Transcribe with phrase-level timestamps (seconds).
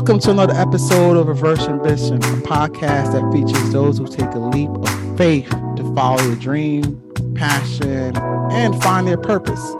[0.00, 4.38] Welcome to another episode of Reverse Ambition, a podcast that features those who take a
[4.38, 6.98] leap of faith to follow their dream,
[7.34, 8.16] passion,
[8.50, 9.74] and find their purpose.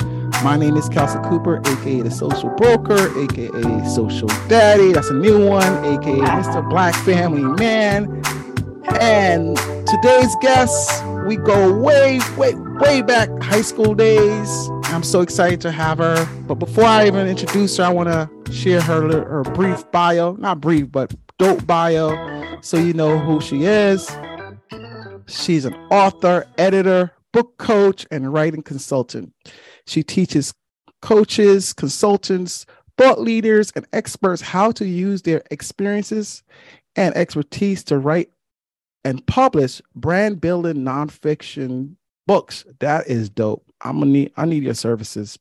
[0.45, 4.93] My name is Kelsey Cooper, aka the Social Broker, aka Social Daddy.
[4.93, 6.69] That's a new one, aka Mr.
[6.69, 8.05] Black Family Man.
[9.01, 9.57] And
[9.87, 14.69] today's guest, we go way, way, way back high school days.
[14.93, 16.29] I'm so excited to have her.
[16.49, 20.61] But before I even introduce her, I want to share her her brief bio, not
[20.61, 24.11] brief, but dope bio, so you know who she is.
[25.27, 29.33] She's an author, editor, book coach, and writing consultant.
[29.87, 30.53] She teaches
[31.03, 32.67] coaches, consultants,
[32.99, 36.43] thought leaders, and experts how to use their experiences
[36.97, 38.31] and expertise to write
[39.05, 41.95] and publish brand building nonfiction
[42.27, 42.65] books.
[42.81, 43.70] That is dope.
[43.83, 45.39] I'm gonna need I need your services.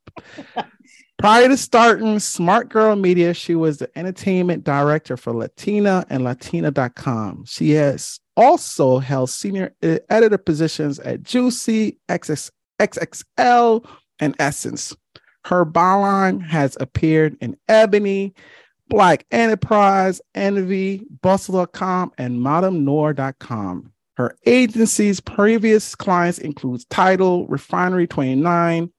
[1.19, 7.43] Prior to starting Smart Girl Media, she was the entertainment director for Latina and Latina.com.
[7.45, 13.85] She has also held senior uh, editor positions at Juicy, XX, XXL,
[14.19, 14.95] and Essence.
[15.43, 18.33] Her byline has appeared in Ebony,
[18.87, 23.91] Black Enterprise, Envy, Bustle.com, and MadameNoire.com.
[24.19, 28.91] Her agency's previous clients include TIDAL, Refinery 29,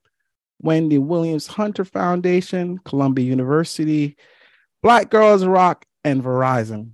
[0.62, 4.16] Wendy Williams Hunter Foundation, Columbia University,
[4.82, 6.92] Black Girls Rock, and Verizon.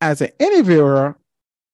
[0.00, 1.16] As an interviewer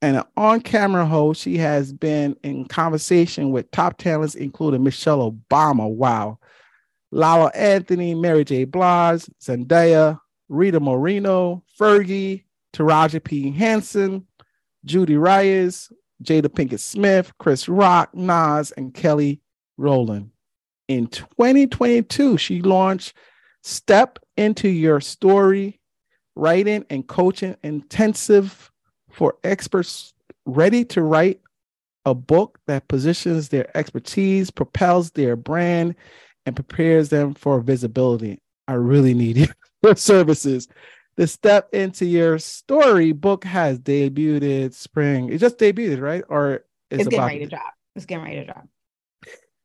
[0.02, 5.32] and an on camera host, she has been in conversation with top talents, including Michelle
[5.32, 5.88] Obama.
[5.88, 6.38] Wow.
[7.12, 8.64] Lala Anthony, Mary J.
[8.64, 10.20] Blige, Zendaya,
[10.50, 13.50] Rita Moreno, Fergie, Taraji P.
[13.52, 14.26] Henson,
[14.86, 15.92] Judy Reyes,
[16.22, 19.40] Jada Pinkett Smith, Chris Rock, Nas, and Kelly
[19.76, 20.30] Rowland.
[20.88, 23.14] In 2022, she launched
[23.62, 25.80] Step Into Your Story
[26.36, 28.70] Writing and Coaching Intensive
[29.10, 30.14] for experts
[30.44, 31.40] ready to write
[32.04, 35.96] a book that positions their expertise, propels their brand,
[36.46, 38.40] and prepares them for visibility.
[38.68, 39.52] I really need
[39.82, 40.68] your services.
[41.16, 45.32] The Step Into Your Story book has debuted spring.
[45.32, 46.22] It just debuted, right?
[46.28, 47.74] Or it's, it's getting ready to drop.
[47.94, 48.68] It's getting ready to drop.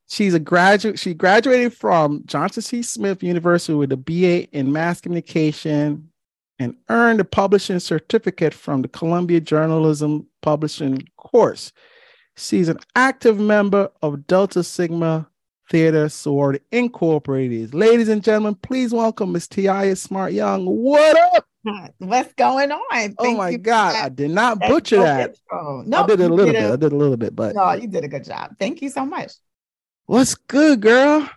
[0.07, 0.99] She's a graduate.
[0.99, 2.81] She graduated from Johnson C.
[2.81, 6.11] Smith University with a BA in Mass Communication
[6.59, 11.71] and earned a publishing certificate from the Columbia Journalism Publishing course.
[12.35, 15.29] She's an active member of Delta Sigma
[15.71, 17.73] Theta Sorority Incorporated.
[17.73, 20.65] Ladies and gentlemen, please welcome Miss Taiia Smart Young.
[20.65, 21.47] What up?
[21.99, 22.81] What's going on?
[22.91, 25.37] Thank oh my God, I did not butcher that.
[25.49, 26.61] No, I did it a little bit.
[26.61, 28.51] A, I did a little bit, but no, you did a good job.
[28.59, 29.31] Thank you so much.
[30.07, 31.29] What's good, girl?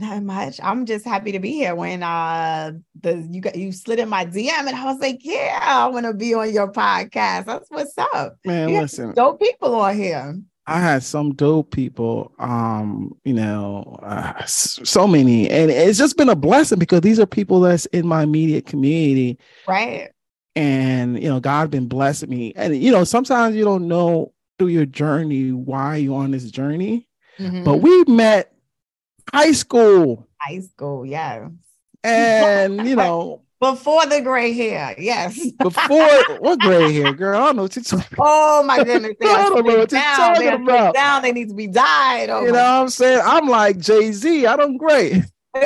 [0.00, 0.58] Not much.
[0.60, 1.76] I'm just happy to be here.
[1.76, 5.60] When uh the you got you slid in my DM and I was like, yeah,
[5.62, 7.44] I want to be on your podcast.
[7.44, 8.36] That's what's up.
[8.44, 10.40] Man, you listen, dope people on here.
[10.70, 16.28] I had some dope people, um, you know, uh, so many, and it's just been
[16.28, 19.36] a blessing because these are people that's in my immediate community,
[19.66, 20.10] right?
[20.54, 24.68] And you know, God been blessing me, and you know, sometimes you don't know through
[24.68, 27.64] your journey why you're on this journey, mm-hmm.
[27.64, 28.52] but we met
[29.32, 31.48] high school, high school, yeah,
[32.04, 35.38] and you know, before the gray hair, yes.
[35.52, 37.40] Before what gray hair, girl?
[37.40, 39.16] I don't know what you're talking Oh my goodness.
[39.20, 40.94] They I don't know what you're talking They're about.
[40.94, 42.30] Down, they need to be dyed.
[42.30, 43.20] Oh you know what I'm saying?
[43.24, 44.46] I'm like Jay-Z.
[44.46, 45.22] I don't gray.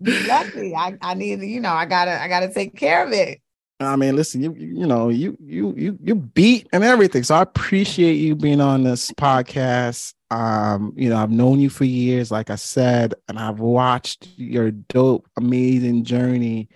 [0.00, 3.40] Luckily, I, I need, you know, I gotta, I gotta take care of it.
[3.80, 7.24] I mean, listen, you you know, you you you you beat and everything.
[7.24, 10.14] So I appreciate you being on this podcast.
[10.34, 14.72] Um, you know, I've known you for years, like I said, and I've watched your
[14.72, 16.68] dope, amazing journey,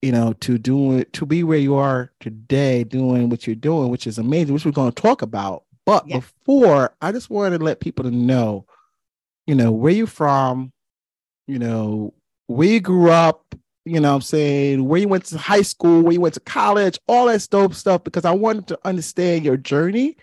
[0.00, 3.88] you know, to do it to be where you are today, doing what you're doing,
[3.88, 5.64] which is amazing, which we're going to talk about.
[5.84, 6.18] But yeah.
[6.20, 8.64] before, I just wanted to let people to know,
[9.44, 10.72] you know, where you from,
[11.48, 12.14] you know,
[12.46, 16.12] where you grew up, you know I'm saying, where you went to high school, where
[16.12, 20.16] you went to college, all that dope stuff, because I wanted to understand your journey.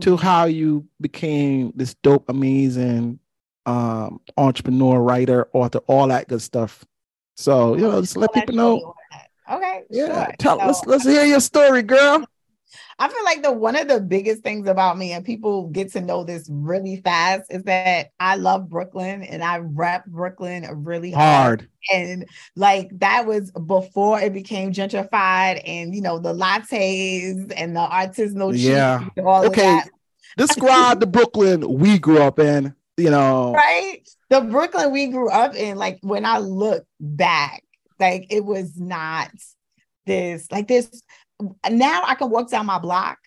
[0.00, 3.18] To how you became this dope, amazing
[3.66, 6.84] um, entrepreneur, writer, author, all that good stuff.
[7.36, 8.94] So, you know, just let people know.
[9.50, 9.82] Okay.
[9.90, 10.26] Yeah.
[10.26, 10.34] Sure.
[10.38, 12.24] Tell so, let's let's hear your story, girl.
[12.98, 16.00] I feel like the one of the biggest things about me, and people get to
[16.00, 21.60] know this really fast, is that I love Brooklyn and I rap Brooklyn really hard.
[21.60, 21.68] hard.
[21.92, 22.26] And
[22.56, 28.52] like that was before it became gentrified, and you know the lattes and the artisanal.
[28.54, 29.08] Yeah.
[29.18, 29.80] okay.
[30.36, 32.74] Describe the Brooklyn we grew up in.
[32.98, 34.06] You know, right?
[34.32, 37.62] the Brooklyn we grew up in, like when I look back,
[38.00, 39.30] like it was not
[40.06, 41.02] this, like this.
[41.70, 43.18] Now I can walk down my block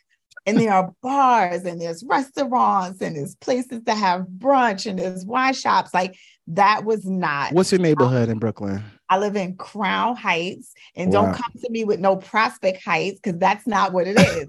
[0.46, 5.26] and there are bars and there's restaurants and there's places to have brunch and there's
[5.26, 5.94] wine shops.
[5.94, 6.16] Like
[6.48, 7.52] that was not.
[7.54, 8.84] What's your neighborhood in Brooklyn?
[9.10, 11.26] I live in Crown Heights, and wow.
[11.26, 14.48] don't come to me with no Prospect Heights because that's not what it is.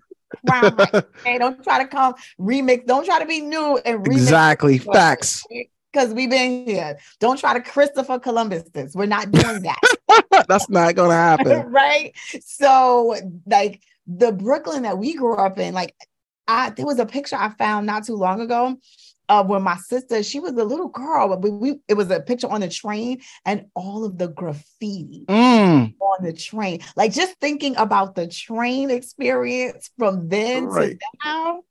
[0.49, 1.07] Crown Heights.
[1.21, 2.87] Okay, don't try to come remix.
[2.87, 4.13] Don't try to be new and remix.
[4.13, 4.79] Exactly.
[4.79, 5.45] Facts.
[5.97, 6.99] Because we've been here.
[7.21, 8.95] Don't try to Christopher Columbus this.
[8.95, 9.81] We're not doing that.
[10.47, 11.63] that's not gonna happen.
[11.73, 12.13] right.
[12.45, 13.17] So,
[13.47, 15.95] like the Brooklyn that we grew up in, like
[16.47, 18.77] I there was a picture I found not too long ago
[19.31, 22.21] of when my sister, she was a little girl, but we, we it was a
[22.21, 25.95] picture on the train and all of the graffiti mm.
[25.99, 26.81] on the train.
[26.95, 30.91] Like just thinking about the train experience from then right.
[30.91, 31.63] to now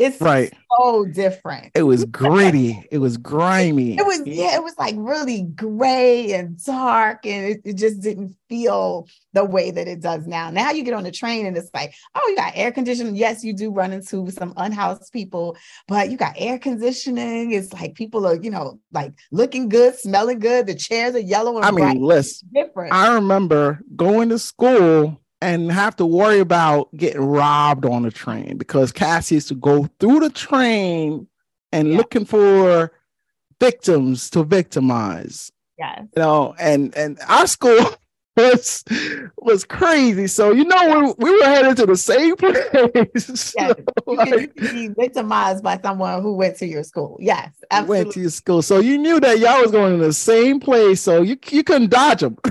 [0.00, 0.52] it's right.
[0.78, 1.72] so different.
[1.74, 2.82] It was gritty.
[2.90, 3.98] it was grimy.
[3.98, 8.34] It was, yeah, it was like really gray and dark, and it, it, just didn't
[8.48, 10.50] feel the way that it does now.
[10.50, 13.14] Now you get on the train and it's like, oh, you got air conditioning.
[13.14, 15.56] Yes, you do run into some unhoused people,
[15.86, 17.52] but you got air conditioning.
[17.52, 20.66] It's like people are, you know, like looking good, smelling good.
[20.66, 22.92] The chairs are yellow and I mean, listen, different.
[22.92, 28.58] I remember going to school and have to worry about getting robbed on the train
[28.58, 31.26] because Cassie used to go through the train
[31.72, 31.96] and yeah.
[31.96, 32.92] looking for
[33.58, 35.52] victims to victimize.
[35.78, 36.02] Yes.
[36.16, 37.78] You know, and and our school
[38.36, 38.84] was
[39.38, 40.26] was crazy.
[40.26, 43.54] So you know we, we were headed to the same place.
[43.56, 43.74] Yes.
[44.06, 47.16] you, like, can, be victimized by someone who went to your school.
[47.18, 48.04] Yes, absolutely.
[48.04, 48.62] Went to your school.
[48.62, 51.00] So you knew that y'all was going to the same place.
[51.00, 52.36] So you you couldn't dodge them.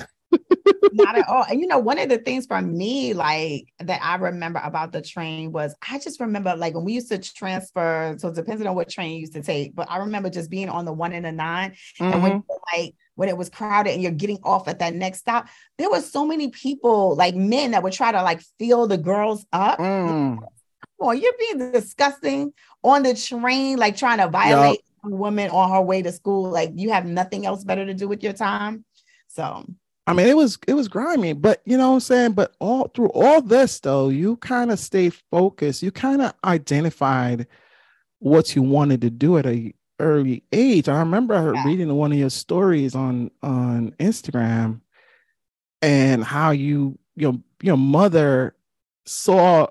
[0.93, 1.45] not at all.
[1.49, 5.01] And you know, one of the things for me, like that I remember about the
[5.01, 8.15] train was I just remember like when we used to transfer.
[8.17, 10.85] So depending on what train you used to take, but I remember just being on
[10.85, 12.03] the one and the 9 mm-hmm.
[12.03, 12.77] and when mm-hmm.
[12.77, 15.47] like when it was crowded and you're getting off at that next stop,
[15.77, 19.45] there were so many people, like men, that would try to like fill the girls
[19.51, 19.77] up.
[19.77, 20.37] Mm.
[20.37, 20.47] Come
[21.01, 25.11] on, you're being disgusting on the train, like trying to violate yep.
[25.11, 26.49] a woman on her way to school.
[26.49, 28.85] Like you have nothing else better to do with your time.
[29.27, 29.65] So
[30.09, 32.31] I mean, it was it was grimy, but you know what I'm saying.
[32.31, 35.83] But all through all this, though, you kind of stayed focused.
[35.83, 37.45] You kind of identified
[38.17, 40.89] what you wanted to do at a early age.
[40.89, 41.63] I remember yeah.
[41.63, 44.81] reading one of your stories on on Instagram,
[45.83, 48.55] and how you your your mother
[49.05, 49.67] saw,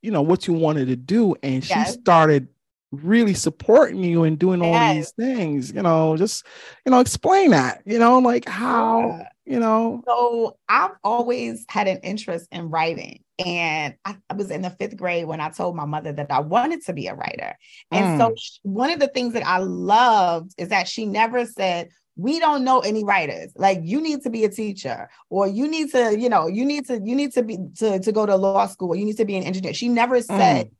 [0.00, 1.88] you know, what you wanted to do, and yes.
[1.88, 2.46] she started
[2.92, 4.94] really supporting you and doing all yes.
[4.94, 6.46] these things you know just
[6.84, 10.02] you know explain that you know like how you know?
[10.06, 14.96] So i've always had an interest in writing and I, I, was in the fifth
[14.96, 17.56] grade when i told my mother that i wanted to be a writer.
[17.90, 18.18] And mm.
[18.18, 22.40] so she, one of the things that i loved is that she never said we
[22.40, 23.52] don't know any writers.
[23.56, 26.86] Like you need to be a teacher or you need to you know you need
[26.86, 29.26] to you need to be to, to go to law school or you need to
[29.26, 29.74] be an engineer.
[29.74, 30.70] She never said mm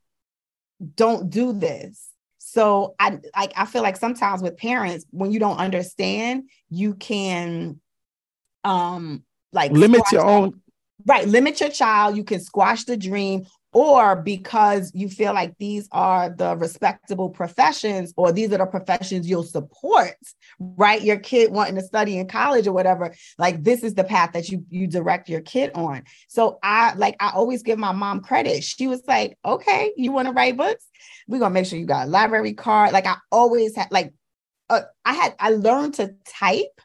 [0.95, 2.09] don't do this.
[2.37, 7.79] So I like I feel like sometimes with parents, when you don't understand, you can
[8.63, 9.23] um
[9.53, 10.61] like limit your own
[11.05, 15.87] right, limit your child, you can squash the dream, or because you feel like these
[15.91, 20.15] are the respectable professions or these are the professions you'll support
[20.59, 21.01] right?
[21.01, 24.49] Your kid wanting to study in college or whatever like this is the path that
[24.49, 26.03] you you direct your kid on.
[26.27, 28.63] So i like i always give my mom credit.
[28.63, 30.85] She was like okay you want to write books?
[31.27, 32.91] We're gonna make sure you got a library card.
[32.91, 34.13] Like i always had like
[34.69, 36.81] uh, i had i learned to type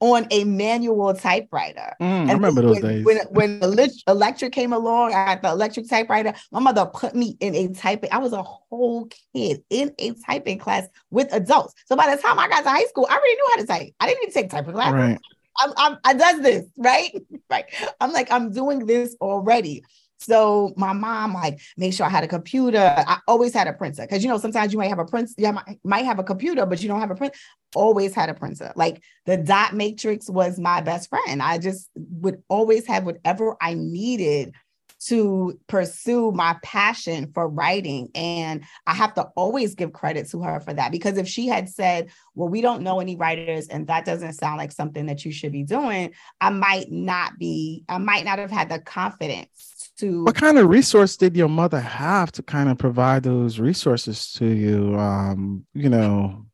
[0.00, 1.94] on a manual typewriter.
[2.00, 3.04] Mm, I remember those when, days.
[3.04, 6.32] When, when the electric came along, I had the electric typewriter.
[6.50, 8.10] My mother put me in a typing.
[8.10, 11.74] I was a whole kid in a typing class with adults.
[11.84, 13.94] So by the time I got to high school, I already knew how to type.
[14.00, 14.92] I didn't even take typing class.
[14.92, 15.18] Right.
[15.58, 17.12] I'm, I'm, I does this right,
[17.50, 17.64] right.
[18.00, 19.84] I'm like I'm doing this already.
[20.20, 22.94] So my mom like make sure I had a computer.
[22.96, 25.50] I always had a printer because you know sometimes you might have a print, you
[25.50, 27.34] might, might have a computer, but you don't have a print.
[27.74, 28.72] Always had a printer.
[28.76, 31.42] Like the dot matrix was my best friend.
[31.42, 34.54] I just would always have whatever I needed
[35.06, 38.10] to pursue my passion for writing.
[38.14, 41.70] And I have to always give credit to her for that because if she had
[41.70, 45.32] said, Well, we don't know any writers and that doesn't sound like something that you
[45.32, 50.24] should be doing, I might not be, I might not have had the confidence to
[50.24, 54.46] what kind of resource did your mother have to kind of provide those resources to
[54.46, 56.44] you um you know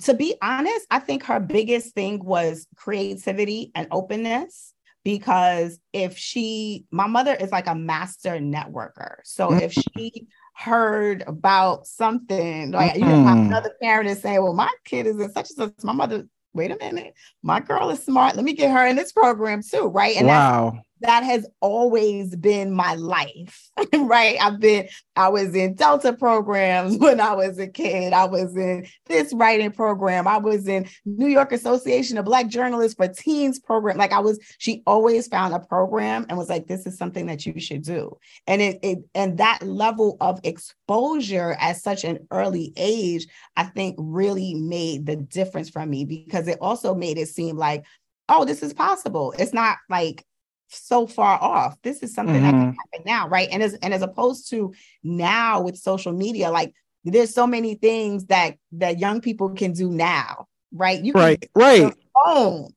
[0.00, 4.72] to be honest i think her biggest thing was creativity and openness
[5.04, 9.60] because if she my mother is like a master networker so mm-hmm.
[9.60, 10.26] if she
[10.56, 12.70] heard about something.
[12.70, 13.46] Like you know, mm.
[13.46, 15.84] another parent is saying, Well, my kid is in such and such.
[15.84, 17.12] My mother, wait a minute,
[17.42, 18.36] my girl is smart.
[18.36, 19.88] Let me get her in this program too.
[19.88, 20.16] Right.
[20.16, 24.36] And wow that has always been my life, right?
[24.40, 28.12] I've been, I was in Delta programs when I was a kid.
[28.12, 30.26] I was in this writing program.
[30.26, 33.98] I was in New York Association of Black Journalists for Teens program.
[33.98, 37.44] Like I was, she always found a program and was like, this is something that
[37.44, 38.16] you should do.
[38.46, 43.26] And it, it and that level of exposure at such an early age,
[43.56, 47.84] I think really made the difference for me because it also made it seem like,
[48.28, 49.34] oh, this is possible.
[49.38, 50.24] It's not like
[50.68, 51.76] so far off.
[51.82, 52.44] This is something mm-hmm.
[52.44, 53.48] that can happen now, right?
[53.50, 56.72] And as and as opposed to now with social media, like
[57.04, 61.02] there's so many things that that young people can do now, right?
[61.02, 61.92] You right, right.
[62.24, 62.70] Phone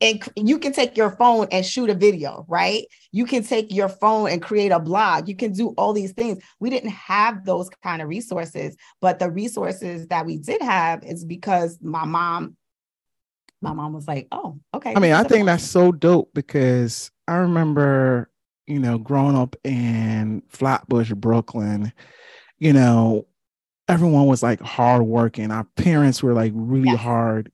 [0.00, 2.84] and you can take your phone and shoot a video, right?
[3.12, 5.28] You can take your phone and create a blog.
[5.28, 6.42] You can do all these things.
[6.58, 11.24] We didn't have those kind of resources, but the resources that we did have is
[11.24, 12.56] because my mom
[13.60, 17.36] my mom was like, "Oh, okay." I mean, I think that's so dope because I
[17.36, 18.30] remember,
[18.66, 21.92] you know, growing up in Flatbush, Brooklyn,
[22.58, 23.26] you know,
[23.88, 25.50] everyone was like hardworking.
[25.50, 27.50] Our parents were like really hard.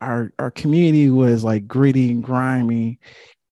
[0.00, 2.98] Our our community was like gritty and grimy.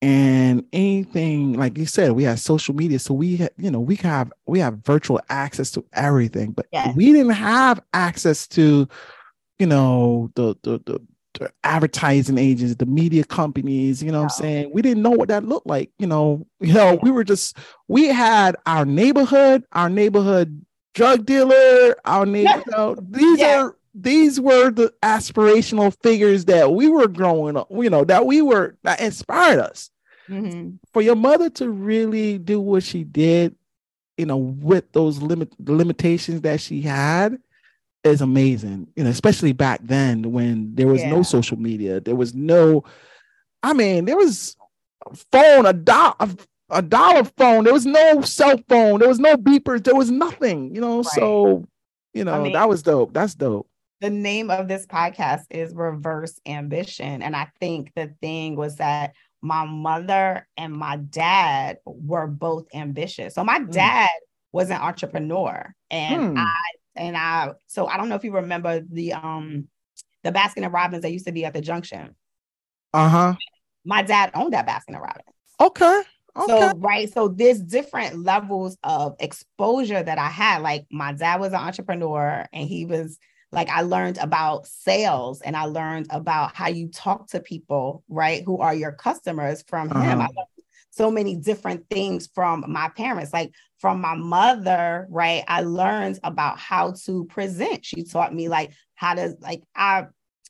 [0.03, 2.99] And anything, like you said, we had social media.
[2.99, 6.95] So we had, you know, we have we have virtual access to everything, but yes.
[6.95, 8.87] we didn't have access to,
[9.59, 11.01] you know, the the the
[11.65, 14.71] advertising agents, the media companies, you know what I'm saying?
[14.73, 15.91] We didn't know what that looked like.
[15.99, 17.57] You know, you know, we were just
[17.89, 20.65] we had our neighborhood, our neighborhood
[20.95, 23.63] drug dealer, our neighbor, you know, these yeah.
[23.63, 28.43] are these were the aspirational figures that we were growing up, you know, that we
[28.43, 29.91] were that inspired us.
[30.29, 30.77] Mm-hmm.
[30.93, 33.55] For your mother to really do what she did,
[34.19, 37.39] you know, with those limit limitations that she had,
[38.11, 41.11] is amazing, you know, especially back then when there was yeah.
[41.11, 42.85] no social media, there was no,
[43.63, 44.57] I mean, there was
[45.07, 46.15] a phone, a dollar,
[46.71, 50.75] a dollar phone, there was no cell phone, there was no beepers, there was nothing,
[50.75, 50.99] you know.
[50.99, 51.07] Right.
[51.07, 51.65] So,
[52.15, 53.13] you know, I mean, that was dope.
[53.13, 53.69] That's dope.
[54.01, 57.23] The name of this podcast is Reverse Ambition.
[57.23, 63.35] And I think the thing was that my mother and my dad were both ambitious.
[63.35, 63.71] So my hmm.
[63.71, 64.27] dad mm.
[64.53, 66.39] was an entrepreneur and hmm.
[66.39, 66.61] I
[66.97, 69.69] and I so I don't know if you remember the um
[70.23, 72.15] the Baskin and Robbins that used to be at the junction.
[72.93, 73.35] Uh-huh.
[73.85, 75.37] My dad owned that Baskin and Robbins.
[75.61, 76.03] Okay.
[76.37, 76.61] Okay.
[76.61, 80.61] So right, so there's different levels of exposure that I had.
[80.61, 83.19] Like my dad was an entrepreneur, and he was
[83.53, 88.43] like I learned about sales, and I learned about how you talk to people, right,
[88.45, 90.03] who are your customers from uh-huh.
[90.03, 90.21] him.
[90.21, 90.56] I learned
[90.97, 93.33] so many different things from my parents.
[93.33, 95.45] Like from my mother, right?
[95.47, 97.85] I learned about how to present.
[97.85, 100.07] She taught me like how to like I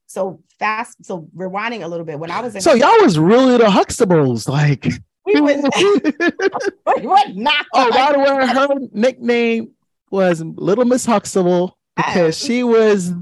[0.06, 1.04] so fast.
[1.04, 4.48] So rewinding a little bit when I was in So y'all was really the Huxtables,
[4.48, 4.86] like
[5.24, 5.62] we was
[7.02, 9.72] what not Oh, by the way, her nickname
[10.10, 13.12] was Little Miss Huxtable because she was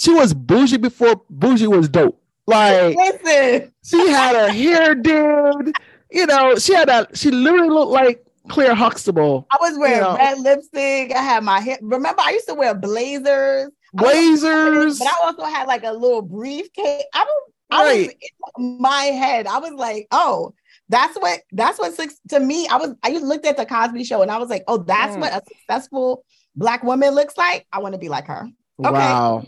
[0.00, 2.20] she was bougie before bougie was dope.
[2.46, 5.72] Like listen, she had a hair dude
[6.14, 9.46] you know, she had a she literally looked like Claire Huxtable.
[9.50, 10.16] I was wearing you know.
[10.16, 11.12] red lipstick.
[11.12, 11.78] I had my hair.
[11.82, 13.70] Remember, I used to wear blazers.
[13.92, 14.98] Blazers.
[14.98, 17.04] But I also had like a little briefcase.
[17.14, 18.06] I was, I right.
[18.06, 18.14] was
[18.58, 19.46] in my head.
[19.46, 20.54] I was like, oh,
[20.88, 22.68] that's what that's what six to me.
[22.68, 25.16] I was I used looked at the Cosby Show and I was like, oh, that's
[25.16, 25.20] mm.
[25.20, 27.66] what a successful black woman looks like.
[27.72, 28.48] I want to be like her.
[28.80, 29.44] Okay, wow.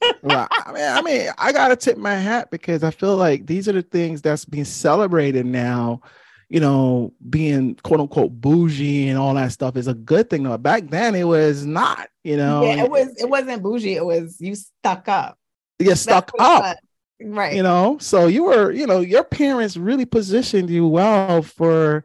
[0.22, 3.68] well, I mean, I mean, I gotta tip my hat because I feel like these
[3.68, 6.02] are the things that's being celebrated now.
[6.48, 10.42] You know, being quote unquote bougie and all that stuff is a good thing.
[10.44, 12.08] Though back then, it was not.
[12.24, 13.08] You know, yeah, it was.
[13.16, 13.96] It wasn't bougie.
[13.96, 15.38] It was you stuck up.
[15.78, 16.76] You stuck up,
[17.20, 17.54] right?
[17.54, 18.70] You know, so you were.
[18.70, 22.04] You know, your parents really positioned you well for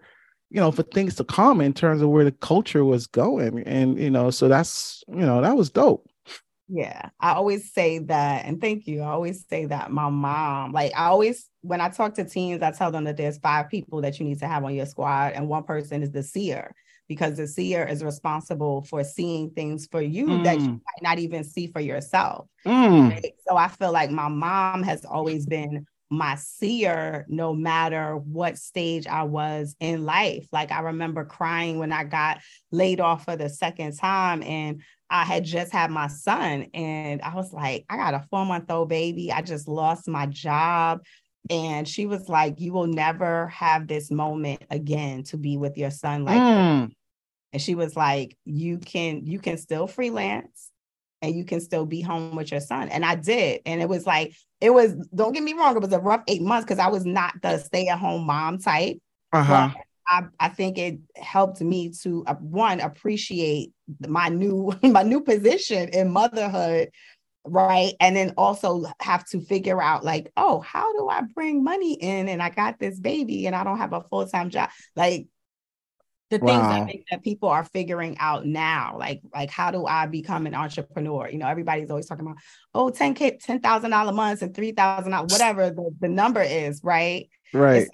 [0.49, 3.97] you know for things to come in terms of where the culture was going and
[3.97, 6.10] you know so that's you know that was dope
[6.73, 9.01] yeah, I always say that, and thank you.
[9.01, 12.71] I always say that my mom, like I always, when I talk to teens, I
[12.71, 15.49] tell them that there's five people that you need to have on your squad, and
[15.49, 16.73] one person is the seer
[17.09, 20.43] because the seer is responsible for seeing things for you mm.
[20.45, 20.81] that you mm.
[20.85, 22.47] might not even see for yourself.
[22.65, 23.09] Mm.
[23.09, 23.33] Right?
[23.45, 29.07] So I feel like my mom has always been my seer no matter what stage
[29.07, 30.47] I was in life.
[30.53, 32.39] Like I remember crying when I got
[32.71, 37.35] laid off for the second time and I had just had my son, and I
[37.35, 39.31] was like, I got a four month old baby.
[39.31, 41.01] I just lost my job.
[41.49, 45.91] And she was like, You will never have this moment again to be with your
[45.91, 46.91] son like mm.
[47.51, 50.69] and she was like, "You can you can still freelance."
[51.23, 52.89] And you can still be home with your son.
[52.89, 53.61] And I did.
[53.67, 56.41] And it was like, it was, don't get me wrong, it was a rough eight
[56.41, 58.97] months because I was not the stay at home mom type.
[59.31, 59.69] Uh-huh.
[60.07, 63.73] I, I think it helped me to uh, one appreciate
[64.07, 66.89] my new my new position in motherhood
[67.43, 71.93] right and then also have to figure out like oh how do i bring money
[71.93, 75.25] in and i got this baby and i don't have a full-time job like
[76.31, 76.47] the wow.
[76.47, 80.47] things I think that people are figuring out now, like like how do I become
[80.47, 81.29] an entrepreneur?
[81.29, 82.37] You know, everybody's always talking about
[82.73, 86.79] oh 10k, ten thousand dollar months and three thousand dollars, whatever the, the number is,
[86.83, 87.29] right?
[87.53, 87.81] Right.
[87.81, 87.91] Like,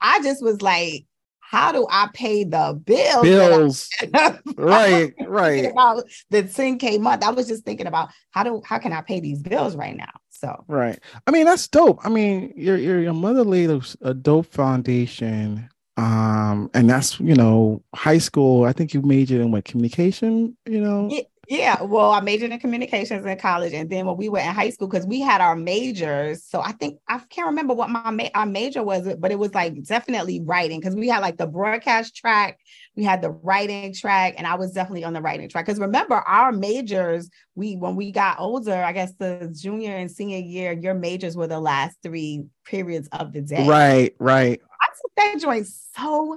[0.00, 1.06] I just was like,
[1.50, 3.22] how do I pay the bills?
[3.22, 3.88] Bills.
[4.58, 5.64] right, right.
[5.64, 7.24] About the 10K month.
[7.24, 10.12] I was just thinking about how do how can I pay these bills right now?
[10.28, 10.98] So right.
[11.26, 12.04] I mean, that's dope.
[12.04, 15.70] I mean, your your, your mother laid a, a dope foundation.
[15.96, 18.64] Um, and that's you know, high school.
[18.64, 21.08] I think you majored in what communication, you know.
[21.48, 24.68] Yeah, well, I majored in communications in college, and then when we were in high
[24.68, 26.44] school, because we had our majors.
[26.44, 29.54] So I think I can't remember what my ma- our major was, but it was
[29.54, 32.58] like definitely writing because we had like the broadcast track,
[32.96, 35.64] we had the writing track, and I was definitely on the writing track.
[35.64, 40.40] Because remember, our majors, we when we got older, I guess the junior and senior
[40.40, 43.66] year, your majors were the last three periods of the day.
[43.66, 44.60] Right, right.
[44.82, 46.36] I took that joint so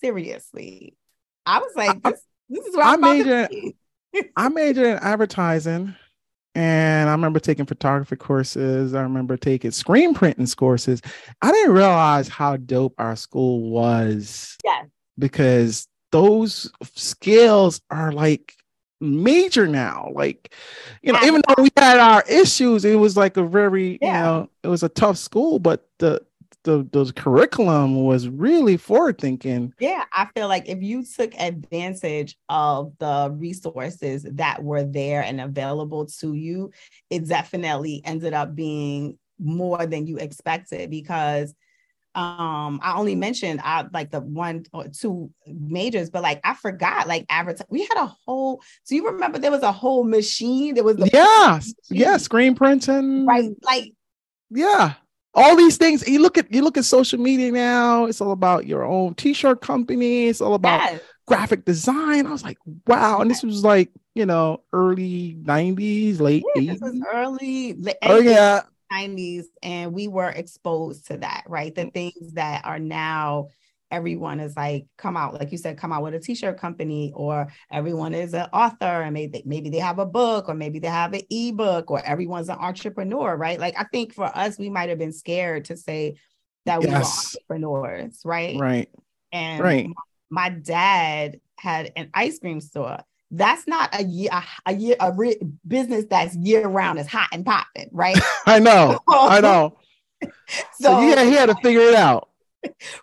[0.00, 0.96] seriously.
[1.44, 3.50] I was like, this, this is what I'm I majored.
[4.36, 5.94] I majored in advertising
[6.54, 8.94] and I remember taking photography courses.
[8.94, 11.02] I remember taking screen printing courses.
[11.42, 14.56] I didn't realize how dope our school was.
[14.64, 14.84] Yeah.
[15.18, 18.54] Because those skills are like
[19.00, 20.10] major now.
[20.14, 20.54] Like,
[21.02, 24.06] you know, even though we had our issues, it was like a very, yeah.
[24.06, 26.24] you know, it was a tough school, but the
[26.64, 29.72] the the curriculum was really forward thinking.
[29.78, 35.40] Yeah, I feel like if you took advantage of the resources that were there and
[35.40, 36.72] available to you,
[37.10, 41.54] it definitely ended up being more than you expected because
[42.14, 46.54] um I only mentioned I uh, like the one or two majors, but like I
[46.54, 47.66] forgot like advertise.
[47.68, 48.62] We had a whole.
[48.84, 50.74] So you remember there was a whole machine.
[50.74, 53.50] There was yeah, yeah, screen printing, right?
[53.62, 53.92] Like
[54.50, 54.94] yeah,
[55.34, 58.66] all these things you look at you look at social media now it's all about
[58.66, 61.00] your own t-shirt company it's all about yes.
[61.26, 62.26] graphic design.
[62.26, 66.66] I was like wow and this was like you know early 90s late yeah, 80s.
[66.68, 68.62] This was early oh yeah.
[68.92, 71.74] 90s and we were exposed to that right?
[71.74, 71.94] The mm.
[71.94, 73.48] things that are now
[73.94, 77.46] everyone is like come out like you said come out with a t-shirt company or
[77.70, 81.12] everyone is an author and maybe maybe they have a book or maybe they have
[81.12, 83.60] an ebook or everyone's an entrepreneur right?
[83.60, 86.16] Like i think for us we might have been scared to say
[86.66, 87.36] that we yes.
[87.48, 88.58] were entrepreneurs right?
[88.58, 88.90] Right.
[89.32, 89.88] And right.
[90.28, 92.98] my dad had an ice cream store.
[93.30, 94.30] That's not a year
[94.66, 98.18] a, year a re- business that's year round is hot and popping right?
[98.46, 98.98] I know.
[99.08, 99.78] I know.
[100.22, 100.30] So,
[100.80, 102.28] so yeah he had to figure it out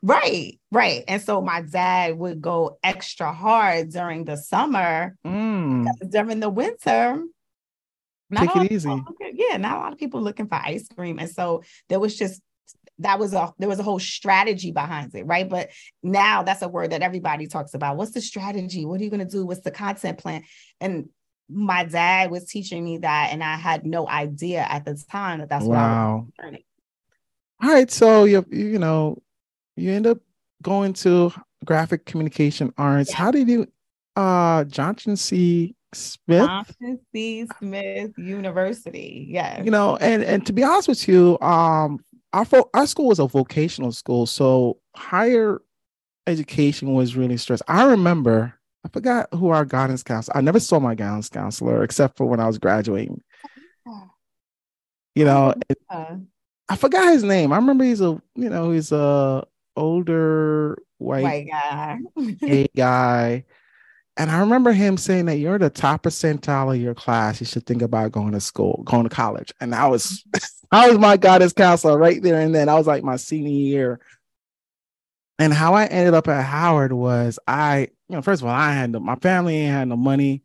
[0.02, 1.04] right, right.
[1.08, 5.15] And so my dad would go extra hard during the summer.
[5.26, 5.88] Mm.
[6.10, 7.24] During the winter,
[8.36, 8.89] take it easy.
[8.89, 11.19] Looking, yeah, not a lot of people looking for ice cream.
[11.19, 12.41] And so there was just
[13.00, 15.47] that was a there was a whole strategy behind it, right?
[15.50, 15.69] But
[16.04, 17.97] now that's a word that everybody talks about.
[17.97, 18.86] What's the strategy?
[18.86, 19.45] What are you going to do?
[19.45, 20.43] What's the content plan?
[20.80, 21.10] And
[21.50, 25.50] my dad was teaching me that, and I had no idea at the time that
[25.50, 25.76] that's wow.
[25.76, 26.63] what I was learning.
[27.63, 29.21] All right, so you you know
[29.75, 30.19] you end up
[30.62, 31.31] going to
[31.65, 33.12] graphic communication arts.
[33.12, 33.17] Yeah.
[33.17, 33.67] How did you
[34.15, 35.75] uh Johnson C.
[35.93, 36.45] Smith?
[36.45, 37.47] Johnson C.
[37.60, 39.27] Smith University.
[39.29, 39.62] Yeah.
[39.62, 42.03] You know, and and to be honest with you, um
[42.34, 45.62] our our school was a vocational school, so higher
[46.27, 47.63] education was really stressed.
[47.67, 48.53] I remember
[48.86, 50.38] I forgot who our guidance counselor.
[50.38, 53.21] I never saw my guidance counselor except for when I was graduating.
[55.13, 55.53] You know,
[55.89, 57.51] I forgot his name.
[57.51, 61.99] I remember he's a you know he's a older white, white guy,
[62.39, 63.45] gay guy.
[64.17, 67.39] And I remember him saying that you're the top percentile of your class.
[67.39, 69.53] You should think about going to school, going to college.
[69.62, 70.23] And I was
[70.71, 72.69] I was my guidance counselor right there and then.
[72.69, 73.99] I was like my senior year.
[75.39, 78.73] And how I ended up at Howard was I, you know, first of all, I
[78.73, 80.43] had no, my family had no money.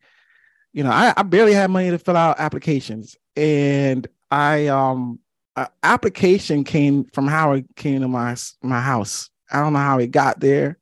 [0.72, 3.16] You know, I, I barely had money to fill out applications.
[3.36, 5.18] And I um
[5.56, 9.30] uh, application came from Howard came to my my house.
[9.50, 10.78] I don't know how it got there,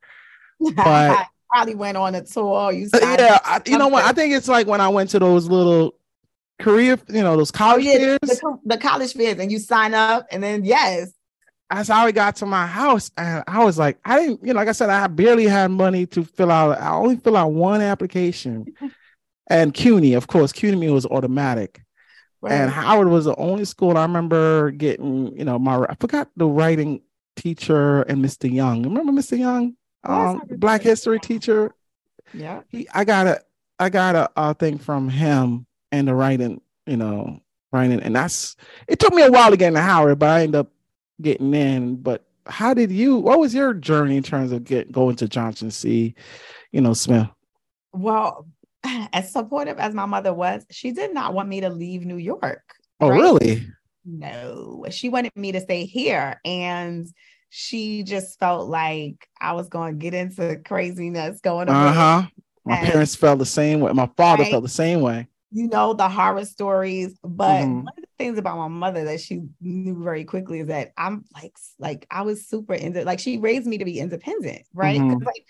[0.77, 2.73] but probably went on a tour.
[2.73, 4.05] You yeah, I, you know what?
[4.05, 5.95] I think it's like when I went to those little
[6.61, 9.95] career, you know, those college oh, yeah, fairs, the, the, college fairs, and you sign
[9.95, 11.13] up, and then yes,
[11.71, 14.59] That's how I got to my house, and I was like, I didn't, you know,
[14.59, 16.81] like I said, I barely had money to fill out.
[16.81, 18.67] I only fill out one application,
[19.49, 21.85] and CUNY, of course, CUNY was automatic.
[22.45, 22.53] Right.
[22.53, 26.47] And Howard was the only school I remember getting, you know, my I forgot the
[26.47, 27.01] writing
[27.37, 28.53] teacher and Mr.
[28.53, 28.83] Young.
[28.83, 29.39] Remember Mr.
[29.39, 29.77] Young?
[30.05, 31.75] Um, Black history teacher.
[32.35, 32.61] Yeah.
[32.69, 33.41] He, I got a
[33.79, 37.41] I got a, a thing from him and the writing, you know,
[37.73, 38.57] writing, and that's
[38.89, 40.71] it took me a while to get into Howard, but I ended up
[41.23, 41.97] getting in.
[41.97, 43.17] But how did you?
[43.17, 46.15] What was your journey in terms of get going to Johnson C.
[46.73, 47.27] You know, Smith.
[47.95, 48.47] Well,
[49.13, 52.63] as supportive as my mother was, she did not want me to leave New York.
[53.01, 53.21] Oh, right?
[53.21, 53.67] really?
[54.05, 57.07] No, she wanted me to stay here, and
[57.49, 61.87] she just felt like I was going to get into craziness going on.
[61.87, 62.23] Uh huh.
[62.67, 63.93] My and, parents felt the same way.
[63.93, 64.51] My father right?
[64.51, 67.85] felt the same way you know the horror stories but mm-hmm.
[67.85, 71.25] one of the things about my mother that she knew very quickly is that i'm
[71.33, 75.25] like like i was super into like she raised me to be independent right mm-hmm.
[75.25, 75.47] like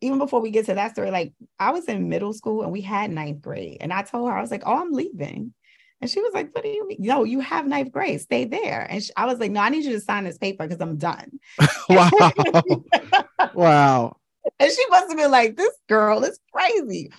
[0.00, 2.80] even before we get to that story like i was in middle school and we
[2.80, 5.52] had ninth grade and i told her i was like oh i'm leaving
[6.00, 6.98] and she was like, What do you mean?
[7.00, 8.86] No, you have ninth grade, stay there.
[8.88, 10.96] And she, I was like, No, I need you to sign this paper because I'm
[10.96, 11.40] done.
[11.88, 12.10] wow.
[13.54, 14.16] wow.
[14.60, 17.10] And she must have been like, This girl is crazy.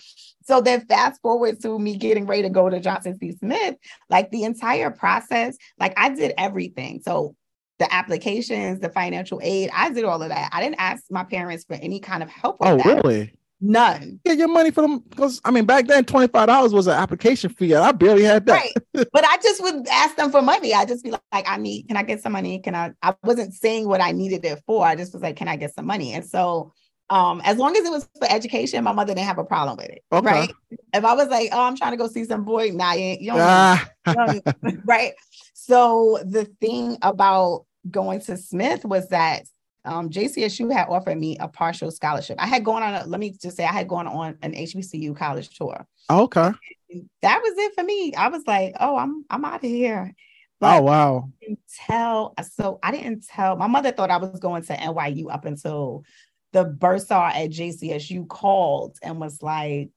[0.44, 3.34] So then fast forward to me getting ready to go to Johnson C.
[3.34, 3.76] Smith,
[4.10, 7.02] like the entire process, like I did everything.
[7.04, 7.36] So
[7.80, 10.50] the applications, the financial aid, I did all of that.
[10.54, 12.58] I didn't ask my parents for any kind of help.
[12.62, 12.86] oh, that.
[12.86, 13.34] really?
[13.62, 14.22] None.
[14.24, 16.94] Get your money for them because I mean back then twenty five dollars was an
[16.94, 17.76] application fee.
[17.76, 18.54] I barely had that.
[18.54, 19.08] Right.
[19.12, 20.74] but I just would ask them for money.
[20.74, 21.89] I just be like, I need.
[21.89, 22.60] Can I get some money?
[22.60, 22.94] Can I?
[23.02, 24.86] I wasn't saying what I needed it for.
[24.86, 26.13] I just was like, can I get some money?
[26.13, 26.72] And so
[27.10, 29.89] um, as long as it was for education, my mother didn't have a problem with
[29.89, 30.04] it.
[30.12, 30.26] Okay.
[30.26, 30.54] Right.
[30.94, 33.32] If I was like, oh, I'm trying to go see some boy, nah, you, you
[33.32, 33.89] don't, ah.
[34.08, 35.13] you don't right.
[35.54, 39.43] So the thing about going to Smith was that
[39.86, 42.38] um, JCSU had offered me a partial scholarship.
[42.39, 45.15] I had gone on, a, let me just say, I had gone on an HBCU
[45.15, 45.86] college tour.
[46.10, 46.52] Okay.
[46.91, 48.13] And that was it for me.
[48.15, 50.13] I was like, oh, I'm I'm out of here.
[50.60, 51.30] But oh wow!
[51.41, 53.56] I tell so I didn't tell.
[53.56, 56.04] My mother thought I was going to NYU up until
[56.52, 59.91] the bursar at JCSU called and was like,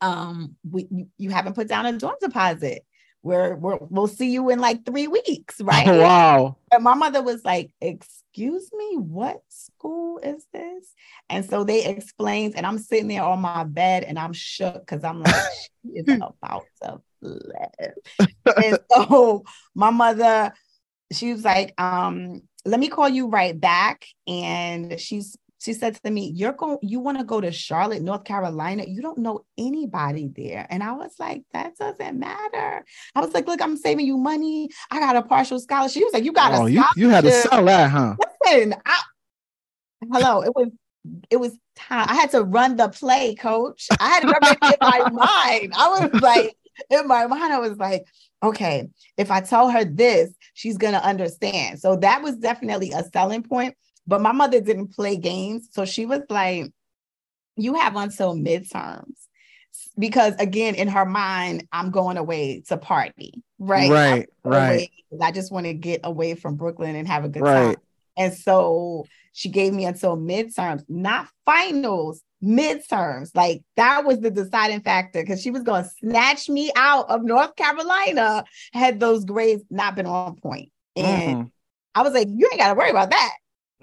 [0.00, 0.86] um, we,
[1.18, 2.86] you haven't put down a dorm deposit.
[3.24, 5.88] We're, we're we'll see you in like three weeks, right?
[5.88, 6.56] Oh, wow.
[6.70, 10.92] And my mother was like, excuse me, what school is this?
[11.30, 15.02] And so they explained, and I'm sitting there on my bed and I'm shook because
[15.04, 15.34] I'm like,
[15.82, 18.28] she is about to flip.
[18.56, 20.52] and so my mother,
[21.10, 24.06] she was like, um, let me call you right back.
[24.26, 28.24] And she's she said to me, You're going, you want to go to Charlotte, North
[28.24, 28.84] Carolina.
[28.86, 30.66] You don't know anybody there.
[30.68, 32.84] And I was like, That doesn't matter.
[33.14, 34.68] I was like, Look, I'm saving you money.
[34.90, 35.94] I got a partial scholarship.
[35.94, 38.14] She was like, You got oh, a you, you had to sell that, huh?
[38.44, 39.00] Listen, I,
[40.12, 40.68] hello, it was
[41.30, 42.06] it was time.
[42.08, 43.88] I had to run the play, coach.
[43.98, 45.72] I had to remember in my mind.
[45.76, 46.56] I was like,
[46.90, 48.06] in my mind, I was like,
[48.42, 51.78] okay, if I tell her this, she's going to understand.
[51.80, 53.74] So that was definitely a selling point.
[54.06, 55.68] But my mother didn't play games.
[55.72, 56.72] So she was like,
[57.56, 59.14] you have until midterms.
[59.98, 63.90] Because again, in her mind, I'm going away to party, right?
[63.90, 64.90] Right, right.
[65.20, 67.74] I just want to get away from Brooklyn and have a good right.
[67.74, 67.76] time.
[68.16, 73.30] And so she gave me until midterms, not finals, midterms.
[73.34, 77.24] Like that was the deciding factor because she was going to snatch me out of
[77.24, 80.70] North Carolina had those grades not been on point.
[80.94, 81.50] And mm.
[81.94, 83.32] I was like, you ain't got to worry about that.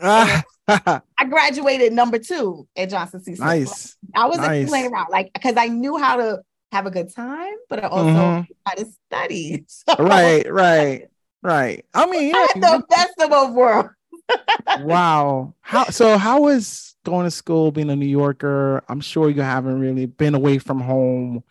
[0.68, 3.36] I graduated number two at Johnson C.
[3.38, 3.96] Nice.
[4.16, 4.70] I wasn't nice.
[4.70, 8.10] playing around, like because I knew how to have a good time, but I also
[8.10, 8.54] mm-hmm.
[8.66, 9.66] how to study.
[9.68, 11.08] So, right, right,
[11.44, 11.86] right.
[11.94, 13.90] I mean, yeah, I the best of both worlds.
[14.80, 15.54] wow.
[15.62, 16.18] How so?
[16.18, 18.84] How was going to school, being a New Yorker?
[18.88, 21.44] I'm sure you haven't really been away from home,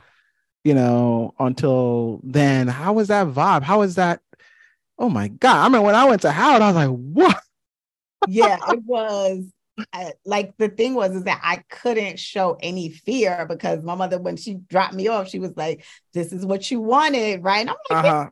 [0.65, 2.69] you know, until then.
[2.69, 3.63] How was that vibe?
[3.63, 4.21] How was that?
[4.99, 5.67] Oh my god!
[5.67, 7.43] I mean, when I went to Howard, I was like, "What?
[8.29, 9.51] Yeah, it was
[9.93, 14.19] I, like the thing was is that I couldn't show any fear because my mother,
[14.19, 17.71] when she dropped me off, she was like, "This is what you wanted, right?" And
[17.71, 18.31] I'm like, uh-huh.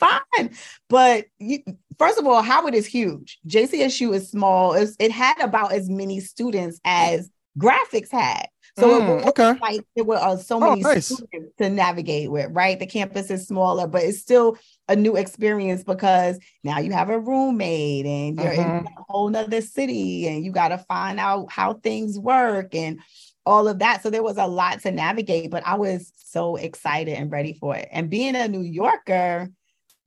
[0.00, 0.50] "Yeah, fine."
[0.88, 1.60] But you,
[1.98, 3.38] first of all, Howard is huge.
[3.46, 4.74] JCSU is small.
[4.74, 8.46] It's, it had about as many students as graphics had.
[8.78, 9.58] So mm, it was okay.
[9.60, 11.06] like there were uh, so oh, many oh, nice.
[11.06, 12.78] students to navigate with, right?
[12.78, 14.56] The campus is smaller, but it's still
[14.88, 18.86] a new experience because now you have a roommate and you're in mm-hmm.
[18.86, 23.00] a whole nother city and you got to find out how things work and
[23.44, 24.02] all of that.
[24.02, 27.74] So there was a lot to navigate, but I was so excited and ready for
[27.74, 27.88] it.
[27.90, 29.48] And being a New Yorker,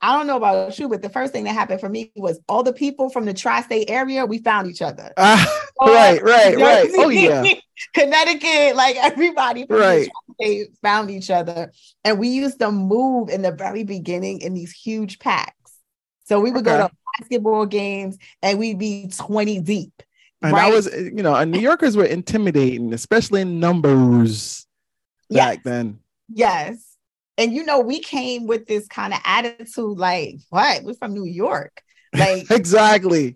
[0.04, 2.64] I don't know about you, but the first thing that happened for me was all
[2.64, 5.12] the people from the tri-state area, we found each other.
[5.16, 5.46] Uh,
[5.88, 6.90] right, right, right.
[6.96, 7.44] Oh yeah.
[7.94, 10.08] Connecticut, like everybody right.
[10.40, 11.72] they found each other.
[12.04, 15.56] And we used to move in the very beginning in these huge packs.
[16.26, 16.78] So we would okay.
[16.78, 20.04] go to basketball games and we'd be 20 deep.
[20.42, 20.70] And right?
[20.70, 24.66] that was, you know, New Yorkers were intimidating, especially in numbers
[25.30, 25.56] yes.
[25.56, 26.00] back then.
[26.30, 26.98] Yes.
[27.38, 30.84] And you know, we came with this kind of attitude, like, what?
[30.84, 31.82] We're from New York.
[32.14, 33.36] Like exactly.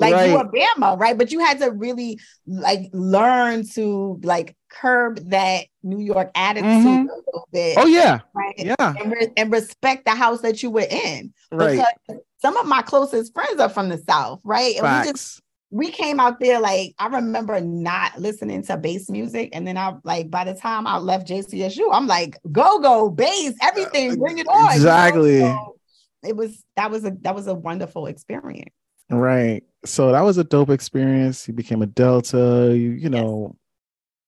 [0.00, 0.30] Like right.
[0.30, 1.16] you were Bama, right?
[1.16, 7.08] But you had to really like learn to like curb that New York attitude mm-hmm.
[7.08, 7.76] a little bit.
[7.78, 8.54] Oh yeah, right.
[8.56, 11.34] Yeah, and, re- and respect the house that you were in.
[11.52, 11.84] Right.
[12.06, 14.74] Because some of my closest friends are from the South, right?
[14.76, 15.06] And Facts.
[15.06, 19.66] we just we came out there like I remember not listening to bass music, and
[19.66, 24.18] then I like by the time I left JCSU, I'm like go go bass everything,
[24.18, 24.72] bring it on.
[24.72, 25.34] Exactly.
[25.34, 25.74] You know?
[26.22, 28.74] so it was that was a that was a wonderful experience.
[29.10, 29.64] Right.
[29.84, 31.48] So that was a dope experience.
[31.48, 32.72] You became a Delta.
[32.76, 33.56] You you know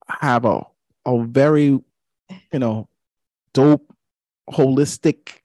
[0.08, 0.18] yes.
[0.20, 0.64] have a
[1.04, 2.88] a very you know
[3.52, 3.94] dope,
[4.50, 5.40] holistic,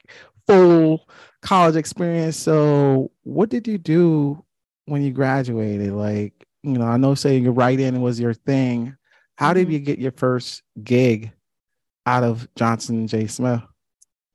[0.48, 1.08] full
[1.42, 2.38] college experience.
[2.38, 4.44] So what did you do
[4.86, 5.92] when you graduated?
[5.92, 8.96] Like, you know, I know saying your writing was your thing.
[9.36, 9.74] How did mm-hmm.
[9.74, 11.32] you get your first gig
[12.06, 13.28] out of Johnson J.
[13.28, 13.62] Smith?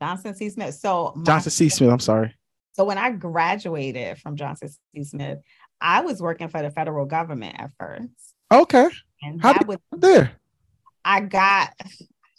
[0.01, 0.49] Johnson C.
[0.49, 0.75] Smith.
[0.75, 1.69] So Johnson C.
[1.69, 2.35] Smith, I'm sorry.
[2.73, 5.03] So when I graduated from Johnson C.
[5.03, 5.39] Smith,
[5.83, 8.09] I was working for the federal government at first.
[8.51, 8.89] Okay.
[9.21, 10.31] And How that was there.
[11.03, 11.87] I got I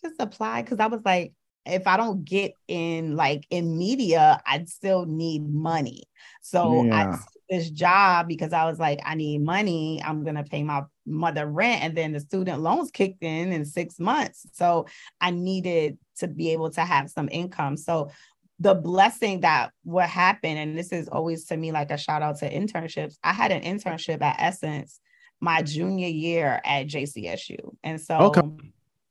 [0.03, 1.33] just applied because I was like,
[1.67, 6.05] if I don't get in like in media, I'd still need money.
[6.43, 7.13] So yeah.
[7.13, 7.19] I
[7.51, 10.03] this job because I was like, I need money.
[10.03, 13.99] I'm gonna pay my mother rent, and then the student loans kicked in in six
[13.99, 14.47] months.
[14.55, 14.87] So
[15.21, 17.77] I needed to be able to have some income.
[17.77, 18.11] So
[18.61, 22.39] the blessing that what happened, and this is always to me like a shout out
[22.39, 23.17] to internships.
[23.23, 25.01] I had an internship at Essence
[25.41, 28.17] my junior year at JCSU, and so.
[28.19, 28.43] Okay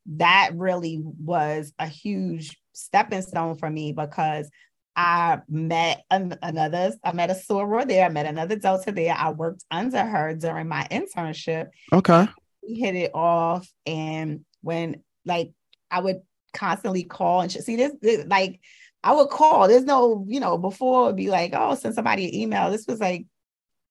[0.06, 4.49] that really was a huge stepping stone for me because
[4.95, 9.15] I met an- another, I met a soror there, I met another Delta there.
[9.17, 11.67] I worked under her during my internship.
[11.91, 12.27] Okay.
[12.67, 13.67] We hit it off.
[13.86, 15.51] And when like
[15.89, 16.21] I would
[16.53, 18.60] constantly call and she, see this, this like
[19.03, 19.67] I would call.
[19.67, 22.71] There's no, you know, before it'd be like, oh, send somebody an email.
[22.71, 23.25] This was like,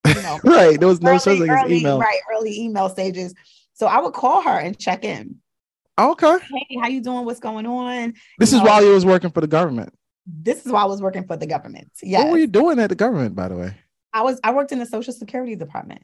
[0.06, 0.78] you know, right.
[0.78, 1.98] There was no early, such thing as email.
[2.00, 3.34] Right, early email stages.
[3.74, 5.36] So I would call her and check in.
[5.98, 6.38] Okay.
[6.50, 7.24] Hey, how you doing?
[7.24, 8.14] What's going on?
[8.38, 9.92] This you is know, while you was working for the government.
[10.26, 11.90] This is while I was working for the government.
[12.02, 12.20] Yeah.
[12.24, 13.76] What were you doing at the government, by the way?
[14.12, 16.02] I was I worked in the social security department.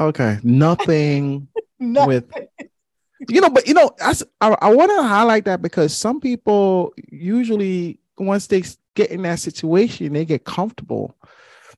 [0.00, 0.38] Okay.
[0.42, 2.32] Nothing with
[3.28, 6.94] you know, but you know, I, I, I want to highlight that because some people
[7.10, 8.62] usually once they
[8.94, 11.16] get in that situation, they get comfortable.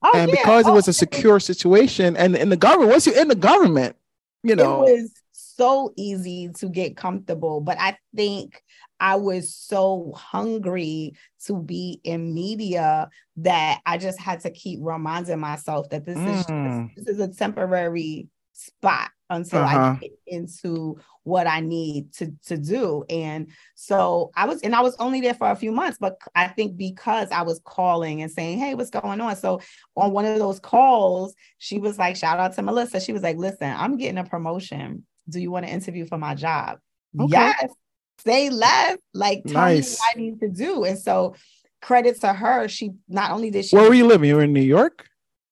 [0.03, 0.37] Oh, and yeah.
[0.37, 3.35] because oh, it was a secure situation, and in the government, once you're in the
[3.35, 3.97] government,
[4.43, 8.63] you know, it was so easy to get comfortable, but I think
[8.99, 11.15] I was so hungry
[11.47, 16.29] to be in media that I just had to keep reminding myself that this mm.
[16.29, 16.95] is just, mm.
[16.97, 19.79] this is a temporary spot until uh-huh.
[19.79, 23.05] I get into what I need to to do.
[23.09, 26.49] And so I was, and I was only there for a few months, but I
[26.49, 29.61] think because I was calling and saying, "Hey, what's going on?" So
[29.97, 33.37] on one of those calls, she was like, "Shout out to Melissa." She was like,
[33.37, 36.79] "Listen, I'm getting a promotion do you want to interview for my job?
[37.19, 37.31] Okay.
[37.33, 37.73] Yes.
[38.19, 38.99] Say less.
[39.15, 39.91] Like tell nice.
[39.91, 40.85] me what I need to do.
[40.85, 41.35] And so
[41.81, 42.69] credit to her.
[42.69, 44.29] She not only did she Where were you living?
[44.29, 45.09] You were in New York?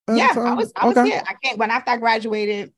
[0.09, 1.03] Yeah, I was I okay.
[1.03, 1.23] was here.
[1.27, 2.73] I came when after I graduated,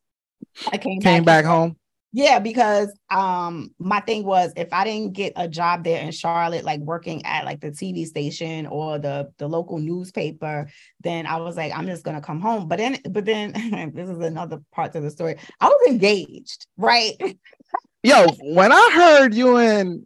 [0.71, 1.77] I came, came back, back home.
[2.15, 6.63] Yeah, because um my thing was if I didn't get a job there in Charlotte,
[6.65, 10.69] like working at like the TV station or the the local newspaper,
[11.01, 12.69] then I was like, I'm just gonna come home.
[12.69, 13.53] But then, but then
[13.95, 15.37] this is another part of the story.
[15.59, 17.15] I was engaged, right?
[18.03, 20.05] Yo, when I heard you and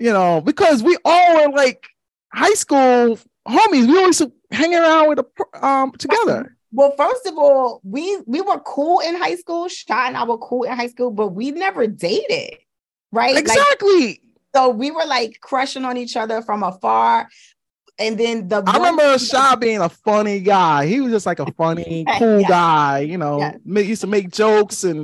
[0.00, 1.86] you know, because we all were like
[2.34, 6.55] high school homies, we always hang around with a, um together.
[6.76, 9.66] Well, first of all, we we were cool in high school.
[9.66, 12.58] Shaw and I were cool in high school, but we never dated,
[13.10, 13.34] right?
[13.34, 14.06] Exactly.
[14.06, 14.20] Like,
[14.54, 17.30] so we were like crushing on each other from afar.
[17.98, 20.84] And then the I remember Shaw being a funny guy.
[20.84, 22.50] He was just like a funny, cool yes.
[22.50, 23.58] guy, you know, yes.
[23.64, 24.98] used to make jokes and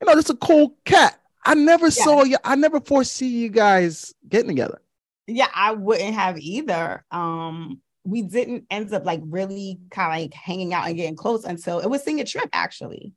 [0.00, 1.20] you know, just a cool cat.
[1.44, 2.02] I never yes.
[2.02, 4.82] saw you, I never foresee you guys getting together.
[5.28, 7.04] Yeah, I wouldn't have either.
[7.12, 11.44] Um, we didn't end up like really kind of like hanging out and getting close
[11.44, 13.12] until it was senior trip actually.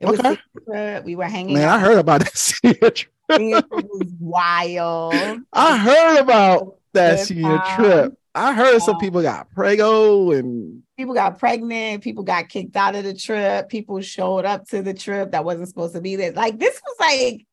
[0.00, 0.30] It okay.
[0.30, 1.04] was trip.
[1.04, 1.54] We were hanging.
[1.54, 1.76] Man, out.
[1.76, 3.12] I heard about that senior trip.
[3.30, 5.14] it was wild.
[5.52, 7.76] I heard about that senior time.
[7.76, 8.18] trip.
[8.34, 12.96] I heard some um, people got prego and people got pregnant, people got kicked out
[12.96, 16.32] of the trip, people showed up to the trip that wasn't supposed to be there.
[16.32, 17.46] Like this was like,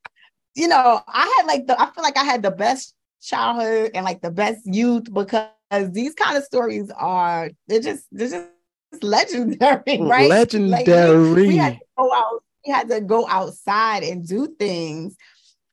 [0.55, 4.03] you know, I had like the I feel like I had the best childhood and
[4.03, 5.49] like the best youth because
[5.91, 10.29] these kind of stories are they're just they're just legendary, right?
[10.29, 11.25] Legendary.
[11.25, 15.15] Like we, had to go out, we had to go outside and do things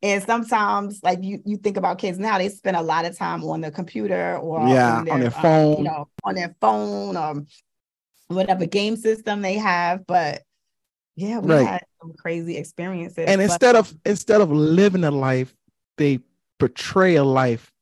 [0.03, 3.43] and sometimes, like you, you think about kids now, they spend a lot of time
[3.43, 6.55] on the computer or yeah, on their, on their phone, um, you know, on their
[6.61, 7.45] phone or
[8.29, 10.07] whatever game system they have.
[10.07, 10.43] But
[11.17, 11.67] yeah, we right.
[11.67, 13.25] had some crazy experiences.
[13.27, 15.53] And but- instead of instead of living a life,
[15.97, 16.21] they
[16.61, 17.73] portray a life.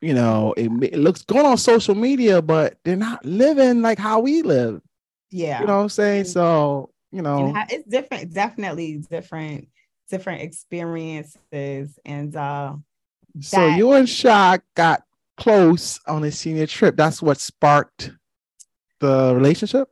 [0.00, 4.20] You know, it, it looks good on social media, but they're not living like how
[4.20, 4.80] we live.
[5.30, 6.24] Yeah, you know what I'm saying.
[6.26, 8.32] So you know, it's different.
[8.32, 9.68] Definitely different
[10.08, 12.74] different experiences and uh
[13.40, 15.02] so you and Shaw got
[15.36, 16.96] close on a senior trip.
[16.96, 18.10] That's what sparked
[19.00, 19.88] the relationship.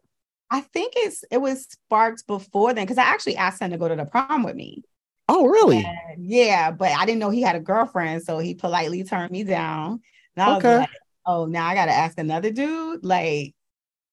[0.50, 3.88] I think it's it was sparked before then because I actually asked him to go
[3.88, 4.82] to the prom with me.
[5.28, 5.84] Oh, really?
[5.84, 9.44] And yeah, but I didn't know he had a girlfriend, so he politely turned me
[9.44, 10.00] down.
[10.38, 10.68] Okay.
[10.68, 10.88] was like,
[11.24, 13.54] "Oh, now I got to ask another dude." Like,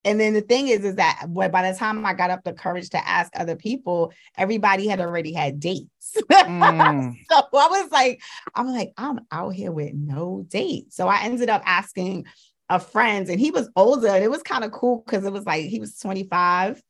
[0.04, 2.90] and then the thing is, is that by the time I got up the courage
[2.90, 5.88] to ask other people, everybody had already had dates.
[6.30, 7.16] Mm.
[7.30, 8.20] so I was like,
[8.54, 10.92] I'm like, I'm out here with no date.
[10.92, 12.26] So I ended up asking
[12.68, 15.44] a friend, and he was older, and it was kind of cool because it was
[15.44, 16.82] like he was 25,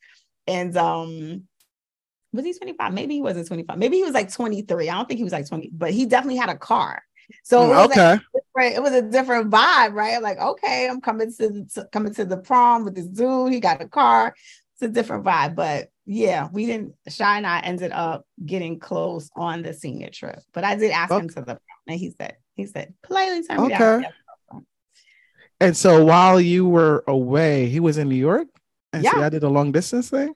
[0.47, 1.45] and um,
[2.35, 2.93] was he 25?
[2.93, 3.79] Maybe he wasn't 25.
[3.79, 4.89] Maybe he was like 23.
[4.89, 7.03] I don't think he was like 20, but he definitely had a car.
[7.45, 8.19] So it mm, was okay.
[8.57, 10.21] Like it was a different vibe, right?
[10.21, 13.53] Like, okay, I'm coming to, to coming to the prom with this dude.
[13.53, 14.35] He got a car.
[14.75, 16.95] It's a different vibe, but yeah, we didn't.
[17.09, 21.13] Shy and I ended up getting close on the senior trip, but I did ask
[21.13, 21.23] okay.
[21.23, 23.79] him to the prom, and he said he said politely turned me okay.
[23.79, 24.67] down.
[25.61, 28.49] And so while you were away, he was in New York,
[28.93, 29.13] and yeah.
[29.13, 30.35] so I did a long distance thing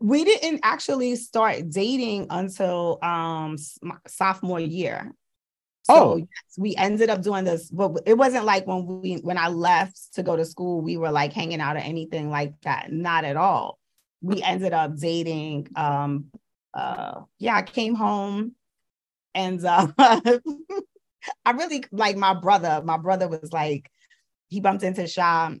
[0.00, 3.56] we didn't actually start dating until um
[4.06, 5.12] sophomore year
[5.90, 6.16] so oh.
[6.16, 10.14] yes, we ended up doing this, but it wasn't like when we when I left
[10.14, 12.92] to go to school, we were like hanging out or anything like that.
[12.92, 13.78] Not at all.
[14.20, 15.68] We ended up dating.
[15.74, 16.26] Um,
[16.74, 18.54] uh, yeah, I came home
[19.34, 22.82] and uh, I really like my brother.
[22.84, 23.90] My brother was like,
[24.48, 25.54] he bumped into Shaw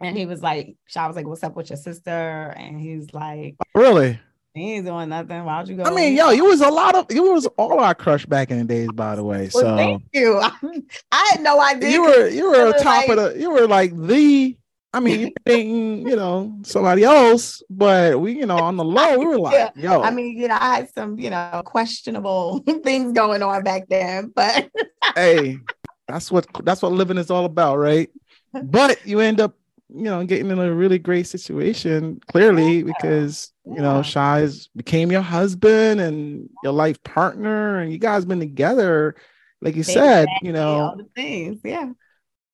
[0.00, 2.54] and he was like, Shaw was like, What's up with your sister?
[2.56, 4.18] And he's like, Really?
[4.54, 5.44] He ain't doing nothing.
[5.44, 5.82] Why would you go?
[5.82, 8.58] I mean, yo, you was a lot of you was all our crush back in
[8.58, 9.50] the days, by the way.
[9.52, 10.40] Well, so thank you.
[11.12, 11.90] I had no idea.
[11.90, 14.56] You were you were a top like, of the you were like the
[14.94, 19.18] I mean, you thinking, you know, somebody else, but we, you know, on the low,
[19.18, 19.70] we were like, yeah.
[19.74, 20.02] yo.
[20.02, 24.32] I mean, you know, I had some, you know, questionable things going on back then,
[24.36, 24.70] but
[25.16, 25.58] hey,
[26.06, 28.08] that's what that's what living is all about, right?
[28.52, 29.56] But you end up
[29.94, 35.22] you know, getting in a really great situation, clearly, because you know, Shy's became your
[35.22, 39.14] husband and your life partner, and you guys been together,
[39.62, 41.90] like you said, you know, things, yeah.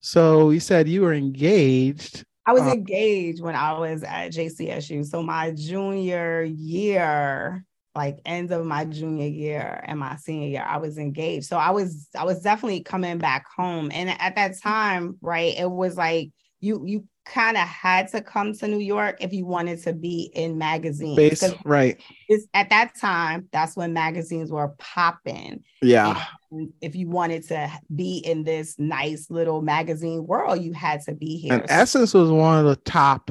[0.01, 2.23] So you said you were engaged.
[2.45, 5.05] I was uh, engaged when I was at JCSU.
[5.05, 10.77] So my junior year, like end of my junior year and my senior year, I
[10.77, 11.45] was engaged.
[11.45, 13.91] So I was I was definitely coming back home.
[13.93, 18.53] And at that time, right, it was like you you kind of had to come
[18.53, 21.15] to New York if you wanted to be in magazines.
[21.15, 22.01] Base, right.
[22.27, 25.63] It's, at that time, that's when magazines were popping.
[25.81, 26.23] Yeah.
[26.51, 31.13] And if you wanted to be in this nice little magazine world, you had to
[31.13, 31.53] be here.
[31.53, 33.29] And Essence was one of the top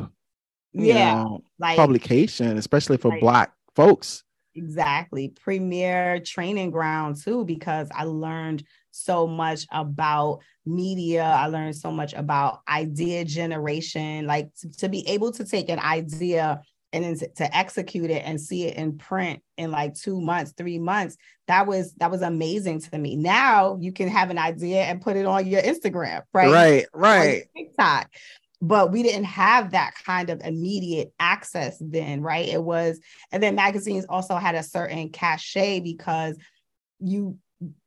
[0.72, 4.22] yeah, know, like publication, especially for like, black folks.
[4.54, 5.28] Exactly.
[5.28, 11.24] Premier training ground too, because I learned so much about media.
[11.24, 15.78] I learned so much about idea generation, like to, to be able to take an
[15.78, 16.60] idea
[16.92, 20.52] and then to, to, execute it and see it in print in like two months,
[20.56, 21.16] three months.
[21.46, 23.16] That was that was amazing to me.
[23.16, 26.50] Now you can have an idea and put it on your Instagram, right?
[26.50, 27.44] Right, right.
[27.56, 28.10] TikTok.
[28.62, 32.46] But we didn't have that kind of immediate access then, right?
[32.46, 33.00] It was,
[33.32, 36.36] and then magazines also had a certain cachet because
[36.98, 37.38] you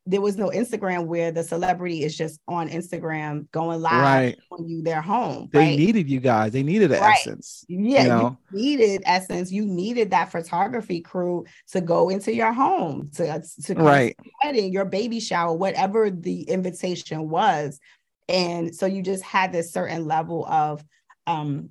[0.06, 4.38] there was no Instagram where the celebrity is just on Instagram going live right.
[4.52, 5.50] on you their home.
[5.54, 5.78] They right?
[5.78, 6.52] needed you guys.
[6.52, 7.18] They needed the right.
[7.18, 7.64] essence.
[7.70, 8.38] Yeah, you, know?
[8.52, 9.52] you, needed essence.
[9.52, 14.16] You needed that photography crew to go into your home to to right.
[14.44, 17.80] wedding, your baby shower, whatever the invitation was.
[18.28, 20.84] And so you just had this certain level of
[21.28, 21.70] um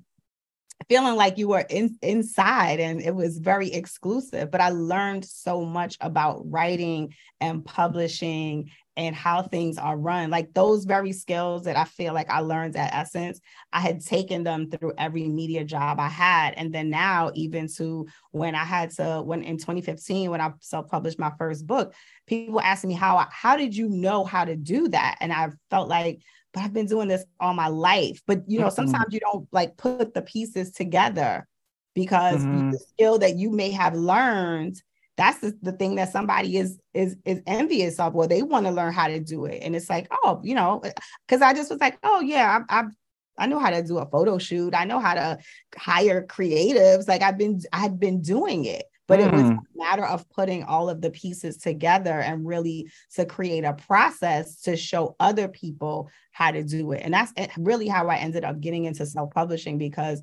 [0.89, 5.65] feeling like you were in, inside and it was very exclusive but i learned so
[5.65, 10.29] much about writing and publishing and how things are run.
[10.29, 13.39] Like those very skills that I feel like I learned at Essence,
[13.71, 16.53] I had taken them through every media job I had.
[16.55, 21.19] And then now, even to when I had to, when in 2015, when I self-published
[21.19, 21.93] my first book,
[22.27, 25.17] people asked me how how did you know how to do that?
[25.19, 26.21] And I felt like,
[26.53, 28.21] but I've been doing this all my life.
[28.27, 28.75] But you know, mm-hmm.
[28.75, 31.47] sometimes you don't like put the pieces together
[31.93, 32.71] because mm-hmm.
[32.71, 34.81] the skill that you may have learned
[35.15, 38.71] that's the, the thing that somebody is is is envious of well they want to
[38.71, 40.81] learn how to do it and it's like oh you know
[41.27, 42.83] because i just was like oh yeah I, I
[43.37, 44.75] I know how to do a photo shoot.
[44.75, 45.37] I know how to
[45.75, 47.07] hire creatives.
[47.07, 49.27] Like I've been, I had been doing it, but mm.
[49.27, 49.57] it was mm.
[49.57, 54.61] a matter of putting all of the pieces together and really to create a process
[54.61, 57.01] to show other people how to do it.
[57.03, 60.21] And that's really how I ended up getting into self publishing because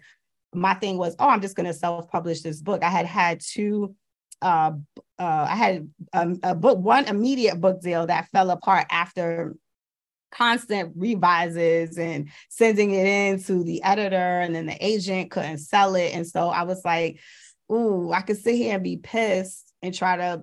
[0.53, 2.83] my thing was, oh, I'm just going to self publish this book.
[2.83, 3.95] I had had two
[4.43, 4.73] uh,
[5.19, 9.55] uh, I had um, a book, one immediate book deal that fell apart after
[10.33, 15.95] constant revises and sending it in to the editor, and then the agent couldn't sell
[15.95, 16.15] it.
[16.15, 17.21] And so I was like,
[17.71, 20.43] ooh, I could sit here and be pissed and try to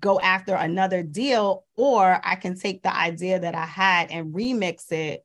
[0.00, 4.90] go after another deal, or I can take the idea that I had and remix
[4.92, 5.24] it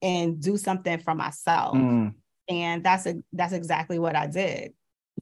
[0.00, 1.76] and do something for myself.
[1.76, 2.14] Mm.
[2.48, 4.72] And that's a, that's exactly what I did.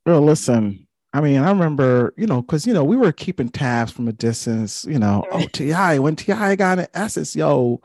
[0.05, 0.86] Well, listen,
[1.17, 4.12] I mean, I remember, you know, because you know we were keeping tabs from a
[4.12, 4.85] distance.
[4.85, 7.81] You know, oh Ti when Ti got an Essence, yo,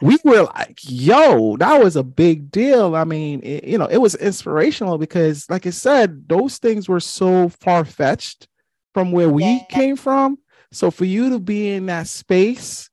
[0.00, 2.94] we were like, yo, that was a big deal.
[2.96, 7.00] I mean, it, you know, it was inspirational because, like I said, those things were
[7.00, 8.48] so far fetched
[8.94, 9.64] from where we yeah.
[9.68, 10.38] came from.
[10.72, 12.89] So for you to be in that space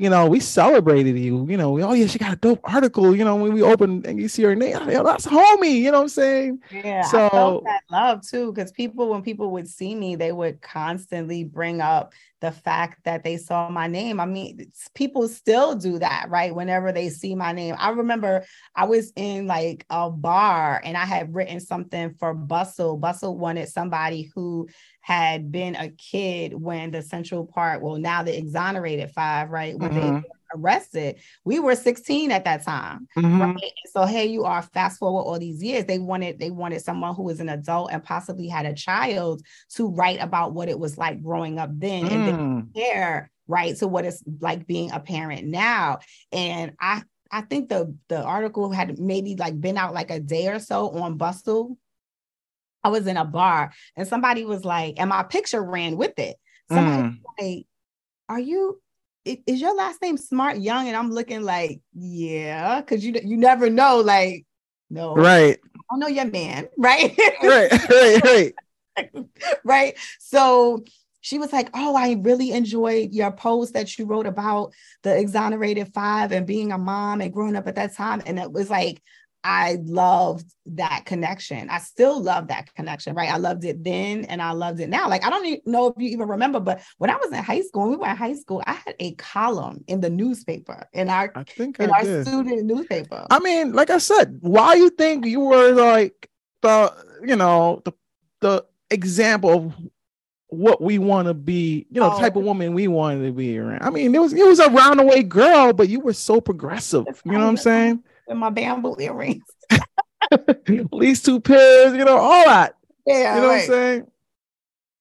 [0.00, 1.46] you know, we celebrated you.
[1.46, 3.14] You know, we, oh yeah, she got a dope article.
[3.14, 5.74] You know, when we open and you see her name, oh, that's homie.
[5.74, 6.62] You know what I'm saying?
[6.70, 7.02] Yeah.
[7.02, 10.62] So I felt that love too, because people, when people would see me, they would
[10.62, 14.18] constantly bring up the fact that they saw my name.
[14.18, 16.54] I mean, people still do that, right?
[16.54, 17.74] Whenever they see my name.
[17.78, 22.96] I remember I was in like a bar and I had written something for Bustle.
[22.96, 24.68] Bustle wanted somebody who
[25.02, 29.78] had been a kid when the Central Park, well, now the exonerated five, right?
[29.78, 30.16] When mm-hmm.
[30.16, 30.22] they
[30.54, 31.16] arrested.
[31.44, 33.06] We were 16 at that time.
[33.16, 33.40] Mm-hmm.
[33.42, 33.72] Right?
[33.92, 35.84] So here you are, fast forward all these years.
[35.84, 39.42] They wanted they wanted someone who was an adult and possibly had a child
[39.74, 42.10] to write about what it was like growing up then mm.
[42.10, 45.98] and then compare right to what it's like being a parent now.
[46.32, 50.48] And I I think the the article had maybe like been out like a day
[50.48, 51.76] or so on Bustle.
[52.82, 56.36] I was in a bar and somebody was like, and my picture ran with it.
[56.70, 57.18] Somebody mm.
[57.38, 57.66] like,
[58.28, 58.80] are you
[59.24, 60.88] is your last name Smart Young?
[60.88, 64.46] And I'm looking like, yeah, because you you never know, like,
[64.88, 65.58] no, right.
[65.90, 67.16] I know your man, right?
[67.42, 68.54] right, right, right.
[69.64, 69.98] right.
[70.18, 70.84] So
[71.20, 75.92] she was like, Oh, I really enjoyed your post that you wrote about the exonerated
[75.92, 78.22] five and being a mom and growing up at that time.
[78.24, 79.02] And it was like,
[79.42, 81.70] I loved that connection.
[81.70, 83.32] I still love that connection, right?
[83.32, 85.08] I loved it then and I loved it now.
[85.08, 87.62] Like, I don't even know if you even remember, but when I was in high
[87.62, 91.08] school, when we were in high school, I had a column in the newspaper in
[91.08, 92.26] our, I think in I our did.
[92.26, 93.26] student newspaper.
[93.30, 96.28] I mean, like I said, why you think you were like
[96.60, 96.92] the,
[97.24, 97.92] you know, the,
[98.40, 99.74] the example of
[100.48, 102.14] what we want to be, you know, oh.
[102.14, 102.46] the type of oh.
[102.46, 103.82] woman we wanted to be around.
[103.82, 107.06] I mean, it was it was a roundaway girl, but you were so progressive.
[107.24, 108.02] You know what I'm saying?
[108.30, 109.44] And my bamboo earrings.
[110.30, 112.76] At least two pairs, you know, all that.
[113.06, 113.34] Yeah.
[113.34, 113.54] You know right.
[113.54, 114.06] what I'm saying?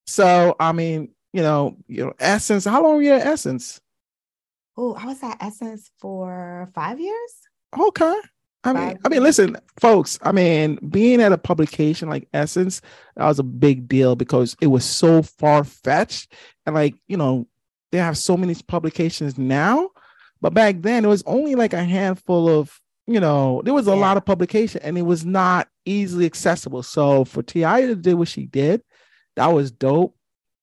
[0.08, 2.66] So I mean, you know, you know, Essence.
[2.66, 3.80] How long were you at Essence?
[4.76, 7.34] Oh, I was at Essence for five years.
[7.78, 8.16] Okay.
[8.64, 10.20] I mean, I mean, listen, folks.
[10.22, 12.82] I mean, being at a publication like Essence,
[13.16, 16.34] that was a big deal because it was so far fetched,
[16.66, 17.48] and like you know,
[17.92, 19.92] they have so many publications now,
[20.42, 23.92] but back then it was only like a handful of you know, there was a
[23.92, 23.98] yeah.
[23.98, 26.84] lot of publication and it was not easily accessible.
[26.84, 28.84] So for Ti to do what she did,
[29.36, 30.16] that was dope.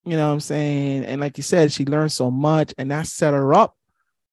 [0.04, 1.04] You know what I'm saying?
[1.06, 3.76] And like you said, she learned so much and that set her up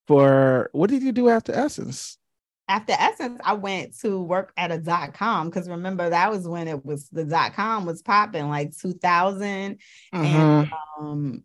[0.06, 2.20] for what did you do after Essence?
[2.68, 6.68] After Essence, I went to work at a dot com because remember that was when
[6.68, 9.80] it was the dot com was popping like 2000
[10.14, 10.16] mm-hmm.
[10.16, 11.44] and um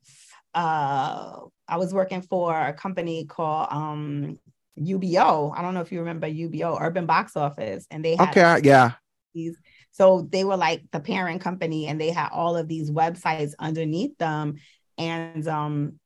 [0.55, 4.39] uh I was working for a company called um
[4.79, 5.53] UBO.
[5.57, 8.93] I don't know if you remember UBO, Urban Box Office, and they had okay, yeah.
[9.35, 9.57] These,
[9.91, 14.17] so they were like the parent company, and they had all of these websites underneath
[14.19, 14.57] them.
[14.97, 15.99] And um,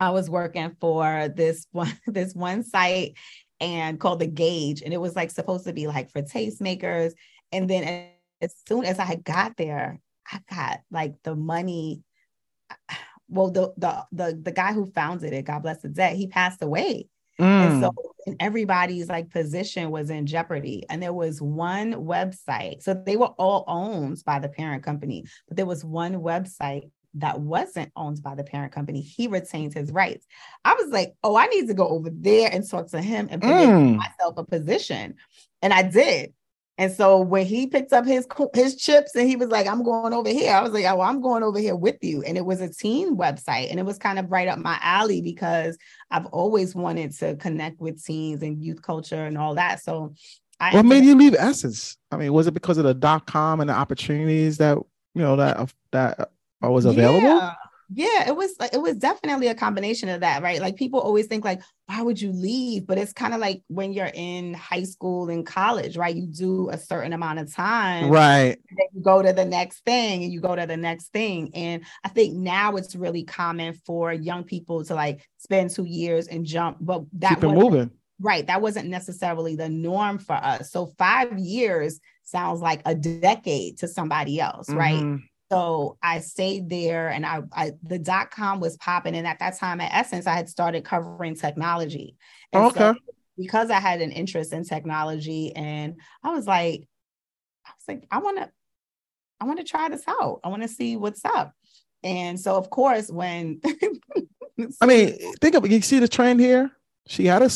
[0.00, 3.16] I was working for this one, this one site,
[3.60, 7.12] and called the Gauge, and it was like supposed to be like for tastemakers.
[7.52, 8.08] And then
[8.40, 10.00] as soon as I got there,
[10.30, 12.02] I got like the money
[13.28, 16.62] well, the the the the guy who founded it, God bless the dead, he passed
[16.62, 17.08] away.
[17.38, 17.44] Mm.
[17.44, 17.92] And so
[18.26, 20.84] and everybody's like position was in jeopardy.
[20.90, 22.82] And there was one website.
[22.82, 27.40] So they were all owned by the parent company, but there was one website that
[27.40, 29.00] wasn't owned by the parent company.
[29.00, 30.26] He retained his rights.
[30.64, 33.40] I was like, oh, I need to go over there and talk to him and
[33.40, 33.96] put mm.
[33.96, 35.14] myself a position.
[35.62, 36.34] And I did.
[36.78, 40.12] And so when he picked up his his chips and he was like, I'm going
[40.12, 42.22] over here, I was like, oh, well, I'm going over here with you.
[42.22, 43.70] And it was a teen website.
[43.70, 45.78] And it was kind of right up my alley because
[46.10, 49.82] I've always wanted to connect with teens and youth culture and all that.
[49.82, 50.14] So
[50.60, 51.96] I what made you leave Essence?
[52.10, 54.76] I mean, was it because of the dot com and the opportunities that
[55.14, 56.30] you know that that
[56.62, 57.26] uh, was available?
[57.26, 57.54] Yeah
[57.92, 60.60] yeah it was it was definitely a combination of that right?
[60.60, 62.86] Like people always think like why would you leave?
[62.86, 66.14] But it's kind of like when you're in high school and college right?
[66.14, 68.58] You do a certain amount of time right.
[68.68, 71.50] then you go to the next thing and you go to the next thing.
[71.54, 76.26] And i think now it's really common for young people to like spend two years
[76.28, 77.90] and jump but that keep moving.
[78.18, 80.72] Right that wasn't necessarily the norm for us.
[80.72, 84.78] So five years sounds like a decade to somebody else mm-hmm.
[84.78, 85.20] right
[85.50, 89.14] so I stayed there and I, I the dot com was popping.
[89.14, 92.16] And at that time at Essence, I had started covering technology.
[92.52, 92.78] And okay.
[92.78, 92.94] So
[93.38, 96.88] because I had an interest in technology and I was like,
[97.64, 98.50] I was like, I want to,
[99.40, 100.40] I want to try this out.
[100.42, 101.52] I want to see what's up.
[102.02, 103.60] And so of course, when
[104.80, 106.72] I mean, think of you see the trend here.
[107.08, 107.50] She had a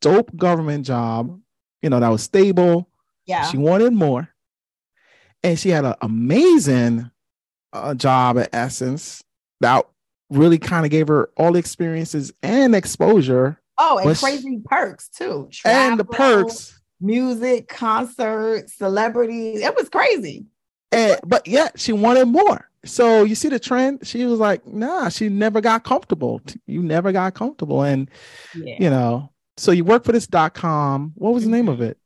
[0.00, 1.40] dope government job,
[1.80, 2.88] you know, that was stable.
[3.24, 3.46] Yeah.
[3.46, 4.28] She wanted more.
[5.44, 7.08] And she had an amazing
[7.84, 9.22] a job at Essence
[9.60, 9.86] that
[10.30, 13.60] really kind of gave her all the experiences and exposure.
[13.78, 15.48] Oh, and crazy perks too.
[15.52, 19.60] Travel, and the perks, music, concerts, celebrities.
[19.60, 20.46] It was crazy.
[20.92, 22.70] And but yet she wanted more.
[22.84, 24.06] So you see the trend.
[24.06, 26.40] She was like, nah, she never got comfortable.
[26.66, 27.82] You never got comfortable.
[27.82, 28.10] And
[28.54, 28.76] yeah.
[28.78, 31.12] you know, so you work for this dot com.
[31.16, 31.90] What was the name of mm-hmm.
[31.90, 31.98] it?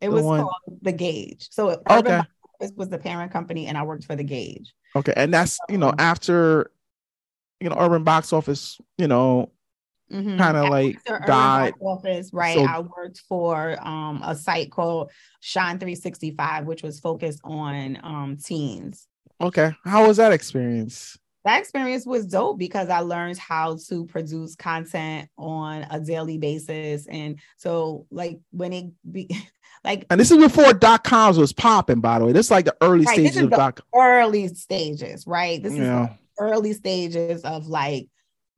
[0.00, 0.40] It the was one...
[0.42, 1.48] called The Gauge.
[1.50, 2.20] So Urban
[2.60, 2.70] okay.
[2.76, 4.72] was the parent company, and I worked for The Gauge.
[4.98, 6.70] Okay, and that's you know after
[7.60, 9.52] you know urban box office, you know,
[10.12, 10.38] mm-hmm.
[10.38, 11.74] kind of like died.
[11.80, 12.56] Office, right?
[12.56, 18.36] So, I worked for um a site called Shine 365, which was focused on um
[18.36, 19.06] teens.
[19.40, 21.16] Okay, how was that experience?
[21.44, 27.06] That experience was dope because I learned how to produce content on a daily basis,
[27.06, 29.28] and so like when it be
[29.84, 32.32] Like, and this is before dot coms was popping, by the way.
[32.32, 33.80] This is like the early right, stages of dot.
[33.94, 35.62] Early stages, right?
[35.62, 36.04] This yeah.
[36.04, 38.08] is early stages of like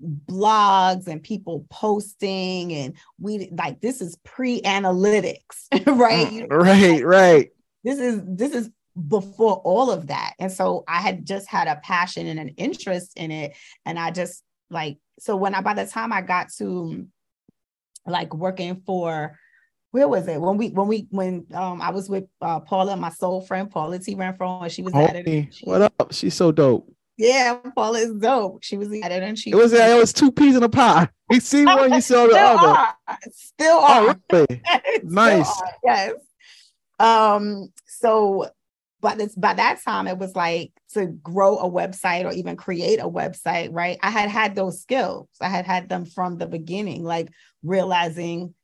[0.02, 6.28] blogs and people posting, and we like this is pre-analytics, right?
[6.28, 7.50] Mm, right, right.
[7.84, 8.70] This is this is
[9.08, 13.12] before all of that, and so I had just had a passion and an interest
[13.16, 17.06] in it, and I just like so when I by the time I got to
[18.06, 19.38] like working for
[19.92, 23.10] where was it when we when we when um I was with uh Paula, my
[23.10, 25.54] soul friend Paula T Renfroe, and she was at it.
[25.64, 26.12] What up?
[26.12, 26.92] She's so dope.
[27.16, 28.62] Yeah, Paula is dope.
[28.62, 31.08] She was at it and she it was it was two peas in a pie.
[31.30, 32.66] You see one, you saw the other.
[32.66, 33.18] Are.
[33.30, 34.16] Still oh, are.
[34.32, 34.62] Oh, really?
[35.04, 35.60] nice.
[35.60, 35.72] Are.
[35.84, 36.12] Yes.
[36.98, 38.50] Um, so
[39.00, 42.98] but it's by that time it was like to grow a website or even create
[42.98, 43.98] a website, right?
[44.02, 45.28] I had had those skills.
[45.40, 47.28] I had had them from the beginning, like
[47.62, 48.54] realizing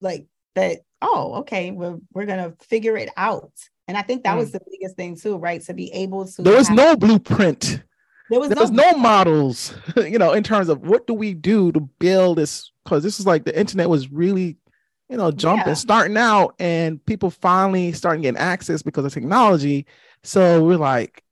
[0.00, 0.26] like
[0.56, 3.52] that oh okay we're, we're gonna figure it out.
[3.88, 4.38] And i think that mm.
[4.38, 5.62] was the biggest thing too right?
[5.62, 7.82] To be able to there was have- no blueprint.
[8.28, 11.32] There was, there no, was no models you know in terms of what do we
[11.32, 12.72] do to build this?
[12.82, 14.56] Because this is like the internet was really
[15.08, 15.74] you know jumping yeah.
[15.74, 19.86] starting out and people finally starting getting access because of technology.
[20.24, 21.22] So we're like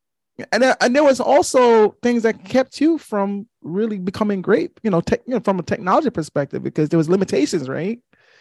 [0.53, 4.91] and there, and there was also things that kept you from really becoming great you
[4.91, 8.01] know, te- you know from a technology perspective because there was limitations right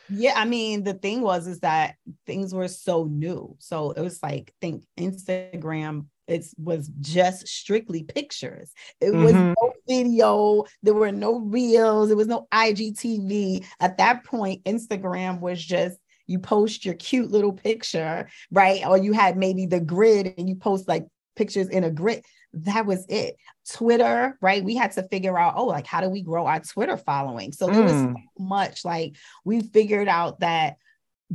[0.10, 1.96] yeah, I mean, the thing was is that
[2.26, 3.56] things were so new.
[3.60, 8.72] So it was like think Instagram it was just strictly pictures.
[9.02, 9.24] It mm-hmm.
[9.24, 10.64] was no video.
[10.82, 12.10] There were no reels.
[12.10, 13.66] There was no IGTV.
[13.80, 18.86] At that point, Instagram was just you post your cute little picture, right?
[18.88, 22.24] Or you had maybe the grid and you post like pictures in a grid
[22.54, 23.38] that was it.
[23.72, 24.64] Twitter, right?
[24.64, 27.52] We had to figure out, oh, like how do we grow our Twitter following?
[27.52, 28.14] So there was mm.
[28.14, 30.78] so much like we figured out that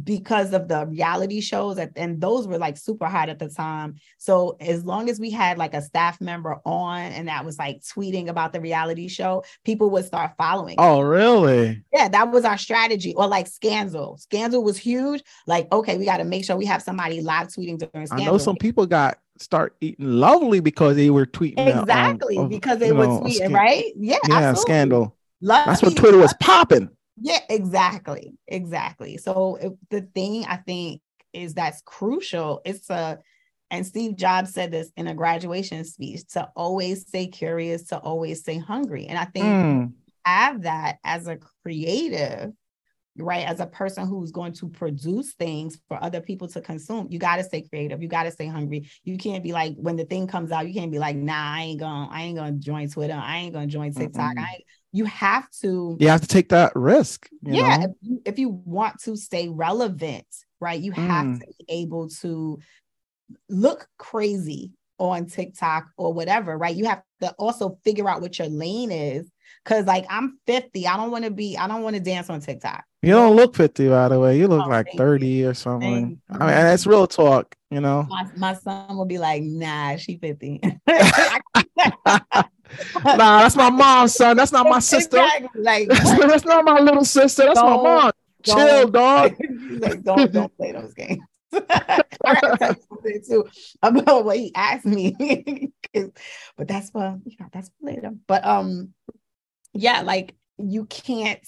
[0.04, 3.96] because of the reality shows that, and those were like super hot at the time
[4.18, 7.80] so as long as we had like a staff member on and that was like
[7.80, 12.58] tweeting about the reality show people would start following oh really yeah that was our
[12.58, 16.66] strategy or like scandal scandal was huge like okay we got to make sure we
[16.66, 20.96] have somebody live tweeting during scandal i know some people got start eating lovely because
[20.96, 24.60] they were tweeting exactly out, um, because they were tweeting right yeah yeah absolutely.
[24.60, 25.70] scandal lovely.
[25.70, 26.88] that's when twitter was popping
[27.20, 31.00] yeah exactly exactly so if, the thing i think
[31.32, 33.18] is that's crucial it's a
[33.70, 38.40] and Steve Jobs said this in a graduation speech to always stay curious, to always
[38.40, 39.06] stay hungry.
[39.06, 39.92] And I think mm.
[40.24, 42.52] have that as a creative,
[43.18, 43.46] right?
[43.46, 47.36] As a person who's going to produce things for other people to consume, you got
[47.36, 48.02] to stay creative.
[48.02, 48.90] You got to stay hungry.
[49.04, 51.62] You can't be like when the thing comes out, you can't be like, nah, I
[51.62, 53.14] ain't gonna, I ain't gonna join Twitter.
[53.14, 54.36] I ain't gonna join TikTok.
[54.36, 54.44] Mm-hmm.
[54.44, 54.58] I
[54.92, 57.28] you have to you have to take that risk.
[57.42, 57.84] yeah.
[57.84, 60.26] If you, if you, want to stay relevant,
[60.60, 60.80] right?
[60.80, 61.40] You have mm.
[61.40, 62.58] to be able to
[63.48, 66.74] look crazy on TikTok or whatever, right?
[66.74, 69.30] You have to also figure out what your lane is.
[69.68, 70.86] Cause like I'm 50.
[70.86, 72.84] I don't want to be, I don't want to dance on TikTok.
[73.02, 74.38] You don't look 50, by the way.
[74.38, 75.50] You look oh, like 30 you.
[75.50, 76.18] or something.
[76.30, 78.04] I mean, it's real talk, you know.
[78.08, 80.62] My, my son will be like, nah, she 50.
[80.86, 82.44] nah,
[83.04, 84.38] that's my mom's son.
[84.38, 85.18] That's not my sister.
[85.18, 85.62] Exactly.
[85.62, 87.44] Like that's not my little sister.
[87.44, 88.12] That's my mom.
[88.44, 89.34] Chill, dog.
[89.80, 91.20] like, don't don't play those games.
[91.52, 93.44] I gotta tell you something too
[93.82, 95.70] about what he asked me.
[96.56, 98.12] but that's for you know, that's for later.
[98.26, 98.94] But um,
[99.72, 101.46] yeah, like you can't,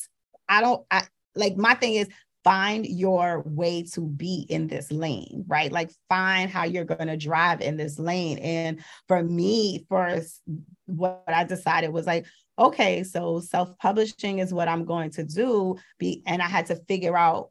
[0.49, 1.03] I don't I
[1.35, 2.09] like my thing is
[2.43, 5.71] find your way to be in this lane, right?
[5.71, 8.39] Like find how you're going to drive in this lane.
[8.39, 10.41] And for me, first,
[10.87, 12.27] what I decided was like,
[12.59, 15.77] okay, so self-publishing is what I'm going to do.
[15.99, 17.51] Be and I had to figure out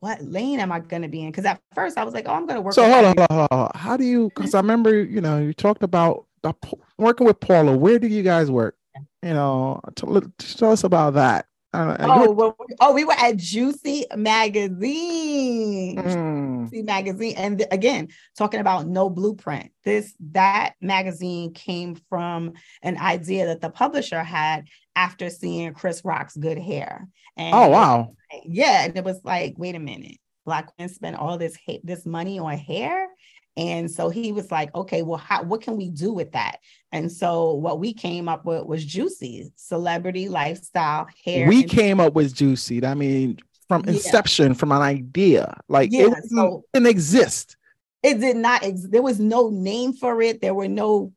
[0.00, 1.30] what lane am I going to be in?
[1.30, 2.74] Because at first I was like, oh, I'm going to work.
[2.74, 4.30] So hold on, hold on, How do you?
[4.34, 6.54] Because I remember, you know, you talked about the,
[6.98, 7.76] working with Paula.
[7.76, 8.76] Where do you guys work?
[9.22, 11.46] You know, tell, tell us about that.
[11.72, 16.64] Uh, oh, well, oh, we were at Juicy Magazine, mm.
[16.64, 19.70] Juicy Magazine, and th- again, talking about no blueprint.
[19.84, 24.66] This that magazine came from an idea that the publisher had
[24.96, 27.06] after seeing Chris Rock's good hair.
[27.36, 31.38] And oh wow, yeah, and it was like, wait a minute, Black women spend all
[31.38, 33.06] this ha- this money on hair,
[33.56, 36.58] and so he was like, okay, well, how, what can we do with that?
[36.92, 41.48] And so what we came up with was Juicy, celebrity lifestyle hair.
[41.48, 42.84] We came up with Juicy.
[42.84, 43.38] I mean,
[43.68, 44.54] from inception, yeah.
[44.54, 47.56] from an idea, like yeah, it so didn't exist.
[48.02, 48.64] It did not.
[48.64, 50.40] Ex- there was no name for it.
[50.40, 51.12] There were no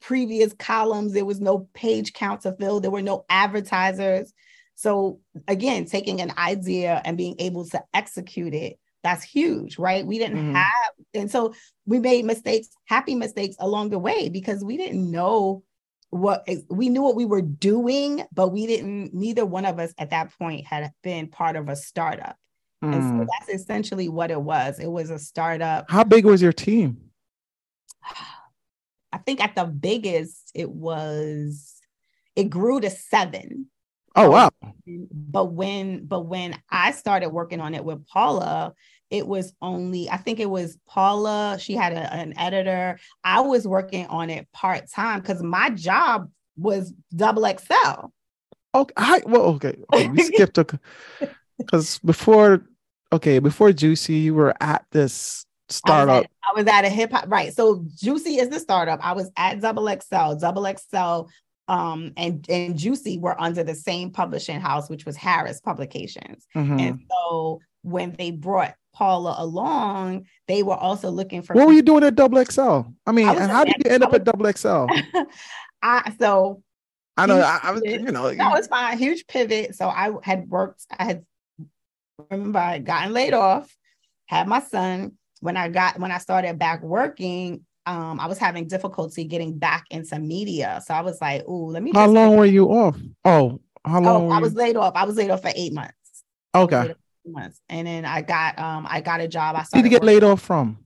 [0.00, 1.12] previous columns.
[1.12, 2.80] There was no page count to fill.
[2.80, 4.32] There were no advertisers.
[4.74, 10.04] So again, taking an idea and being able to execute it that's huge, right?
[10.04, 10.54] We didn't mm-hmm.
[10.54, 11.54] have, and so
[11.86, 15.62] we made mistakes, happy mistakes along the way because we didn't know
[16.10, 20.10] what we knew what we were doing, but we didn't, neither one of us at
[20.10, 22.36] that point had been part of a startup.
[22.82, 22.94] Mm.
[22.94, 23.26] And so mm.
[23.38, 24.80] that's essentially what it was.
[24.80, 25.88] It was a startup.
[25.88, 26.98] How big was your team?
[29.12, 31.76] I think at the biggest, it was,
[32.34, 33.68] it grew to seven.
[34.16, 34.50] Oh wow.
[35.10, 38.72] But when but when I started working on it with Paula,
[39.10, 42.98] it was only i think it was paula she had a, an editor.
[43.24, 48.12] I was working on it part-time because my job was double xl
[48.74, 50.66] okay I, well okay oh, we skipped a
[51.58, 52.66] because before
[53.12, 56.88] okay before juicy you were at this startup i was at, I was at a
[56.88, 59.04] hip-hop right so juicy is the startup.
[59.04, 61.28] I was at double xl double xl
[61.68, 66.46] um, and and Juicy were under the same publishing house, which was Harris Publications.
[66.54, 66.78] Mm-hmm.
[66.78, 71.54] And so when they brought Paula along, they were also looking for.
[71.54, 72.80] What were you doing at Double XL?
[73.06, 74.86] I mean, I and how did you end up at Double XL?
[75.82, 76.62] I so.
[77.16, 77.40] I know.
[77.40, 78.30] I, I was, you know.
[78.32, 78.98] No, it's fine.
[78.98, 79.74] Huge pivot.
[79.74, 80.84] So I had worked.
[80.98, 81.24] I had
[82.30, 83.74] remember I had gotten laid off,
[84.26, 85.12] had my son.
[85.40, 89.84] When I got when I started back working, um, I was having difficulty getting back
[89.90, 90.82] into media.
[90.84, 92.98] So I was like, "Ooh, let me." How long were you off?
[93.24, 94.32] Oh, how long?
[94.32, 94.94] Oh, I was laid off.
[94.96, 96.24] I was laid off for eight months.
[96.54, 96.94] Okay
[97.26, 97.60] months.
[97.68, 99.56] And then I got um I got a job.
[99.56, 100.78] I started Did you get laid off from?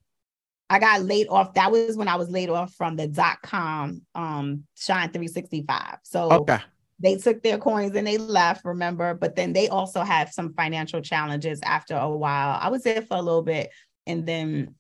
[0.69, 1.55] I got laid off.
[1.55, 5.99] That was when I was laid off from the dot com um Shine 365.
[6.03, 6.59] So okay.
[7.03, 9.15] They took their coins and they left, remember?
[9.15, 12.59] But then they also had some financial challenges after a while.
[12.61, 13.71] I was there for a little bit
[14.07, 14.75] and then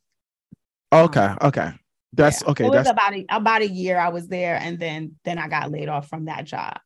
[0.92, 1.70] Okay, um, okay.
[2.12, 2.50] That's yeah.
[2.50, 2.64] okay.
[2.66, 5.48] It was that's about a, about a year I was there, and then then I
[5.48, 6.78] got laid off from that job.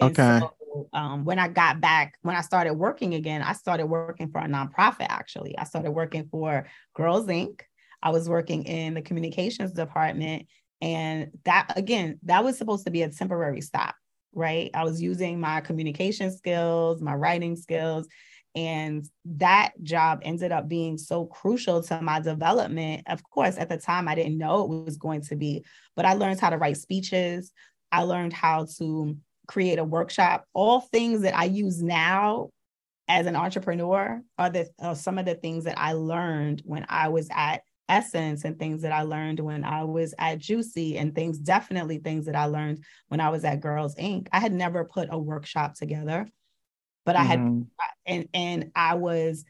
[0.00, 0.40] And okay.
[0.40, 0.52] So
[0.92, 4.46] um, when I got back, when I started working again, I started working for a
[4.46, 5.56] nonprofit actually.
[5.58, 7.60] I started working for Girls Inc.
[8.02, 10.46] I was working in the communications department.
[10.80, 13.94] And that, again, that was supposed to be a temporary stop,
[14.34, 14.70] right?
[14.74, 18.06] I was using my communication skills, my writing skills.
[18.54, 23.02] And that job ended up being so crucial to my development.
[23.06, 25.64] Of course, at the time, I didn't know it was going to be,
[25.94, 27.52] but I learned how to write speeches.
[27.92, 29.16] I learned how to
[29.46, 30.44] create a workshop.
[30.52, 32.50] All things that I use now
[33.08, 37.08] as an entrepreneur are, the, are some of the things that I learned when I
[37.08, 41.38] was at Essence and things that I learned when I was at Juicy and things,
[41.38, 44.26] definitely things that I learned when I was at Girls Inc.
[44.32, 46.26] I had never put a workshop together,
[47.04, 47.22] but mm-hmm.
[47.22, 47.62] I had, mm-hmm.
[48.06, 49.44] and, and I was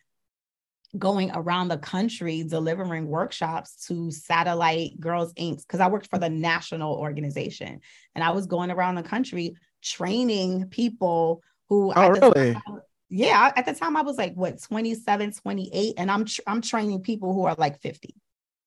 [0.98, 5.58] going around the country delivering workshops to Satellite Girls Inc.
[5.58, 7.80] because I worked for the national organization
[8.14, 9.56] and I was going around the country
[9.86, 12.54] training people who oh, really?
[12.54, 16.60] Time, yeah, at the time I was like what 27, 28 and I'm tr- I'm
[16.60, 18.14] training people who are like 50.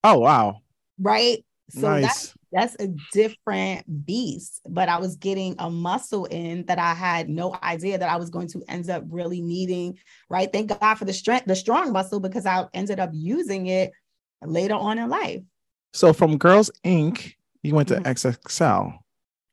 [0.04, 0.62] Oh wow.
[0.98, 1.46] Right?
[1.70, 2.02] So nice.
[2.02, 4.62] that's that's a different beast.
[4.68, 8.30] But I was getting a muscle in that I had no idea that I was
[8.30, 10.00] going to end up really needing.
[10.30, 10.52] Right.
[10.52, 13.92] Thank God for the strength, the strong muscle, because I ended up using it
[14.42, 15.42] later on in life.
[15.94, 18.06] So from Girls Inc., you went to mm-hmm.
[18.06, 18.98] XXL.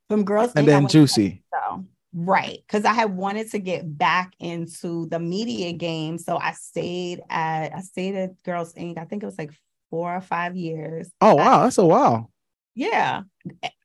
[0.08, 1.42] From Girls and Inc., then Juicy.
[1.52, 1.84] So
[2.18, 2.60] Right.
[2.66, 6.16] Because I had wanted to get back into the media game.
[6.16, 8.96] So I stayed at I stayed at Girls Inc.
[8.96, 9.52] I think it was like
[9.90, 11.10] four or five years.
[11.20, 12.30] Oh wow, that's a while.
[12.74, 13.22] Yeah.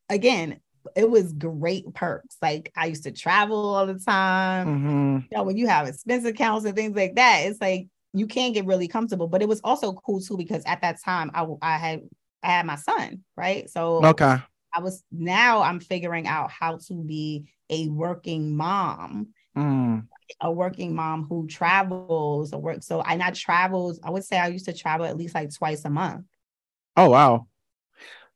[0.10, 0.62] Again,
[0.96, 2.38] it was great perks.
[2.42, 4.68] Like I used to travel all the time.
[4.68, 5.18] Mm-hmm.
[5.30, 8.54] You know, when you have expense accounts and things like that, it's like you can
[8.54, 9.28] get really comfortable.
[9.28, 12.02] But it was also cool too because at that time I I had
[12.44, 13.70] I had my son, right?
[13.70, 14.38] So okay.
[14.74, 19.30] I was now I'm figuring out how to be a working mom.
[19.56, 20.08] Mm
[20.40, 22.84] a working mom who travels or work.
[22.84, 24.00] So I not travels.
[24.04, 26.26] I would say I used to travel at least like twice a month.
[26.96, 27.48] Oh wow!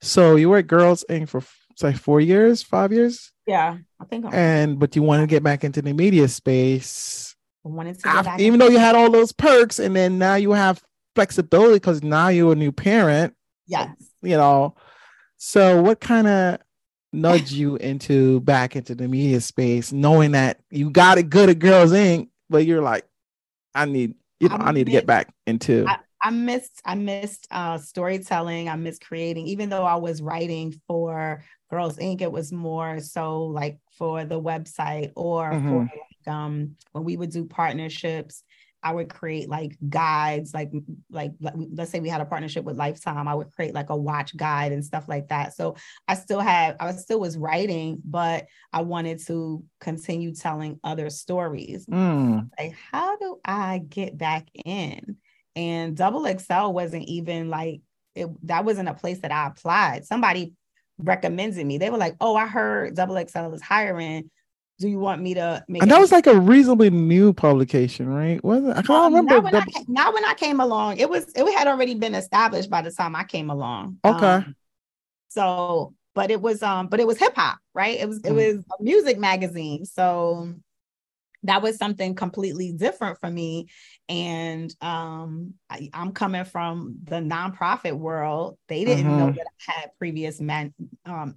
[0.01, 1.29] So you were at Girls Inc.
[1.29, 1.41] for
[1.81, 3.31] like four years, five years.
[3.45, 4.25] Yeah, I think.
[4.25, 7.35] I'm and but you wanted to get back into the media space.
[7.65, 10.51] I wanted to after, even though you had all those perks, and then now you
[10.51, 10.83] have
[11.15, 13.33] flexibility because now you're a new parent.
[13.67, 13.89] Yes.
[14.21, 14.75] You know.
[15.37, 16.59] So what kind of
[17.13, 21.59] nudge you into back into the media space, knowing that you got it good at
[21.59, 23.05] Girls Inc., but you're like,
[23.73, 25.85] I need, you know, I, I need to get back into.
[25.87, 28.69] I, I missed, I missed uh, storytelling.
[28.69, 32.21] I missed creating, even though I was writing for Girls Inc.
[32.21, 35.85] It was more so like for the website or mm-hmm.
[35.85, 35.89] for
[36.27, 38.43] um when we would do partnerships
[38.85, 40.71] I would create like guides, like,
[41.09, 44.37] like let's say we had a partnership with Lifetime, I would create like a watch
[44.37, 45.55] guide and stuff like that.
[45.55, 45.75] So
[46.07, 51.87] I still have, I still was writing, but I wanted to continue telling other stories.
[51.87, 52.51] Mm.
[52.59, 55.17] Like, how do I get back in?
[55.55, 57.81] And Double XL wasn't even like
[58.13, 60.05] it, that wasn't a place that I applied.
[60.05, 60.53] Somebody
[60.99, 61.77] recommended me.
[61.77, 64.29] They were like, "Oh, I heard Double XL is hiring
[64.79, 68.43] do you want me to make and that was like a reasonably new publication right?
[68.43, 69.59] Wasn't i can't um, remember not when, the...
[69.59, 70.97] I, not when I came along.
[70.97, 73.97] It was it had already been established by the time i came along.
[74.03, 74.25] Okay.
[74.25, 74.55] Um,
[75.29, 77.99] so but it was um but it was hip-hop right?
[77.99, 78.35] It was it mm.
[78.35, 79.85] was a music magazine.
[79.85, 80.53] So
[81.45, 83.67] that was something completely different for me.
[84.09, 88.57] And um, I, am coming from the nonprofit world.
[88.67, 89.17] They didn't mm-hmm.
[89.17, 90.73] know that i had previous man
[91.05, 91.35] um,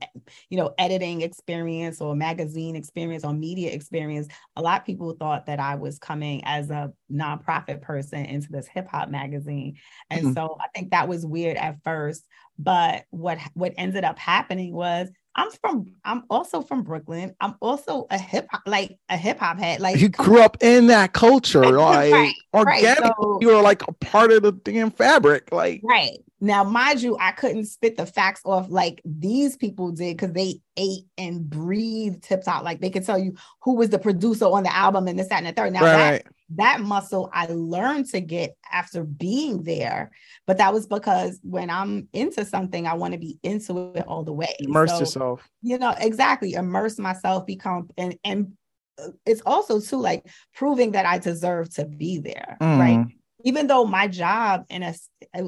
[0.51, 4.29] you know editing experience or magazine experience or media experience.
[4.57, 8.67] A lot of people thought that i was coming as a nonprofit person into this
[8.67, 9.77] hip-hop magazine.
[10.11, 10.33] And mm-hmm.
[10.35, 12.25] so i think that was weird at first.
[12.59, 17.35] But what what ended up happening was I'm from I'm also from Brooklyn.
[17.41, 19.81] I'm also a hip hop like a hip hop head.
[19.81, 22.99] Like you grew up in that culture, like right, organic.
[23.05, 23.15] Right.
[23.17, 25.53] So, you were like a part of the damn fabric.
[25.53, 26.19] Like right.
[26.41, 30.61] Now, mind you, I couldn't spit the facts off like these people did because they
[30.77, 32.63] ate and breathed hip hop.
[32.63, 35.39] Like they could tell you who was the producer on the album and this, that,
[35.39, 35.73] and the third.
[35.73, 36.25] Now right.
[36.25, 40.11] that that muscle I learned to get after being there.
[40.47, 44.23] But that was because when I'm into something, I want to be into it all
[44.23, 44.55] the way.
[44.61, 45.49] Immerse so, yourself.
[45.63, 46.55] You know, exactly.
[46.55, 48.53] Immerse myself, become and and
[48.99, 50.25] uh, it's also too like
[50.55, 52.57] proving that I deserve to be there.
[52.61, 52.79] Mm.
[52.79, 53.07] Right.
[53.45, 54.95] Even though my job in a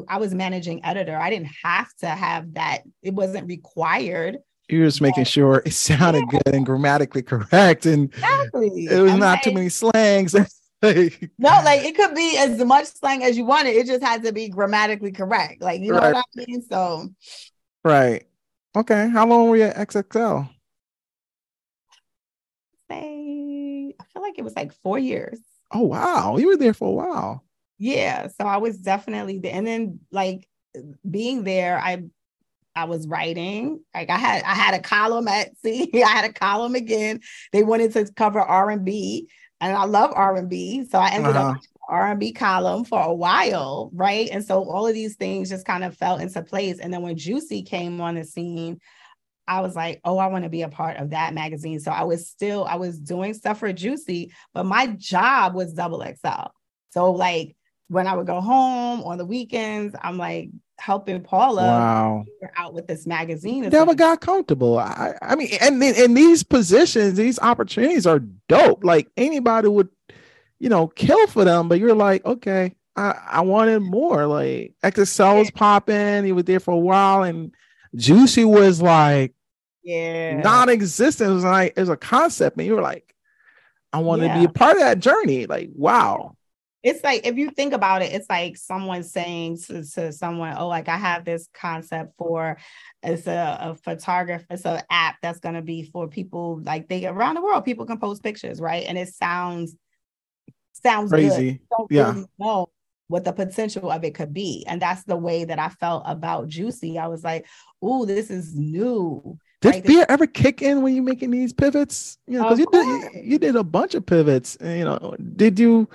[0.09, 4.39] I was managing editor, I didn't have to have that, it wasn't required.
[4.69, 6.41] You were just making sure it sounded yeah.
[6.45, 7.87] good and grammatically correct.
[7.87, 8.87] And exactly.
[8.87, 10.35] it was I'm not like, too many slangs.
[10.35, 10.41] no,
[10.83, 13.75] like it could be as much slang as you wanted.
[13.75, 15.61] It just had to be grammatically correct.
[15.61, 16.15] Like, you know right.
[16.15, 16.63] what I mean?
[16.63, 17.09] So,
[17.85, 18.25] right.
[18.77, 19.09] Okay.
[19.09, 20.49] How long were you at XXL?
[22.89, 25.41] Say, I feel like it was like four years.
[25.73, 26.37] Oh, wow.
[26.37, 27.45] You were there for a while.
[27.81, 28.29] Yeah.
[28.29, 29.55] So I was definitely there.
[29.55, 30.47] And then, like,
[31.11, 32.05] being there, I
[32.77, 33.81] I was writing.
[33.95, 37.21] Like I had I had a column at see, I had a column again.
[37.53, 39.29] They wanted to cover R and B.
[39.61, 40.85] and I love R&B.
[40.91, 41.53] So I ended uh-huh.
[41.53, 41.57] up
[41.89, 44.29] R&B column for a while, right?
[44.31, 46.79] And so all of these things just kind of fell into place.
[46.79, 48.79] And then when Juicy came on the scene,
[49.49, 51.81] I was like, oh, I want to be a part of that magazine.
[51.81, 56.05] So I was still, I was doing stuff for Juicy, but my job was double
[56.05, 56.53] XL.
[56.91, 57.57] So like
[57.91, 62.25] when I would go home on the weekends, I'm like helping Paula wow.
[62.57, 63.65] out with this magazine.
[63.65, 64.79] It's Never like, got comfortable.
[64.79, 68.85] I, I mean, and in these positions, these opportunities are dope.
[68.85, 69.89] Like anybody would,
[70.61, 74.25] you know, kill for them, but you're like, okay, I, I wanted more.
[74.27, 77.53] Like XXL was popping, he was there for a while, and
[77.97, 79.35] Juicy was like,
[79.83, 81.29] yeah, non-existent.
[81.29, 83.17] It was like it was a concept, and you were like,
[83.93, 84.35] I want yeah.
[84.35, 85.47] to be a part of that journey.
[85.47, 86.37] Like, wow.
[86.83, 90.69] It's like if you think about it, it's like someone saying to, to someone, "Oh,
[90.69, 92.57] like I have this concept for
[93.03, 97.35] it's a, a photographer, it's an app that's gonna be for people like they around
[97.35, 97.65] the world.
[97.65, 98.85] People can post pictures, right?
[98.87, 99.77] And it sounds
[100.73, 101.61] sounds crazy.
[101.91, 102.13] yeah.
[102.13, 102.71] Really know
[103.09, 104.65] what the potential of it could be.
[104.69, 106.97] And that's the way that I felt about Juicy.
[106.97, 107.45] I was like,
[107.83, 109.37] oh, this is new.
[109.61, 109.87] Did right?
[109.87, 112.17] fear ever kick in when you're making these pivots?
[112.27, 114.57] You know, because you did you, you, did a bunch of pivots.
[114.61, 115.89] You know, did you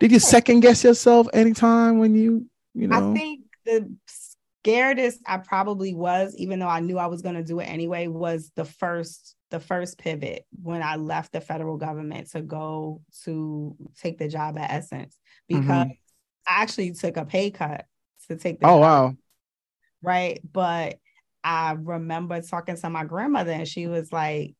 [0.00, 3.10] did you second guess yourself anytime when you you know?
[3.10, 3.94] I think the
[4.66, 8.08] scaredest I probably was, even though I knew I was going to do it anyway,
[8.08, 13.76] was the first the first pivot when I left the federal government to go to
[14.00, 15.16] take the job at Essence
[15.48, 15.90] because mm-hmm.
[16.46, 17.86] I actually took a pay cut
[18.28, 19.16] to take the oh job, wow
[20.02, 20.98] right but
[21.48, 24.54] I remember talking to my grandmother and she was like,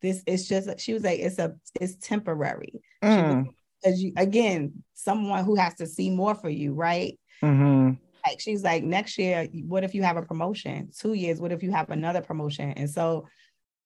[0.00, 2.80] this is just she was like, it's a it's temporary.
[3.02, 3.48] Mm.
[3.84, 7.20] As you again, someone who has to see more for you, right?
[7.44, 7.92] Mm-hmm.
[8.26, 10.88] Like she's like, next year, what if you have a promotion?
[10.98, 12.70] Two years, what if you have another promotion?
[12.70, 13.28] And so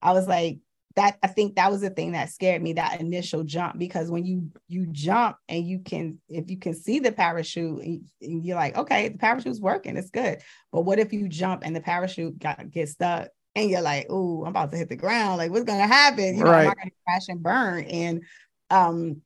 [0.00, 0.58] I was like,
[0.96, 4.24] that I think that was the thing that scared me that initial jump because when
[4.24, 8.76] you you jump and you can if you can see the parachute and you're like
[8.76, 10.38] okay the parachute's working it's good.
[10.72, 14.42] But what if you jump and the parachute got gets stuck and you're like oh
[14.42, 15.38] I'm about to hit the ground.
[15.38, 16.38] Like what's gonna happen?
[16.38, 16.66] You know right.
[16.66, 17.84] am gonna crash and burn?
[17.84, 18.22] And
[18.70, 19.22] um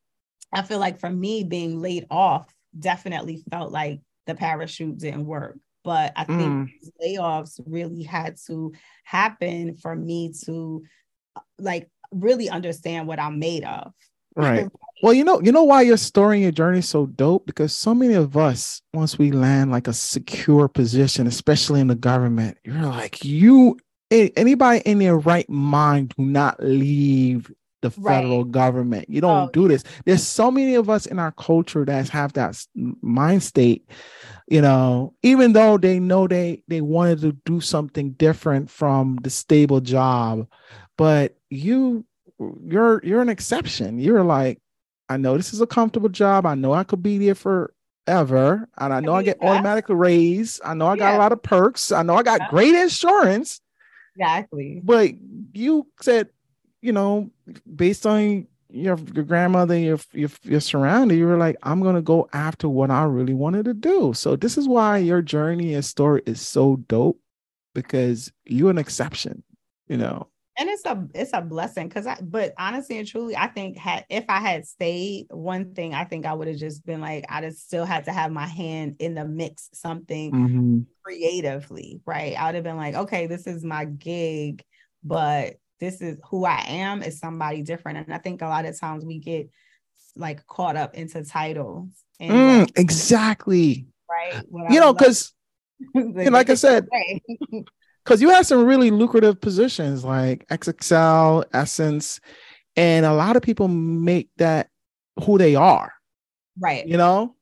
[0.53, 5.59] I feel like for me being laid off definitely felt like the parachute didn't work.
[5.85, 6.69] But I think mm.
[7.03, 8.73] layoffs really had to
[9.05, 10.83] happen for me to
[11.59, 13.93] like really understand what I'm made of.
[14.37, 14.69] Right.
[15.03, 17.75] well, you know, you know why your story and your journey is so dope because
[17.75, 22.59] so many of us, once we land like a secure position, especially in the government,
[22.65, 23.79] you're like you.
[24.11, 28.51] Anybody in their right mind do not leave the federal right.
[28.51, 29.09] government.
[29.09, 29.85] You don't oh, do this.
[30.05, 33.89] There's so many of us in our culture that have that mind state,
[34.49, 39.31] you know, even though they know they they wanted to do something different from the
[39.31, 40.49] stable job,
[40.99, 42.05] but you
[42.39, 43.99] you're you're an exception.
[43.99, 44.61] You're like,
[45.09, 46.45] I know this is a comfortable job.
[46.45, 50.61] I know I could be there forever, and I know I, I get automatic raise.
[50.63, 51.17] I know I got yeah.
[51.17, 51.91] a lot of perks.
[51.91, 52.51] I know I got yeah.
[52.51, 53.63] great insurance.
[54.17, 54.81] Exactly.
[54.85, 55.13] But
[55.55, 56.29] you said,
[56.83, 57.31] you know,
[57.75, 62.29] based on your your grandmother, your your your surrounding, you were like, I'm gonna go
[62.33, 64.13] after what I really wanted to do.
[64.15, 67.21] So this is why your journey and story is so dope
[67.75, 69.45] because you're an exception.
[69.87, 70.29] You know,
[70.59, 74.05] and it's a it's a blessing because I but honestly and truly I think had
[74.09, 77.45] if I had stayed one thing I think I would have just been like I'd
[77.45, 80.79] have still had to have my hand in the mix something mm-hmm.
[81.05, 82.35] creatively right?
[82.39, 84.65] I would have been like okay this is my gig
[85.05, 87.99] but this is who I am is somebody different.
[87.99, 89.51] And I think a lot of times we get
[90.17, 93.87] like caught up into titles and mm, like, exactly.
[94.11, 94.43] Right?
[94.49, 95.33] What you I know because
[95.95, 96.89] like I said
[98.09, 102.21] because you have some really lucrative positions like XXL, Essence,
[102.75, 104.71] and a lot of people make that
[105.23, 105.93] who they are.
[106.59, 106.87] Right.
[106.87, 107.35] You know?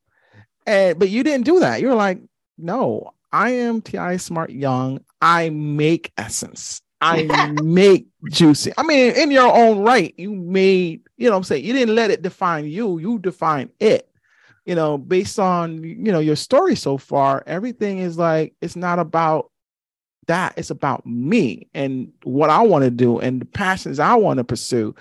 [0.66, 1.80] And but you didn't do that.
[1.80, 2.18] You were like,
[2.58, 5.04] no, I am Ti Smart Young.
[5.22, 6.82] I make Essence.
[7.00, 7.22] I
[7.62, 8.72] make juicy.
[8.76, 11.64] I mean, in your own right, you made, you know what I'm saying?
[11.64, 14.08] You didn't let it define you, you define it.
[14.64, 18.98] You know, based on you know your story so far, everything is like it's not
[18.98, 19.52] about
[20.26, 24.38] that it's about me and what I want to do and the passions I want
[24.38, 24.94] to pursue.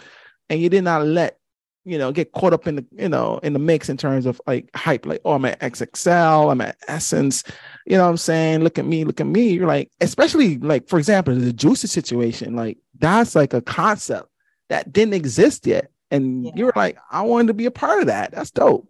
[0.49, 1.39] And you did not let,
[1.83, 4.41] you know, get caught up in the, you know, in the mix in terms of
[4.47, 7.43] like hype, like, oh, I'm at XXL, I'm at Essence,
[7.85, 8.63] you know what I'm saying?
[8.63, 9.49] Look at me, look at me.
[9.49, 14.29] You're like, especially like, for example, the juicy situation, like that's like a concept
[14.69, 15.91] that didn't exist yet.
[16.11, 16.51] And yeah.
[16.55, 18.31] you were like, I wanted to be a part of that.
[18.31, 18.87] That's dope.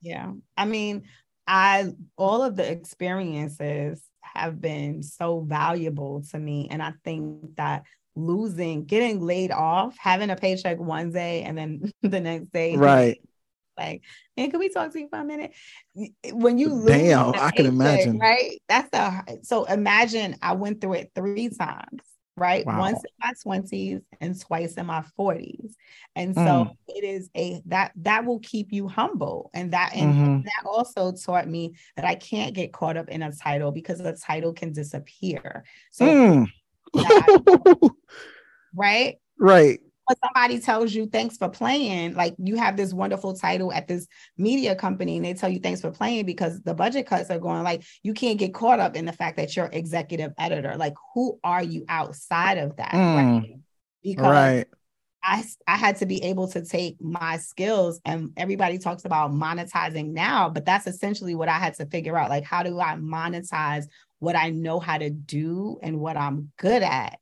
[0.00, 0.32] Yeah.
[0.56, 1.04] I mean,
[1.46, 4.02] I all of the experiences
[4.34, 6.68] have been so valuable to me.
[6.70, 7.84] And I think that
[8.16, 13.20] losing, getting laid off, having a paycheck one day and then the next day, right?
[13.76, 14.02] Like,
[14.36, 15.52] and can we talk to you for a minute?
[16.32, 18.62] When you lose, damn, I can imagine, right?
[18.68, 22.02] That's the so imagine I went through it three times
[22.36, 22.66] right?
[22.66, 22.80] Wow.
[22.80, 25.74] Once in my 20s and twice in my 40s.
[26.16, 26.76] And so mm.
[26.88, 29.50] it is a that that will keep you humble.
[29.54, 30.40] And that and mm-hmm.
[30.42, 34.12] that also taught me that I can't get caught up in a title because the
[34.12, 35.64] title can disappear.
[35.90, 36.46] So mm.
[36.94, 37.90] that,
[38.74, 39.16] right?
[39.38, 43.88] Right when somebody tells you thanks for playing, like you have this wonderful title at
[43.88, 47.38] this media company and they tell you thanks for playing because the budget cuts are
[47.38, 50.76] going like you can't get caught up in the fact that you're executive editor.
[50.76, 52.92] Like who are you outside of that?
[52.92, 53.56] Mm, right?
[54.02, 54.66] Because right.
[55.22, 60.12] I, I had to be able to take my skills and everybody talks about monetizing
[60.12, 62.28] now, but that's essentially what I had to figure out.
[62.28, 63.86] Like, how do I monetize
[64.18, 67.18] what I know how to do and what I'm good at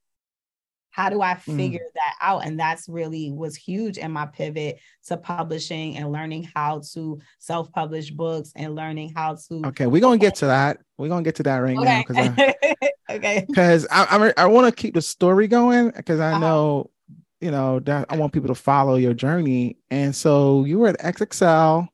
[0.93, 1.57] how do i mm.
[1.57, 1.95] figure mm.
[1.95, 6.81] that out and that's really was huge in my pivot to publishing and learning how
[6.93, 11.23] to self-publish books and learning how to okay we're gonna get to that we're gonna
[11.23, 11.85] get to that right okay.
[11.85, 12.55] now because
[13.11, 16.39] okay because i i, I want to keep the story going because i uh-huh.
[16.39, 16.91] know
[17.41, 21.01] you know that i want people to follow your journey and so you were at
[21.01, 21.89] xxl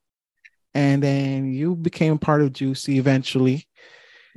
[0.74, 3.66] and then you became part of juicy eventually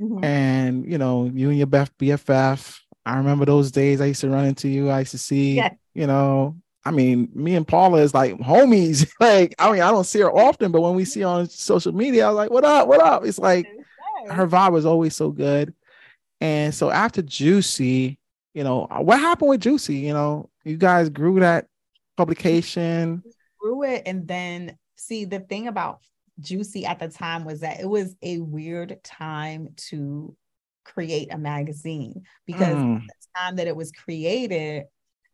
[0.00, 0.24] mm-hmm.
[0.24, 4.44] and you know you and your bff I remember those days I used to run
[4.44, 4.88] into you.
[4.88, 5.70] I used to see, yeah.
[5.94, 9.10] you know, I mean, me and Paula is like homies.
[9.20, 11.92] like, I mean, I don't see her often, but when we see her on social
[11.92, 12.88] media, I was like, what up?
[12.88, 13.24] What up?
[13.24, 13.66] It's like
[14.28, 15.74] her vibe was always so good.
[16.40, 18.18] And so after Juicy,
[18.54, 19.96] you know, uh, what happened with Juicy?
[19.96, 21.66] You know, you guys grew that
[22.16, 23.22] publication.
[23.60, 24.02] Grew it.
[24.06, 26.00] And then see the thing about
[26.40, 30.36] Juicy at the time was that it was a weird time to
[30.84, 33.00] create a magazine because mm.
[33.00, 34.84] the time that it was created,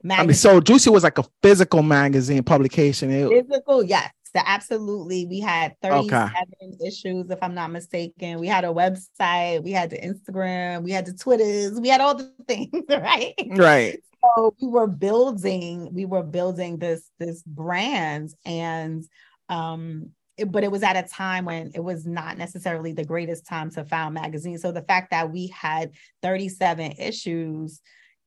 [0.02, 3.10] magazine- I mean, so Juicy was like a physical magazine publication.
[3.10, 4.10] It- physical, yes.
[4.34, 5.24] So absolutely.
[5.24, 6.86] We had 37 okay.
[6.86, 8.38] issues, if I'm not mistaken.
[8.38, 12.14] We had a website, we had the Instagram, we had the Twitters, we had all
[12.14, 13.34] the things, right?
[13.48, 13.98] Right.
[14.36, 19.04] So we were building, we were building this this brand and
[19.48, 20.10] um
[20.46, 23.84] but it was at a time when it was not necessarily the greatest time to
[23.84, 24.58] found magazine.
[24.58, 27.80] So the fact that we had 37 issues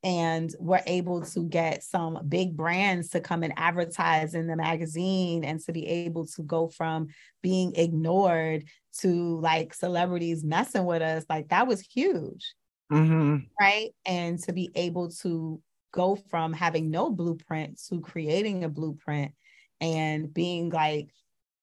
[0.04, 5.44] and were able to get some big brands to come and advertise in the magazine
[5.44, 7.08] and to be able to go from
[7.44, 8.64] being ignored
[9.00, 12.56] to like celebrities messing with us, like that was huge.
[12.92, 13.38] Mm-hmm.
[13.60, 13.92] Right.
[14.06, 15.62] And to be able to
[15.94, 19.34] go from having no blueprint to creating a blueprint
[19.80, 21.10] and being like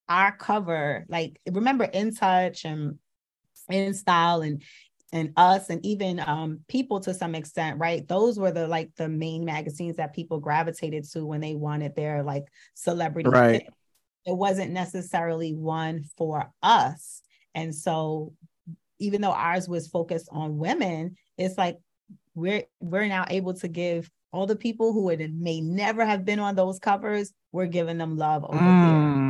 [0.08, 2.98] our cover, like remember In Touch and
[3.68, 4.62] In Style and
[5.12, 9.08] and us and even um, people to some extent right those were the like the
[9.08, 12.44] main magazines that people gravitated to when they wanted their like
[12.74, 13.74] celebrity right fit.
[14.26, 17.22] it wasn't necessarily one for us
[17.54, 18.32] and so
[18.98, 21.78] even though ours was focused on women it's like
[22.34, 26.38] we're we're now able to give all the people who would may never have been
[26.38, 28.86] on those covers we're giving them love over mm.
[28.86, 29.27] here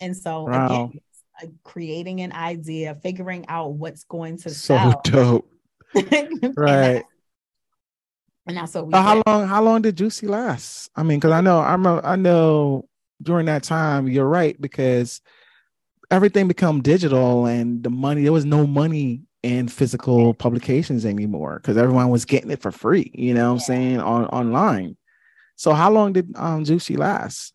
[0.00, 0.66] and so wow.
[0.66, 1.00] again,
[1.42, 5.00] uh, creating an idea, figuring out what's going to so sell.
[5.04, 5.50] dope.
[6.56, 7.02] right.
[8.46, 8.92] And that's what we.
[8.92, 9.48] So how long?
[9.48, 10.90] How long did Juicy last?
[10.94, 11.86] I mean, because I know I'm.
[11.86, 12.88] A, I know
[13.22, 15.20] during that time, you're right because
[16.10, 18.22] everything become digital and the money.
[18.22, 23.10] There was no money in physical publications anymore because everyone was getting it for free.
[23.14, 24.96] You know, what I'm saying on online.
[25.56, 27.54] So how long did um Juicy last?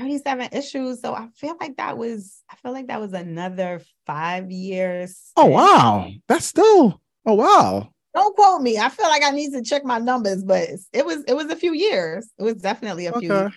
[0.00, 1.00] 37 issues.
[1.00, 5.30] So I feel like that was, I feel like that was another five years.
[5.36, 6.10] Oh, wow.
[6.26, 7.90] That's still, oh, wow.
[8.14, 8.78] Don't quote me.
[8.78, 11.56] I feel like I need to check my numbers, but it was, it was a
[11.56, 12.28] few years.
[12.38, 13.20] It was definitely a okay.
[13.20, 13.52] few years.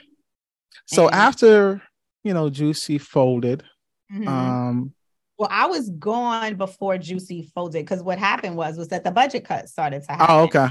[0.85, 1.81] So and, after,
[2.23, 3.63] you know, Juicy folded,
[4.11, 4.27] mm-hmm.
[4.27, 4.93] um,
[5.37, 9.45] well, I was gone before Juicy folded because what happened was was that the budget
[9.45, 10.27] cut started to happen.
[10.29, 10.67] Oh, okay.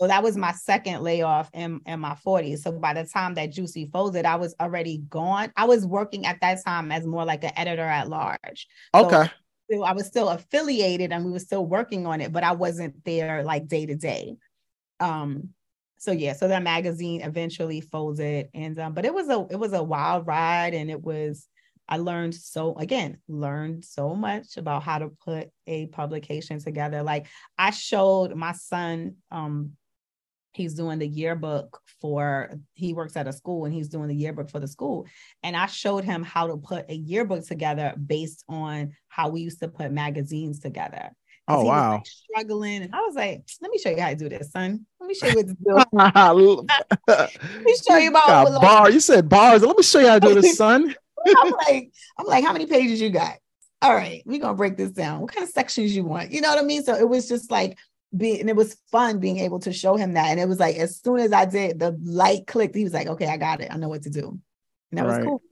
[0.00, 2.58] So that was my second layoff in, in my 40s.
[2.58, 5.52] So by the time that Juicy folded, I was already gone.
[5.56, 8.66] I was working at that time as more like an editor at large.
[8.92, 9.30] Okay.
[9.70, 13.04] So I was still affiliated and we were still working on it, but I wasn't
[13.04, 14.36] there like day to day.
[14.98, 15.50] Um,
[15.96, 18.48] so yeah, so that magazine eventually folded.
[18.52, 21.48] And um, but it was a it was a wild ride and it was
[21.88, 27.02] I learned so again, learned so much about how to put a publication together.
[27.02, 27.26] Like
[27.58, 29.72] I showed my son um
[30.56, 34.50] he's doing the yearbook for he works at a school and he's doing the yearbook
[34.50, 35.06] for the school
[35.42, 39.60] and i showed him how to put a yearbook together based on how we used
[39.60, 41.10] to put magazines together
[41.46, 41.90] Oh he wow.
[41.90, 44.50] Was, like, struggling, and I was like, "Let me show you how to do this,
[44.50, 44.86] son.
[44.98, 45.74] Let me show you what to do.
[47.06, 48.90] Let me show you about like, bar.
[48.90, 49.62] You said bars.
[49.62, 50.94] Let me show you how to do this, son.
[51.26, 53.36] I'm like, I'm like, how many pages you got?
[53.82, 55.20] All right, we're gonna break this down.
[55.20, 56.32] What kind of sections you want?
[56.32, 56.82] You know what I mean?
[56.82, 57.76] So it was just like
[58.20, 60.28] and it was fun being able to show him that.
[60.28, 62.76] And it was like, as soon as I did, the light clicked.
[62.76, 63.72] He was like, okay, I got it.
[63.72, 64.38] I know what to do.
[64.90, 65.18] And that right.
[65.18, 65.42] was cool.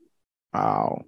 [0.54, 1.04] Wow.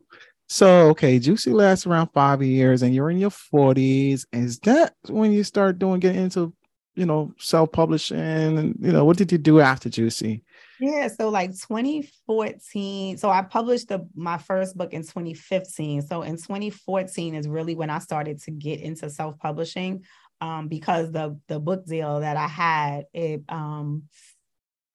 [0.49, 4.27] So okay, Juicy lasts around five years, and you're in your 40s.
[4.33, 6.53] Is that when you start doing getting into,
[6.95, 8.19] you know, self-publishing?
[8.19, 10.45] And you know, what did you do after Juicy?
[10.81, 13.17] Yeah, so like 2014.
[13.17, 16.03] So I published the my first book in 2015.
[16.03, 20.05] So in 2014 is really when I started to get into self-publishing.
[20.41, 24.05] Um, because the the book deal that I had, it um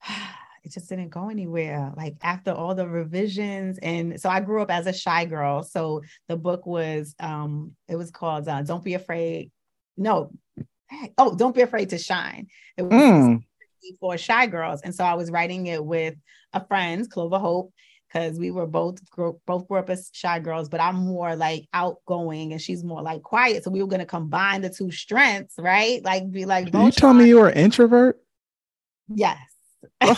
[0.63, 1.91] it just didn't go anywhere.
[1.95, 5.63] Like after all the revisions, and so I grew up as a shy girl.
[5.63, 9.51] So the book was um, it was called uh, "Don't Be Afraid."
[9.97, 10.31] No,
[11.17, 13.43] oh, "Don't Be Afraid to Shine." It was mm.
[13.99, 16.15] for shy girls, and so I was writing it with
[16.53, 17.73] a friend, Clover Hope,
[18.11, 21.67] because we were both grew, both grew up as shy girls, but I'm more like
[21.73, 23.63] outgoing and she's more like quiet.
[23.63, 26.03] So we were going to combine the two strengths, right?
[26.03, 26.73] Like be like.
[26.73, 28.19] You tell me you were an introvert?
[29.13, 29.37] Yes.
[30.01, 30.09] you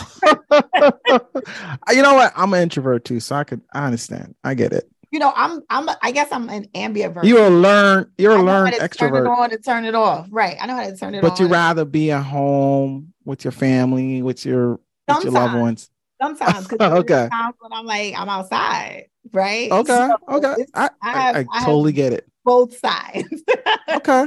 [2.02, 2.32] know what?
[2.34, 4.34] I'm an introvert too, so I could I understand.
[4.42, 4.88] I get it.
[5.10, 7.24] You know, I'm I'm I guess I'm an ambivert.
[7.24, 8.98] You're a learn you're a learned extrovert.
[8.98, 10.26] Turn it on to turn it off.
[10.30, 10.56] Right.
[10.60, 11.36] I know how to turn it but on.
[11.36, 15.90] But you rather be at home with your family, with your with your loved ones.
[16.22, 17.28] Sometimes because okay.
[17.30, 19.70] times when I'm like, I'm outside, right?
[19.70, 20.08] Okay.
[20.08, 20.66] So okay.
[20.74, 22.28] I, I, I, I totally get it.
[22.44, 23.42] Both sides.
[23.96, 24.26] okay.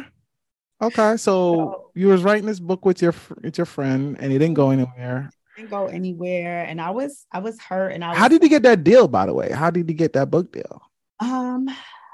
[0.81, 4.39] Okay, so, so, you was writing this book with your with your friend, and it
[4.39, 5.29] didn't go anywhere.
[5.55, 7.93] Didn't go anywhere, and I was I was hurt.
[7.93, 9.07] And I was, how did you get that deal?
[9.07, 10.81] By the way, how did you get that book deal?
[11.21, 11.69] Um,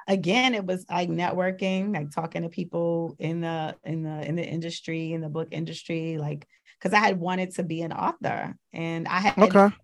[0.07, 4.45] again, it was like networking, like talking to people in the in the in the
[4.45, 6.47] industry, in the book industry, like
[6.81, 9.75] because I had wanted to be an author, and I had okay.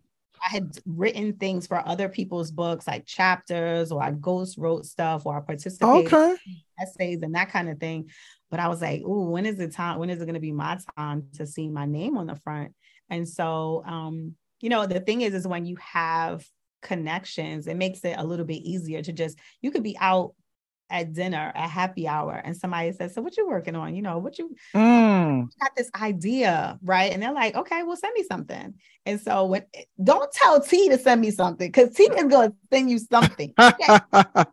[0.46, 5.26] I had written things for other people's books, like chapters, or I ghost wrote stuff,
[5.26, 6.36] or I participated okay.
[6.80, 8.10] essays and that kind of thing.
[8.50, 10.00] But I was like, "Ooh, when is the time?
[10.00, 12.74] When is it going to be my time to see my name on the front?"
[13.10, 16.46] And so, um, you know, the thing is, is when you have
[16.82, 20.34] connections, it makes it a little bit easier to just you could be out
[20.90, 24.18] at dinner at happy hour and somebody says so what you working on you know
[24.18, 25.48] what you mm.
[25.60, 28.74] got this idea right and they're like okay well send me something
[29.06, 29.64] and so when
[30.04, 33.54] don't tell t to send me something because t is going to send you something
[33.60, 34.00] okay?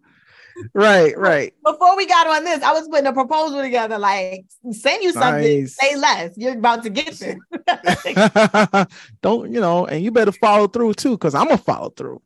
[0.75, 1.55] right, right.
[1.65, 5.61] Before we got on this, I was putting a proposal together, like send you something,
[5.61, 5.77] nice.
[5.77, 6.37] say less.
[6.37, 7.39] You're about to get there.
[9.23, 9.87] Don't you know?
[9.87, 12.23] And you better follow through too, because I'm gonna follow through.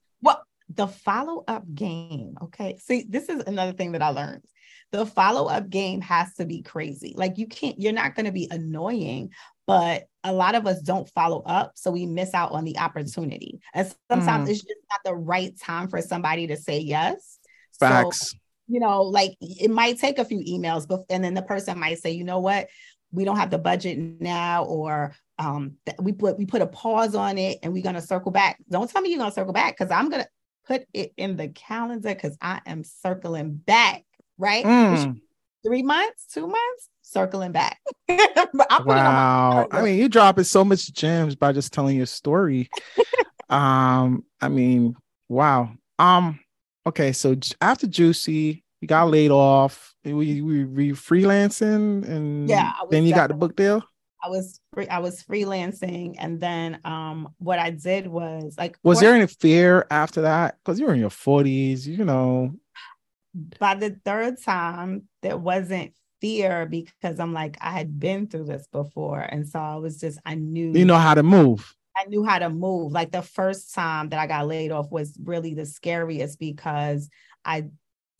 [0.75, 2.37] The follow up game.
[2.43, 4.45] Okay, see, this is another thing that I learned.
[4.93, 7.14] The follow up game has to be crazy.
[7.16, 7.81] Like you can't.
[7.81, 9.31] You're not going to be annoying,
[9.66, 13.61] but a lot of us don't follow up so we miss out on the opportunity
[13.73, 14.53] and sometimes mm.
[14.53, 17.39] it's just not the right time for somebody to say yes
[17.79, 18.31] Facts.
[18.31, 18.37] So,
[18.69, 21.99] you know, like it might take a few emails, but and then the person might
[21.99, 22.69] say, you know what,
[23.12, 27.39] we don't have the budget now, or um, we put we put a pause on
[27.39, 28.59] it, and we're gonna circle back.
[28.71, 30.27] Don't tell me you're gonna circle back because I'm gonna
[30.69, 34.05] put it in the calendar because I am circling back.
[34.37, 34.64] Right.
[34.64, 35.21] Mm.
[35.66, 37.81] Three months, two months, circling back.
[38.85, 39.66] wow.
[39.73, 42.69] I mean, you dropping so much gems by just telling your story.
[43.49, 44.95] um, I mean,
[45.29, 45.71] wow.
[45.99, 46.39] Um,
[46.87, 49.95] okay, so after Juicy, you got laid off.
[50.05, 53.82] We we, we freelancing, and yeah, then you got the book deal.
[54.23, 59.01] I was free, I was freelancing, and then um, what I did was like, was
[59.01, 60.59] there any fear after that?
[60.59, 62.53] Because you were in your forties, you know.
[63.61, 68.66] By the third time, there wasn't fear because I'm like I had been through this
[68.73, 71.74] before, and so I was just I knew you know how to move.
[71.97, 72.93] I knew how to move.
[72.93, 77.09] Like the first time that I got laid off was really the scariest because
[77.45, 77.70] I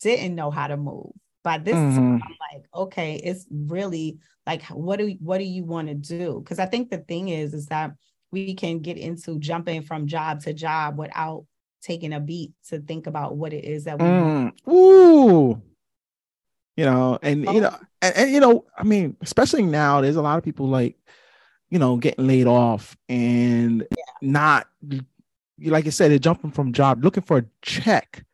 [0.01, 1.11] didn't know how to move.
[1.43, 1.95] By this mm-hmm.
[1.95, 6.41] time, I'm like, okay, it's really like, what do what do you want to do?
[6.43, 7.91] Because I think the thing is, is that
[8.31, 11.45] we can get into jumping from job to job without
[11.81, 14.05] taking a beat to think about what it is that we.
[14.05, 14.51] Mm.
[14.67, 15.61] Ooh,
[16.75, 17.51] you know, and oh.
[17.53, 20.67] you know, and, and you know, I mean, especially now, there's a lot of people
[20.67, 20.97] like
[21.69, 24.03] you know, getting laid off and yeah.
[24.21, 24.67] not,
[25.63, 28.25] like I said, they're jumping from job, looking for a check,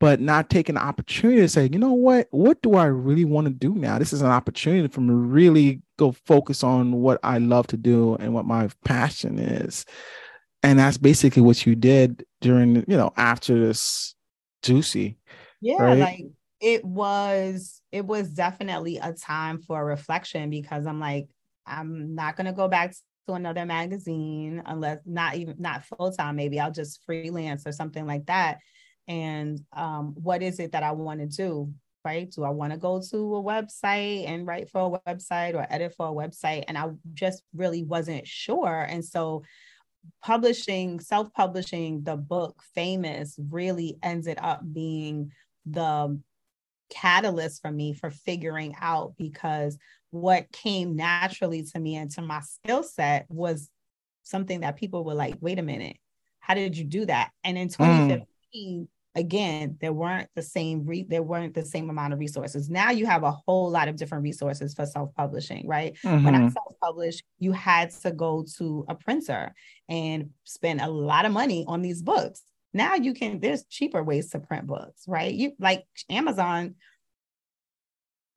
[0.00, 3.46] but not taking the opportunity to say, you know what, what do I really want
[3.46, 3.98] to do now?
[3.98, 7.76] This is an opportunity for me to really go focus on what I love to
[7.76, 9.84] do and what my passion is.
[10.62, 14.14] And that's basically what you did during, you know, after this
[14.62, 15.18] juicy.
[15.60, 15.98] Yeah, right?
[15.98, 16.24] like
[16.60, 21.28] it was it was definitely a time for reflection because I'm like,
[21.66, 22.94] I'm not gonna go back
[23.28, 26.36] to another magazine unless not even not full time.
[26.36, 28.60] Maybe I'll just freelance or something like that.
[29.10, 31.74] And um, what is it that I want to do?
[32.04, 32.30] Right?
[32.30, 35.94] Do I want to go to a website and write for a website or edit
[35.96, 36.64] for a website?
[36.68, 38.86] And I just really wasn't sure.
[38.88, 39.42] And so
[40.22, 45.32] publishing, self-publishing the book Famous really ended up being
[45.66, 46.18] the
[46.88, 49.76] catalyst for me for figuring out because
[50.10, 53.68] what came naturally to me and to my skill set was
[54.22, 55.96] something that people were like, wait a minute,
[56.38, 57.30] how did you do that?
[57.44, 58.24] And in 2015,
[58.54, 58.88] mm.
[59.20, 62.68] Again, there weren't the same re- there weren't the same amount of resources.
[62.68, 65.96] Now you have a whole lot of different resources for self-publishing, right?
[66.04, 66.24] Mm-hmm.
[66.24, 66.48] When I mm-hmm.
[66.48, 69.54] self-published, you had to go to a printer
[69.88, 72.42] and spend a lot of money on these books.
[72.72, 75.32] Now you can, there's cheaper ways to print books, right?
[75.32, 76.76] You like Amazon,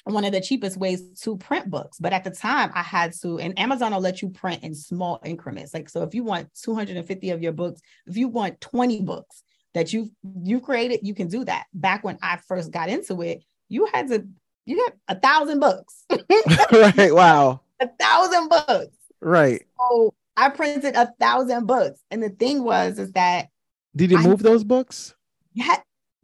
[0.05, 1.97] one of the cheapest ways to print books.
[1.99, 5.21] But at the time, I had to, and Amazon will let you print in small
[5.23, 5.73] increments.
[5.73, 9.43] Like, so if you want 250 of your books, if you want 20 books
[9.73, 10.11] that you
[10.43, 11.65] you created, you can do that.
[11.73, 14.27] Back when I first got into it, you had to,
[14.65, 16.05] you got a thousand books.
[16.71, 17.13] right.
[17.13, 17.61] Wow.
[17.79, 18.97] A thousand books.
[19.19, 19.63] Right.
[19.79, 21.99] So I printed a thousand books.
[22.11, 23.47] And the thing was, is that
[23.95, 25.13] did you move those books?
[25.53, 25.77] Yeah,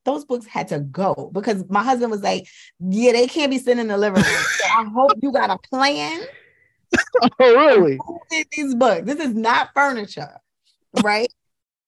[0.06, 2.48] those books had to go because my husband was like,
[2.80, 5.58] "Yeah, they can't be sitting in the living room." so I hope you got a
[5.70, 6.24] plan.
[7.22, 8.00] oh, really?
[8.52, 9.06] These books.
[9.06, 10.40] This is not furniture,
[11.04, 11.32] right?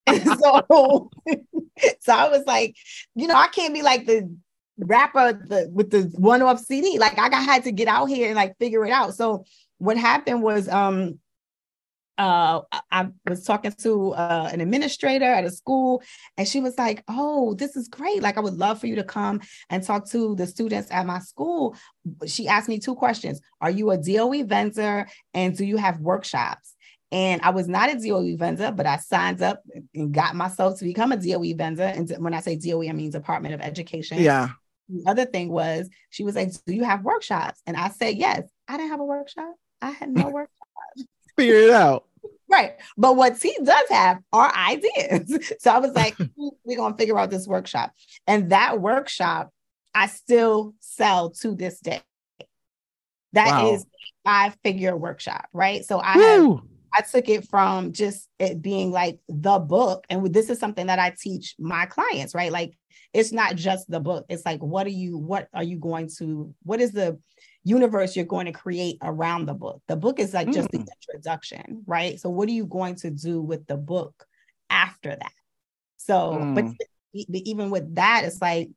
[0.07, 1.09] so,
[2.01, 2.75] so I was like,
[3.15, 4.33] you know, I can't be like the
[4.77, 6.97] rapper the, with the one-off CD.
[6.99, 9.15] Like I got had to get out here and like figure it out.
[9.15, 9.45] So
[9.77, 11.19] what happened was, um,
[12.17, 16.03] uh, I was talking to uh, an administrator at a school,
[16.37, 18.21] and she was like, "Oh, this is great!
[18.21, 19.41] Like, I would love for you to come
[19.71, 21.75] and talk to the students at my school."
[22.27, 26.70] She asked me two questions: Are you a DOE vendor, and do you have workshops?
[27.11, 29.61] And I was not a DOE vendor, but I signed up
[29.93, 31.83] and got myself to become a DOE vendor.
[31.83, 34.19] And when I say DOE, I mean Department of Education.
[34.19, 34.49] Yeah.
[34.87, 38.43] The other thing was, she was like, "Do you have workshops?" And I said, "Yes."
[38.67, 39.55] I didn't have a workshop.
[39.81, 40.67] I had no workshop.
[41.37, 42.05] Figure it out.
[42.49, 42.73] Right.
[42.97, 45.53] But what he does have are ideas.
[45.59, 46.17] So I was like,
[46.63, 47.93] we're going to figure out this workshop.
[48.27, 49.51] And that workshop,
[49.93, 52.01] I still sell to this day.
[53.33, 53.73] That wow.
[53.73, 53.85] is
[54.25, 55.85] five figure workshop, right?
[55.85, 56.59] So I have,
[56.93, 60.05] I took it from just it being like the book.
[60.09, 62.51] And this is something that I teach my clients, right?
[62.51, 62.73] Like
[63.13, 64.25] it's not just the book.
[64.29, 67.17] It's like, what are you, what are you going to, what is the
[67.63, 69.81] universe you're going to create around the book.
[69.87, 70.53] The book is like mm.
[70.53, 70.87] just the mm.
[71.09, 72.19] introduction, right?
[72.19, 74.25] So what are you going to do with the book
[74.69, 75.33] after that?
[75.97, 76.55] So, mm.
[76.55, 76.65] but
[77.23, 78.69] even with that, it's like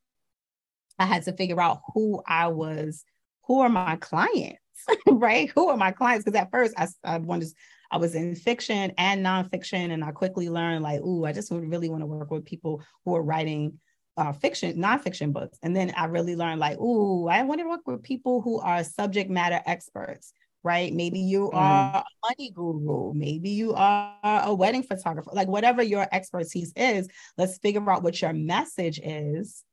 [0.99, 3.05] I had to figure out who I was,
[3.47, 4.61] who are my clients,
[5.06, 5.51] right?
[5.55, 6.24] Who are my clients?
[6.24, 7.48] Because at first I, I wanted,
[7.90, 11.89] I was in fiction and nonfiction, and I quickly learned like, ooh, I just really
[11.89, 13.78] want to work with people who are writing
[14.16, 15.59] uh, fiction, nonfiction books.
[15.62, 18.85] And then I really learned like, ooh, I want to work with people who are
[18.85, 20.32] subject matter experts,
[20.62, 20.93] right?
[20.93, 21.56] Maybe you mm.
[21.56, 27.09] are a money guru, maybe you are a wedding photographer, like whatever your expertise is,
[27.36, 29.65] let's figure out what your message is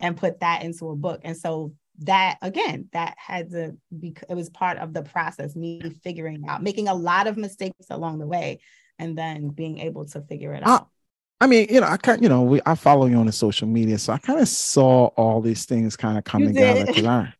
[0.00, 1.20] and put that into a book.
[1.24, 5.82] And so that again, that had to be it was part of the process, me
[6.02, 8.60] figuring out, making a lot of mistakes along the way,
[8.98, 10.88] and then being able to figure it out.
[11.40, 13.68] I mean, you know, I kind, you know, we, I follow you on the social
[13.68, 17.04] media, so I kind of saw all these things kind of come you together because
[17.04, 17.34] I,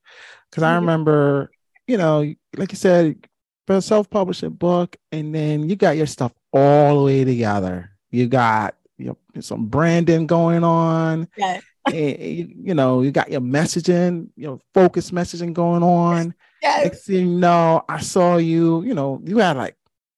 [0.50, 1.50] because I remember,
[1.86, 3.26] you know, like you said,
[3.68, 7.90] a self-publishing book, and then you got your stuff all the way together.
[8.10, 11.28] You got you know, some branding going on.
[11.36, 11.60] Yeah.
[11.86, 16.34] And, you, you, know, you got your messaging, you know, focus messaging going on.
[16.62, 16.84] Yes.
[16.84, 19.76] Next thing you know, I saw you, you know, you had like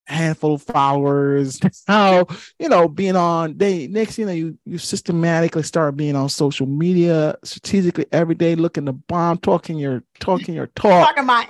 [0.09, 1.61] handful of followers.
[1.87, 2.27] How
[2.59, 6.29] you know being on they next thing you know you you systematically start being on
[6.29, 11.07] social media strategically every day, looking to bomb, talking your talking your talk.
[11.09, 11.47] Talking my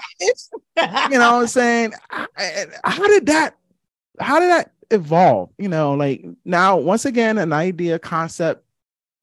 [0.77, 1.93] you know what I'm saying?
[2.11, 3.57] How did that
[4.21, 5.51] how did that evolve?
[5.59, 8.65] You know, like now once again an idea concept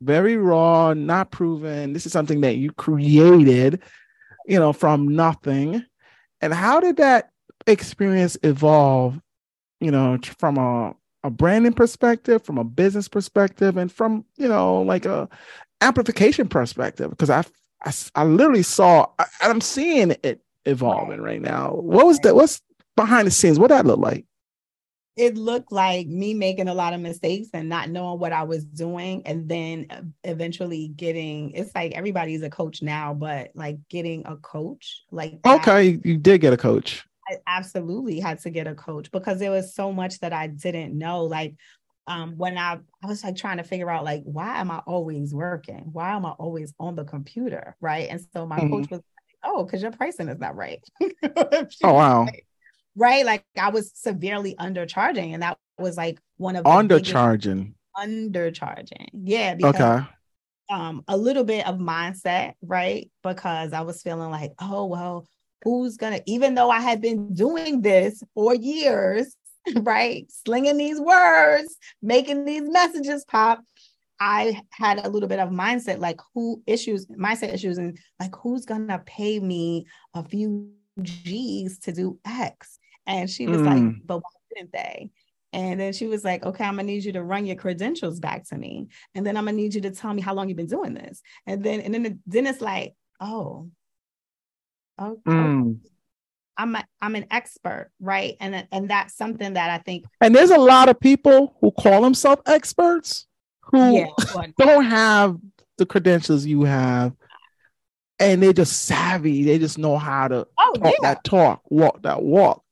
[0.06, 1.94] very raw, not proven.
[1.94, 3.82] This is something that you created,
[4.45, 5.84] you know, from nothing.
[6.41, 7.32] And how did that
[7.68, 9.19] experience evolve
[9.80, 14.82] you know, from a, a branding perspective, from a business perspective, and from, you know,
[14.82, 15.30] like a
[15.82, 17.44] amplification perspective, because I,
[17.84, 21.72] I, I literally saw, I, I'm seeing it evolving right now.
[21.72, 22.36] What was that?
[22.36, 22.61] What's
[22.95, 23.60] behind the scenes?
[23.60, 24.26] What that look like?
[25.16, 28.66] It looked like me making a lot of mistakes and not knowing what I was
[28.66, 31.52] doing, and then eventually getting.
[31.52, 36.42] It's like everybody's a coach now, but like getting a coach, like okay, you did
[36.42, 37.06] get a coach.
[37.28, 40.96] I absolutely had to get a coach because there was so much that I didn't
[40.98, 41.24] know.
[41.24, 41.56] Like
[42.08, 45.34] um, when I I was like trying to figure out like why am I always
[45.34, 45.90] working?
[45.92, 47.76] Why am I always on the computer?
[47.80, 48.10] Right.
[48.10, 48.70] And so my mm-hmm.
[48.70, 50.84] coach was like, oh, because your pricing is not right.
[51.04, 52.26] oh wow.
[52.26, 52.46] Like,
[52.95, 53.26] right.
[53.26, 55.34] Like I was severely undercharging.
[55.34, 57.73] And that was like one of undercharging.
[57.97, 59.09] Undercharging.
[59.13, 59.55] Yeah.
[59.55, 60.07] Because, okay.
[60.69, 63.11] Um, a little bit of mindset, right?
[63.23, 65.27] Because I was feeling like, oh well,
[65.63, 69.35] who's gonna even though I had been doing this for years,
[69.81, 70.26] right?
[70.31, 73.61] Slinging these words, making these messages pop.
[74.17, 78.65] I had a little bit of mindset like who issues, mindset issues, and like who's
[78.65, 82.80] gonna pay me a few G's to do X?
[83.07, 83.65] And she was mm.
[83.65, 85.11] like, but why didn't they?
[85.53, 88.45] And then she was like, okay, I'm gonna need you to run your credentials back
[88.49, 88.90] to me.
[89.14, 91.22] And then I'm gonna need you to tell me how long you've been doing this.
[91.48, 93.69] And then and then, then it's like, oh,
[95.02, 95.22] okay.
[95.26, 95.80] Mm.
[96.57, 98.36] I'm a, I'm an expert, right?
[98.40, 100.06] And and that's something that I think.
[100.22, 103.27] And there's a lot of people who call themselves experts
[103.61, 104.07] who yeah,
[104.57, 105.38] don't have
[105.77, 107.14] the credentials you have,
[108.19, 109.44] and they're just savvy.
[109.44, 110.91] They just know how to oh, talk yeah.
[111.02, 112.65] that talk, walk that walk.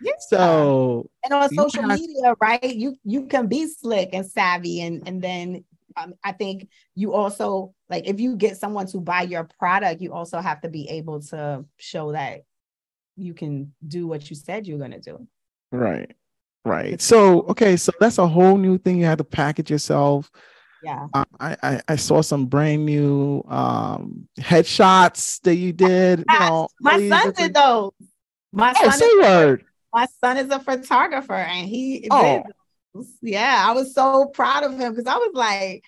[0.00, 0.12] Yeah.
[0.28, 2.62] So and on social media, right?
[2.62, 5.64] You you can be slick and savvy, and and then
[5.96, 10.12] um, I think you also like if you get someone to buy your product, you
[10.12, 12.42] also have to be able to show that
[13.16, 15.26] you can do what you said you're going to do.
[15.72, 16.10] Right.
[16.64, 17.00] Right.
[17.00, 17.76] So, okay.
[17.76, 18.98] So that's a whole new thing.
[18.98, 20.30] You had to package yourself.
[20.82, 21.08] Yeah.
[21.14, 26.24] I, I, I saw some brand new um headshots that you did.
[26.30, 27.92] You know, my son did those.
[28.52, 29.64] My oh, son say word.
[29.92, 32.44] My son is a photographer and he oh.
[33.22, 35.84] Yeah, I was so proud of him because I was like,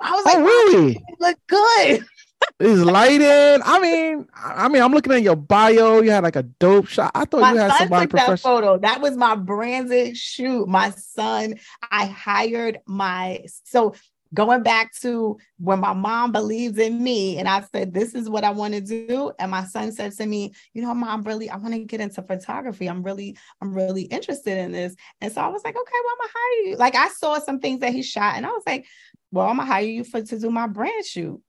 [0.00, 1.04] I was oh, like, oh, really?
[1.20, 2.06] Look good.
[2.60, 3.62] Is lighting.
[3.64, 6.02] I mean, I mean, I'm looking at your bio.
[6.02, 7.10] You had like a dope shot.
[7.14, 8.36] I thought my you had somebody professional.
[8.36, 8.78] That photo.
[8.78, 10.68] That was my branded shoot.
[10.68, 11.54] My son.
[11.90, 13.94] I hired my so
[14.34, 18.44] going back to when my mom believes in me and I said, This is what
[18.44, 19.32] I want to do.
[19.38, 22.22] And my son said to me, You know, mom, really, I want to get into
[22.22, 22.88] photography.
[22.88, 24.94] I'm really, I'm really interested in this.
[25.20, 26.76] And so I was like, Okay, well, I'm gonna hire you.
[26.76, 28.86] Like I saw some things that he shot, and I was like,
[29.30, 31.40] Well, I'm gonna hire you for to do my brand shoot.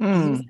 [0.00, 0.44] Mm.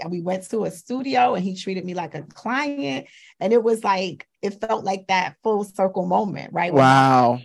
[0.00, 3.06] And we went to a studio and he treated me like a client.
[3.38, 6.72] And it was like, it felt like that full circle moment, right?
[6.72, 7.40] Wow.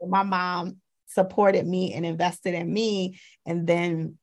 [0.00, 0.78] my mom
[1.12, 3.18] supported me and invested in me.
[3.46, 4.18] And then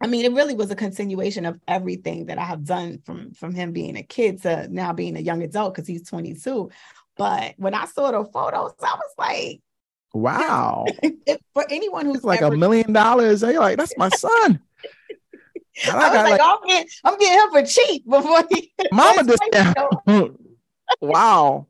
[0.00, 3.54] I mean, it really was a continuation of everything that I have done from from
[3.54, 6.70] him being a kid to now being a young adult because he's 22.
[7.16, 9.60] But when I saw the photos, I was like,
[10.14, 14.08] "Wow!" if, for anyone who's it's like ever- a million dollars, they're like, "That's my
[14.08, 14.60] son."
[15.86, 18.72] I, I was like, like, I'm, getting, I'm getting him for cheap before he.
[18.92, 20.34] Mama did.
[21.00, 21.66] wow.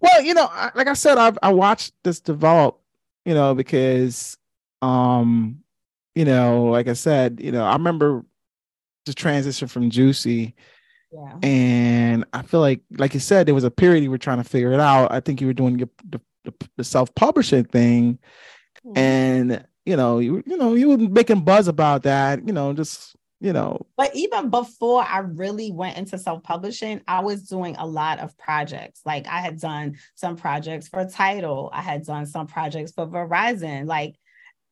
[0.00, 2.80] Well, you know, like I said, I've I watched this develop.
[3.24, 4.36] You know, because,
[4.80, 5.62] um,
[6.14, 8.24] you know, like I said, you know, I remember
[9.06, 10.54] the transition from Juicy.
[11.12, 11.38] Yeah.
[11.42, 14.48] And I feel like, like you said, there was a period you were trying to
[14.48, 15.12] figure it out.
[15.12, 15.88] I think you were doing the,
[16.44, 18.18] the, the self publishing thing,
[18.84, 18.98] mm-hmm.
[18.98, 22.46] and you know, you you know, you were making buzz about that.
[22.46, 23.84] You know, just you know.
[23.96, 28.38] But even before I really went into self publishing, I was doing a lot of
[28.38, 29.00] projects.
[29.04, 33.86] Like I had done some projects for TIDAL, I had done some projects for Verizon.
[33.86, 34.14] Like,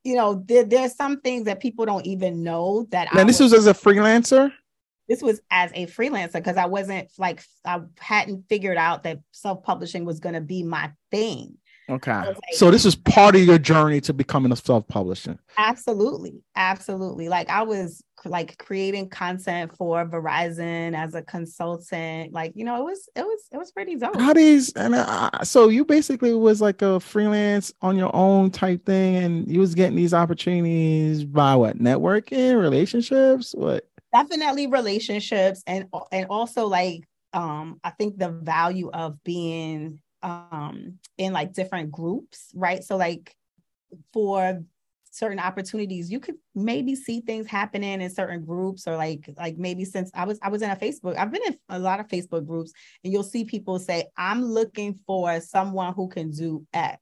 [0.04, 3.08] you know, there, there's some things that people don't even know that.
[3.12, 3.20] I.
[3.20, 4.52] And this was, was as a freelancer.
[5.08, 9.64] This was as a freelancer because I wasn't like I hadn't figured out that self
[9.64, 11.58] publishing was going to be my thing.
[11.90, 12.12] Okay.
[12.12, 15.38] Like, so this is part of your journey to becoming a self-publisher.
[15.58, 16.40] Absolutely.
[16.54, 17.28] Absolutely.
[17.28, 22.32] Like I was like creating content for Verizon as a consultant.
[22.32, 24.18] Like, you know, it was it was it was pretty dope.
[24.20, 28.84] How these and uh, so you basically was like a freelance on your own type
[28.84, 31.78] thing and you was getting these opportunities by what?
[31.78, 33.88] Networking, relationships, what?
[34.12, 41.32] Definitely relationships and and also like um I think the value of being um in
[41.32, 43.34] like different groups right so like
[44.12, 44.62] for
[45.10, 49.84] certain opportunities you could maybe see things happening in certain groups or like like maybe
[49.84, 52.46] since i was i was in a facebook i've been in a lot of facebook
[52.46, 52.72] groups
[53.02, 56.98] and you'll see people say i'm looking for someone who can do x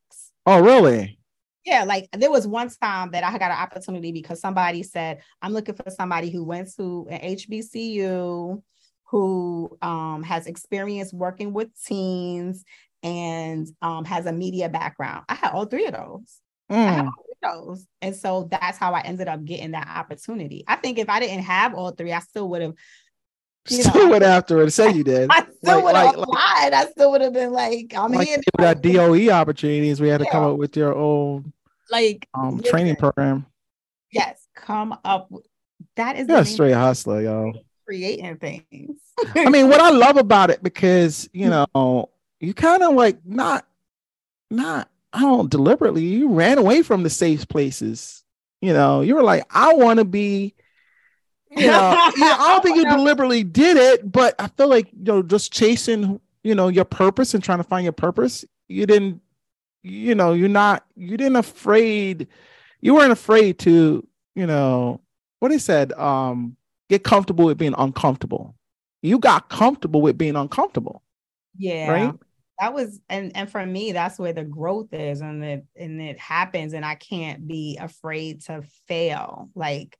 [0.46, 1.18] oh really
[1.64, 5.52] yeah like there was one time that i got an opportunity because somebody said i'm
[5.52, 8.62] looking for somebody who went to an hbcu
[9.10, 12.64] who um, has experience working with teens
[13.02, 15.24] and um, has a media background.
[15.28, 16.40] I had all three of those.
[16.70, 17.10] Mm.
[17.42, 20.64] And so that's how I ended up getting that opportunity.
[20.66, 22.74] I think if I didn't have all three, I still would have
[23.70, 24.70] you still know, went after it.
[24.70, 25.28] Say you did.
[25.32, 26.70] I still like, would have like, applied.
[26.72, 28.38] I still would have been like, I'm like here.
[28.58, 31.52] That DOE opportunities, we had to come up with your own
[31.90, 33.46] like um, training program.
[34.12, 35.30] Yes, come up.
[35.96, 37.52] That is a straight hustler, yo.
[37.86, 39.00] Creating things.
[39.34, 42.10] I mean, what I love about it because you know
[42.40, 43.66] you kind of like not,
[44.50, 46.04] not I don't deliberately.
[46.04, 48.24] You ran away from the safe places.
[48.60, 50.54] You know, you were like, I want to be
[51.50, 55.22] you know, I don't think you deliberately did it, but I feel like you know,
[55.22, 58.44] just chasing, you know, your purpose and trying to find your purpose.
[58.68, 59.20] You didn't,
[59.82, 62.28] you know, you're not, you didn't afraid,
[62.80, 65.00] you weren't afraid to, you know,
[65.38, 66.56] what he said, um,
[66.88, 68.54] get comfortable with being uncomfortable.
[69.02, 71.02] You got comfortable with being uncomfortable.
[71.56, 71.90] Yeah.
[71.90, 72.14] Right.
[72.60, 76.18] That was and and for me, that's where the growth is and it and it
[76.18, 76.72] happens.
[76.72, 79.48] And I can't be afraid to fail.
[79.54, 79.96] Like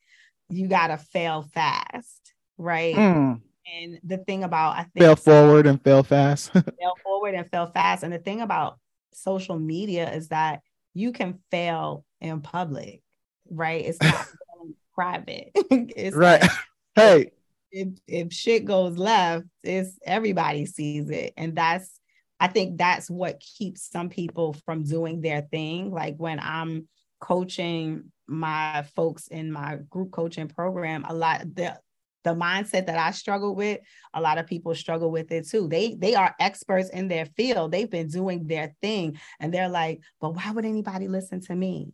[0.49, 2.95] you gotta fail fast, right?
[2.95, 3.41] Mm.
[3.73, 6.53] And the thing about I think fail forward and fail fast.
[6.53, 8.03] fail forward and fail fast.
[8.03, 8.79] And the thing about
[9.13, 10.61] social media is that
[10.95, 13.03] you can fail in public,
[13.51, 13.85] right?
[13.85, 14.27] It's not
[14.95, 15.51] private.
[15.55, 16.43] it's right.
[16.43, 16.51] Like,
[16.97, 17.31] hey.
[17.71, 21.35] If, if shit goes left, it's everybody sees it.
[21.37, 21.98] And that's
[22.41, 25.91] I think that's what keeps some people from doing their thing.
[25.91, 26.89] Like when I'm
[27.21, 31.79] coaching my folks in my group coaching program, a lot the
[32.25, 33.81] the mindset that I struggle with,
[34.13, 35.69] a lot of people struggle with it too.
[35.69, 37.73] They they are experts in their field.
[37.73, 41.93] They've been doing their thing and they're like, "But why would anybody listen to me?"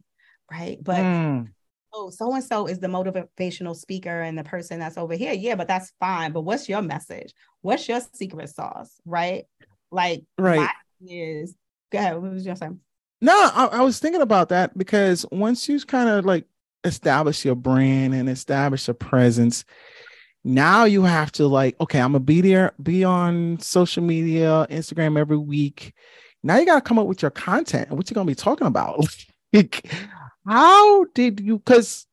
[0.50, 0.78] Right?
[0.82, 1.48] But mm.
[1.92, 5.32] oh, so and so is the motivational speaker and the person that's over here.
[5.32, 6.32] Yeah, but that's fine.
[6.32, 7.32] But what's your message?
[7.62, 9.00] What's your secret sauce?
[9.04, 9.44] Right?
[9.94, 10.68] Like right
[11.06, 11.54] is
[11.90, 12.20] go ahead.
[12.20, 12.80] What was your saying?
[13.20, 16.44] No, I, I was thinking about that because once you kind of like
[16.82, 19.64] establish your brand and establish a presence,
[20.42, 25.18] now you have to like, okay, I'm gonna be there, be on social media, Instagram
[25.18, 25.94] every week.
[26.42, 29.06] Now you gotta come up with your content and what you're gonna be talking about.
[29.52, 29.86] like,
[30.46, 31.58] how did you?
[31.58, 32.06] Because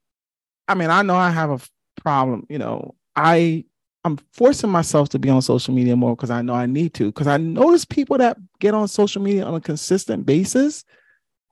[0.67, 1.59] I mean, I know I have a
[2.01, 2.45] problem.
[2.49, 3.65] You know, I
[4.03, 7.05] I'm forcing myself to be on social media more because I know I need to.
[7.05, 10.83] Because I notice people that get on social media on a consistent basis,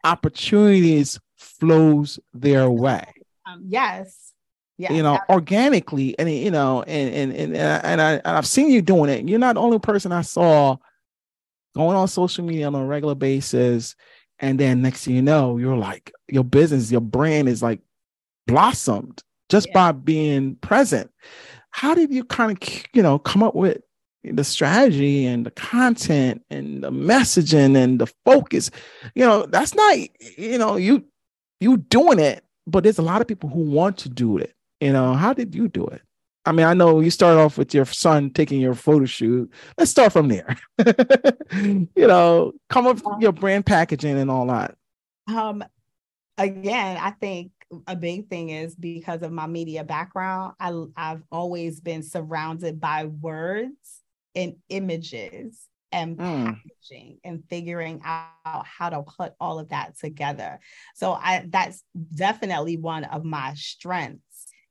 [0.04, 3.06] opportunities flows their way.
[3.46, 4.34] Um, yes.
[4.78, 5.36] Yeah, you know, absolutely.
[5.36, 9.28] organically, and you know, and and and and I and I've seen you doing it.
[9.28, 10.78] You're not the only person I saw
[11.76, 13.98] going on social media on a regular basis,
[14.40, 17.82] and then next thing you know, you're like your business, your brand is like
[18.48, 19.74] blossomed just yeah.
[19.74, 21.12] by being present.
[21.72, 23.82] How did you kind of you know come up with
[24.24, 28.72] the strategy and the content and the messaging and the focus?
[29.16, 29.98] You know that's not
[30.38, 31.06] you know you
[31.60, 34.54] you doing it but there's a lot of people who want to do it.
[34.80, 36.02] You know how did you do it?
[36.46, 39.52] I mean i know you started off with your son taking your photo shoot.
[39.78, 40.58] Let's start from there.
[41.52, 44.76] You know come up with your brand packaging and all that.
[45.28, 45.64] Um
[46.40, 47.52] again i think
[47.88, 53.06] a big thing is because of my media background I, i've always been surrounded by
[53.06, 54.02] words
[54.36, 56.46] and images and mm.
[56.46, 60.60] packaging and figuring out how to put all of that together.
[60.96, 61.84] So I that's
[62.14, 64.22] definitely one of my strengths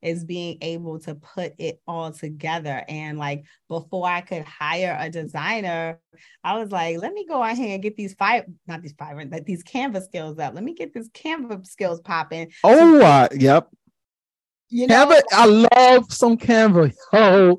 [0.03, 2.85] is being able to put it all together.
[2.89, 6.01] And like before I could hire a designer,
[6.45, 9.16] I was like, let me go out here and get these five, not these five,
[9.31, 10.55] but these Canva skills up.
[10.55, 12.53] Let me get this Canva skills popping.
[12.62, 13.69] Oh, uh, yep.
[14.69, 16.93] You know, Canva, I love some Canva.
[17.12, 17.59] Oh,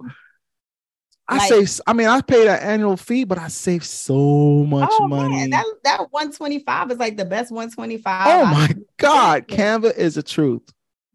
[1.27, 1.81] I like, save.
[1.85, 5.35] I mean, I paid an annual fee, but I save so much oh, money.
[5.35, 8.27] Man, that that one twenty five is like the best one twenty five.
[8.27, 10.63] Oh my god, Canva is the truth.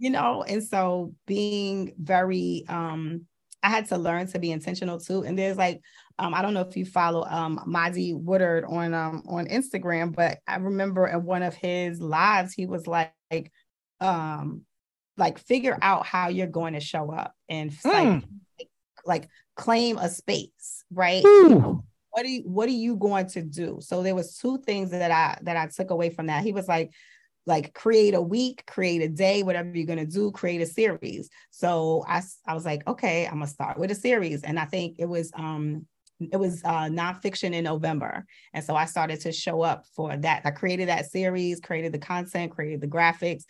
[0.04, 3.22] You know, and so being very, um,
[3.62, 5.22] I had to learn to be intentional too.
[5.22, 5.80] And there's like,
[6.18, 10.40] um, I don't know if you follow um Mazi Woodard on um on Instagram, but
[10.46, 13.14] I remember in one of his lives, he was like,
[14.02, 14.66] um,
[15.16, 18.22] like figure out how you're going to show up and mm.
[18.60, 18.68] like
[19.06, 21.24] like claim a space, right?
[21.24, 21.82] Ooh.
[22.10, 23.78] What are you what are you going to do?
[23.80, 26.44] So there was two things that I that I took away from that.
[26.44, 26.90] He was like,
[27.46, 31.28] like create a week, create a day, whatever you're gonna do, create a series.
[31.50, 34.42] So I I was like, okay, I'm gonna start with a series.
[34.42, 35.86] And I think it was um
[36.20, 38.24] it was uh, nonfiction in November.
[38.52, 40.42] And so I started to show up for that.
[40.44, 43.44] I created that series, created the content, created the graphics,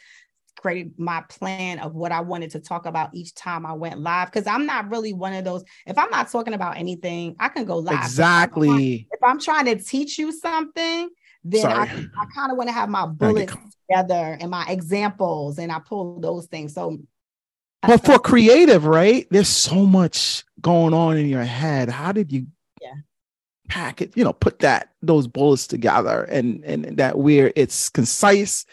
[0.58, 4.32] created my plan of what I wanted to talk about each time I went live.
[4.32, 7.64] Cause I'm not really one of those, if I'm not talking about anything, I can
[7.64, 7.98] go live.
[7.98, 9.06] Exactly.
[9.10, 11.10] If I'm trying to teach you something,
[11.44, 11.88] then Sorry.
[11.90, 13.52] I, I kind of want to have my bullets
[13.89, 16.74] together and my examples and I pull those things.
[16.74, 16.98] So
[17.82, 19.27] uh, but for creative, right?
[19.31, 21.89] There's so much going on in your head.
[21.89, 22.47] How did you
[22.81, 22.94] yeah.
[23.69, 28.65] pack it, you know, put that those bullets together and and that where it's concise,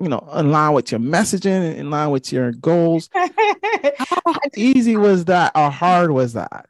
[0.00, 3.08] you know, in line with your messaging, in line with your goals.
[3.14, 6.66] How easy was that or hard was that?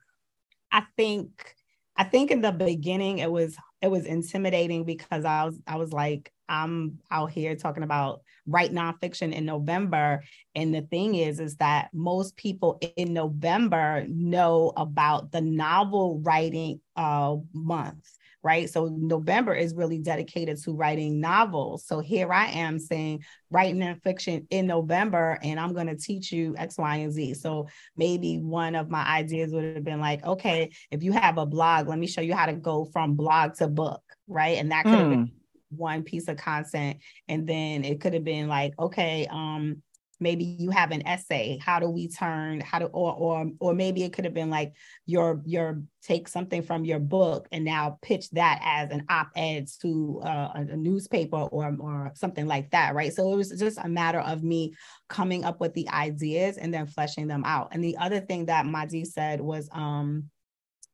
[0.71, 1.57] I think
[1.97, 5.93] I think in the beginning it was it was intimidating because I was I was
[5.93, 10.23] like I'm out here talking about write nonfiction in November.
[10.55, 16.81] And the thing is, is that most people in November know about the novel writing
[16.95, 18.07] uh, month
[18.43, 18.69] right?
[18.69, 21.87] So November is really dedicated to writing novels.
[21.87, 26.55] So here I am saying writing fiction in November, and I'm going to teach you
[26.59, 27.35] X, Y, and Z.
[27.35, 31.47] So maybe one of my ideas would have been like, okay, if you have a
[31.47, 34.59] blog, let me show you how to go from blog to book, right?
[34.59, 35.11] And that could have mm.
[35.11, 35.33] been
[35.77, 36.99] one piece of content
[37.29, 39.83] and then it could have been like okay um
[40.23, 44.03] maybe you have an essay how do we turn how to or or or maybe
[44.03, 44.73] it could have been like
[45.07, 50.21] your your take something from your book and now pitch that as an op-ed to
[50.25, 53.13] uh, a newspaper or or something like that right?
[53.13, 54.75] So it was just a matter of me
[55.09, 57.69] coming up with the ideas and then fleshing them out.
[57.73, 60.31] And the other thing that Madi said was um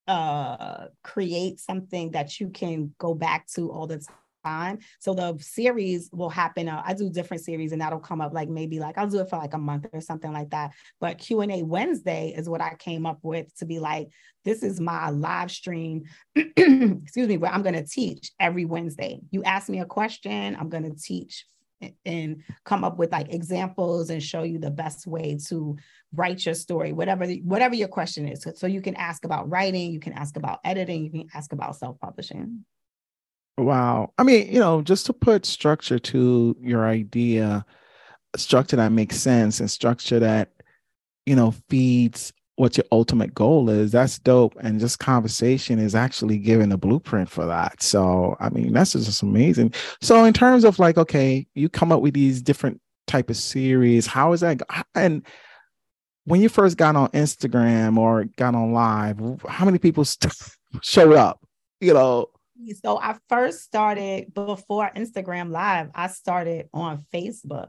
[0.06, 4.16] uh create something that you can go back to all the time
[4.48, 4.78] time.
[4.98, 6.68] So the series will happen.
[6.68, 9.28] Uh, I do different series and that'll come up like maybe like I'll do it
[9.28, 10.72] for like a month or something like that.
[11.00, 14.08] But Q&A Wednesday is what I came up with to be like,
[14.44, 16.04] this is my live stream,
[16.34, 19.20] excuse me, where I'm going to teach every Wednesday.
[19.30, 21.44] You ask me a question, I'm going to teach
[22.04, 25.76] and come up with like examples and show you the best way to
[26.12, 29.92] write your story whatever whatever your question is so, so you can ask about writing
[29.92, 32.64] you can ask about editing you can ask about self-publishing
[33.58, 34.12] Wow.
[34.18, 37.66] I mean, you know, just to put structure to your idea,
[38.36, 40.52] structure that makes sense and structure that,
[41.26, 44.54] you know, feeds what your ultimate goal is, that's dope.
[44.60, 47.82] And just conversation is actually giving a blueprint for that.
[47.82, 49.74] So, I mean, that's just amazing.
[50.00, 54.06] So, in terms of like, okay, you come up with these different type of series,
[54.06, 54.60] how is that?
[54.94, 55.26] And
[56.26, 60.04] when you first got on Instagram or got on live, how many people
[60.82, 61.40] showed up?
[61.80, 62.26] You know,
[62.82, 67.68] so I first started before Instagram Live, I started on Facebook.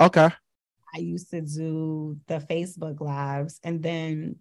[0.00, 0.30] Okay.
[0.94, 4.36] I used to do the Facebook lives and then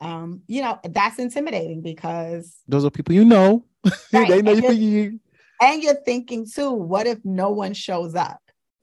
[0.00, 3.64] um, you know, that's intimidating because those are people you know.
[4.12, 4.28] Right.
[4.28, 5.20] they know and you.
[5.60, 8.40] And you're thinking too, what if no one shows up?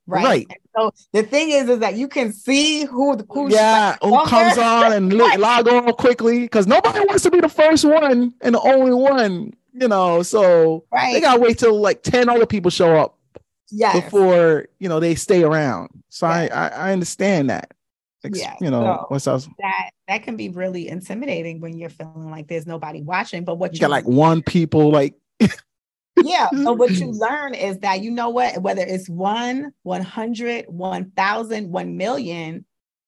[0.08, 0.24] Right.
[0.24, 0.48] right.
[0.76, 4.92] So the thing is, is that you can see who who yeah who comes on
[4.94, 8.94] and log on quickly because nobody wants to be the first one and the only
[8.94, 11.14] one you know, so right.
[11.14, 13.18] they gotta wait till like 10 other people show up
[13.70, 14.04] yes.
[14.04, 15.90] before you know they stay around.
[16.10, 16.52] So yes.
[16.52, 17.74] I, I, I understand that.
[18.24, 22.30] yeah, you know so what's else that that can be really intimidating when you're feeling
[22.30, 23.44] like there's nobody watching.
[23.44, 25.16] But what you, you got like one people like
[26.24, 26.48] yeah.
[26.52, 31.98] But what you learn is that you know what, whether it's one, 100, 1,000, 1
[31.98, 32.66] million,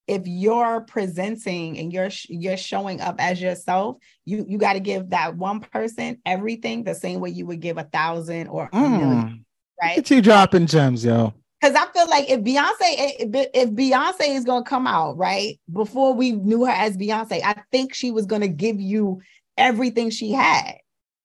[0.08, 5.10] if you're presenting and you're you're showing up as yourself you you got to give
[5.12, 8.92] that one person everything the same way you would give a thousand or a mm.
[8.92, 9.46] million
[9.82, 14.44] right you dropping gems yo because I feel like if Beyonce, if, if Beyonce is
[14.44, 18.50] gonna come out right before we knew her as Beyonce, I think she was gonna
[18.50, 19.22] give you
[19.58, 20.74] everything she had.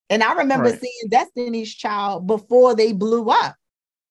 [0.08, 0.80] And I remember right.
[0.80, 3.56] seeing Destiny's Child before they blew up,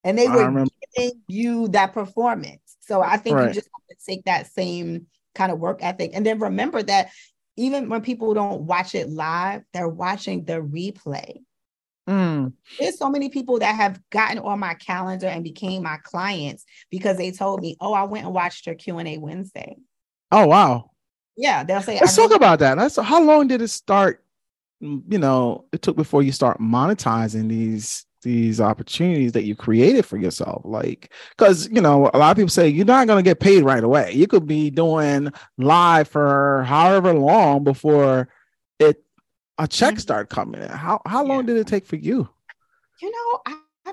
[0.04, 2.60] and they were giving you that performance.
[2.80, 3.48] So I think right.
[3.48, 3.70] you just
[4.04, 6.10] take that same kind of work ethic.
[6.14, 7.10] And then remember that
[7.56, 11.42] even when people don't watch it live, they're watching the replay.
[12.08, 12.54] Mm.
[12.78, 17.18] There's so many people that have gotten on my calendar and became my clients because
[17.18, 19.76] they told me, "Oh, I went and watched your Q and A Wednesday."
[20.32, 20.92] Oh wow!
[21.36, 21.98] Yeah, they'll say.
[22.00, 22.78] Let's talk about that.
[22.78, 24.24] That's how long did it start?
[24.80, 30.16] You know, it took before you start monetizing these these opportunities that you created for
[30.16, 33.38] yourself like because you know a lot of people say you're not going to get
[33.38, 38.28] paid right away you could be doing live for however long before
[38.78, 39.02] it
[39.58, 40.00] a check mm-hmm.
[40.00, 41.54] start coming in how how long yeah.
[41.54, 42.28] did it take for you
[43.00, 43.92] you know i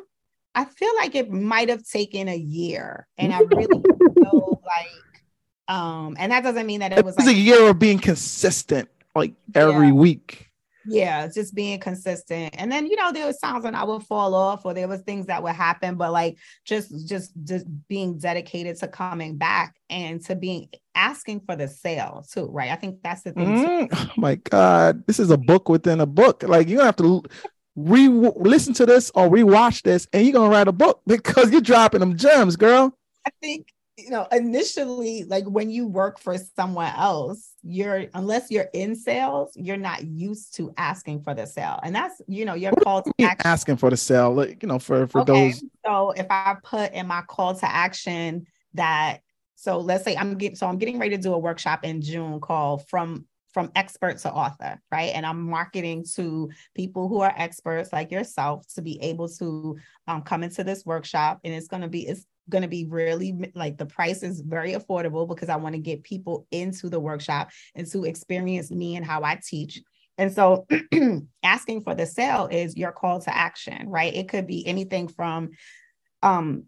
[0.55, 3.81] i feel like it might have taken a year and i really
[4.15, 7.69] feel like um and that doesn't mean that it was, it was like, a year
[7.69, 9.93] of being consistent like every yeah.
[9.93, 10.44] week
[10.87, 12.55] Yeah, just being consistent.
[12.57, 15.01] And then, you know, there was times when I would fall off or there was
[15.01, 20.23] things that would happen, but like just just just being dedicated to coming back and
[20.25, 22.71] to being asking for the sale too, right?
[22.71, 23.47] I think that's the thing.
[23.47, 25.05] Mm, oh my God.
[25.07, 26.43] This is a book within a book.
[26.43, 27.23] Like you have to
[27.75, 31.61] re listen to this or rewatch this and you're gonna write a book because you're
[31.61, 32.97] dropping them gems, girl.
[33.25, 38.67] I think you know initially like when you work for someone else you're unless you're
[38.73, 42.73] in sales you're not used to asking for the sale and that's you know your
[42.83, 45.49] call to action asking for the sale like you know for for okay.
[45.49, 49.19] those so if i put in my call to action that
[49.55, 52.39] so let's say i'm getting so i'm getting ready to do a workshop in june
[52.41, 55.13] called from from expert to author, right?
[55.15, 59.77] And I'm marketing to people who are experts like yourself to be able to
[60.09, 61.39] um, come into this workshop.
[61.45, 64.73] And it's going to be, it's going to be really like the price is very
[64.73, 69.05] affordable because I want to get people into the workshop and to experience me and
[69.05, 69.81] how I teach.
[70.17, 70.67] And so
[71.43, 74.13] asking for the sale is your call to action, right?
[74.13, 75.51] It could be anything from
[76.21, 76.65] um,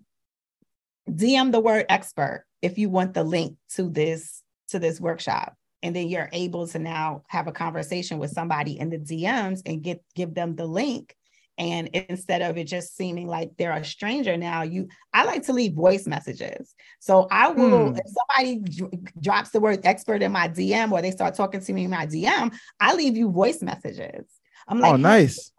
[1.09, 5.95] DM the word expert if you want the link to this to this workshop and
[5.95, 10.03] then you're able to now have a conversation with somebody in the DMs and get
[10.15, 11.15] give them the link
[11.57, 15.53] and instead of it just seeming like they're a stranger now you i like to
[15.53, 17.95] leave voice messages so i will hmm.
[17.95, 21.73] if somebody d- drops the word expert in my dm or they start talking to
[21.73, 24.25] me in my dm i leave you voice messages
[24.67, 25.51] i'm like oh nice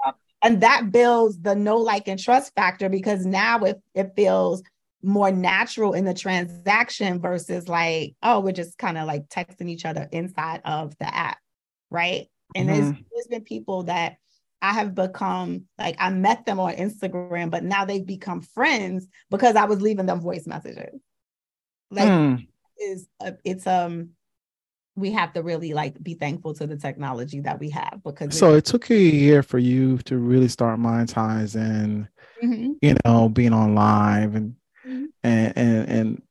[0.43, 4.63] and that builds the know like and trust factor because now it, it feels
[5.03, 9.85] more natural in the transaction versus like oh we're just kind of like texting each
[9.85, 11.39] other inside of the app
[11.91, 12.81] right and mm-hmm.
[12.81, 14.17] there's, there's been people that
[14.61, 19.57] I have become like I met them on Instagram, but now they've become friends because
[19.57, 21.01] I was leaving them voice messages.
[21.91, 22.47] Like mm.
[22.79, 23.09] is
[23.45, 24.11] it's um
[24.99, 28.55] we have to really like be thankful to the technology that we have because so
[28.55, 32.09] it took a year for you to really start monetizing
[32.43, 32.73] mm-hmm.
[32.83, 35.05] you know being on live and mm-hmm.
[35.23, 36.23] and and and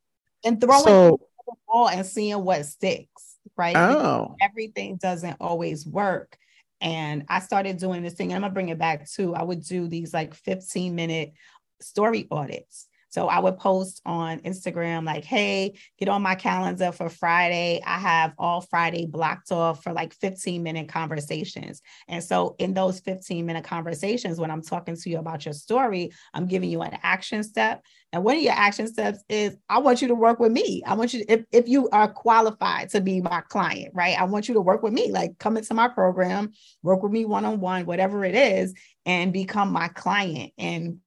[0.43, 4.35] and throwing so, the ball and seeing what sticks right oh.
[4.41, 6.37] everything doesn't always work
[6.81, 8.31] and I started doing this thing.
[8.31, 9.35] And I'm gonna bring it back too.
[9.35, 11.33] I would do these like 15 minute
[11.81, 12.87] story audits.
[13.09, 17.81] So I would post on Instagram like, hey, get on my calendar for Friday.
[17.85, 21.81] I have all Friday blocked off for like 15 minute conversations.
[22.07, 26.11] And so in those 15 minute conversations, when I'm talking to you about your story,
[26.33, 27.83] I'm giving you an action step.
[28.13, 30.81] And one of your action steps is I want you to work with me.
[30.85, 34.17] I want you to, if, if you are qualified to be my client, right?
[34.17, 36.53] I want you to work with me, like come into my program,
[36.83, 38.73] work with me one on one, whatever it is,
[39.05, 40.53] and become my client.
[40.57, 40.99] And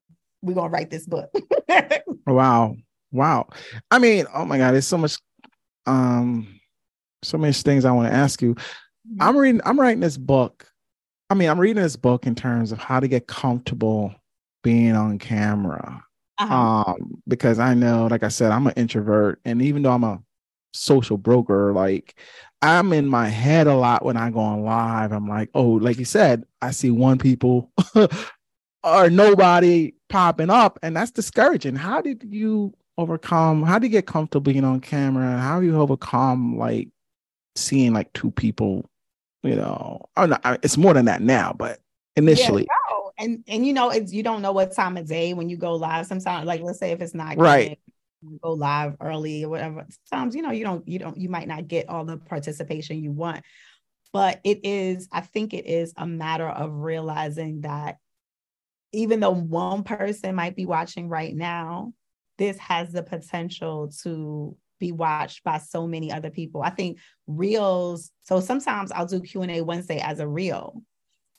[0.42, 1.30] we're gonna write this book.
[2.26, 2.76] wow.
[3.12, 3.48] Wow.
[3.90, 5.18] I mean, oh my God, there's so much
[5.86, 6.60] um
[7.22, 8.54] so many things I want to ask you.
[8.54, 9.22] Mm-hmm.
[9.22, 10.66] I'm reading, I'm writing this book.
[11.28, 14.14] I mean, I'm reading this book in terms of how to get comfortable
[14.62, 16.02] being on camera.
[16.40, 16.54] Uh-huh.
[16.92, 20.22] Um, because I know, like I said, I'm an introvert, and even though I'm a
[20.72, 22.18] social broker, like
[22.62, 25.12] I'm in my head a lot when I go on live.
[25.12, 27.70] I'm like, oh, like you said, I see one people
[28.84, 31.76] or nobody popping up, and that's discouraging.
[31.76, 33.62] How did you overcome?
[33.62, 35.38] How did you get comfortable being on camera?
[35.38, 36.88] How do you overcome like
[37.54, 38.88] seeing like two people?
[39.42, 41.80] You know, no, it's more than that now, but
[42.16, 42.62] initially.
[42.62, 42.79] Yeah.
[43.20, 45.76] And and you know, it's you don't know what time of day when you go
[45.76, 46.06] live.
[46.06, 47.78] Sometimes, like let's say if it's not right.
[48.42, 49.86] go live early or whatever.
[50.04, 53.12] Sometimes you know you don't you don't you might not get all the participation you
[53.12, 53.44] want,
[54.12, 57.98] but it is I think it is a matter of realizing that
[58.92, 61.92] even though one person might be watching right now,
[62.38, 66.62] this has the potential to be watched by so many other people.
[66.62, 68.10] I think reels.
[68.22, 70.82] So sometimes I'll do Q and A Wednesday as a reel,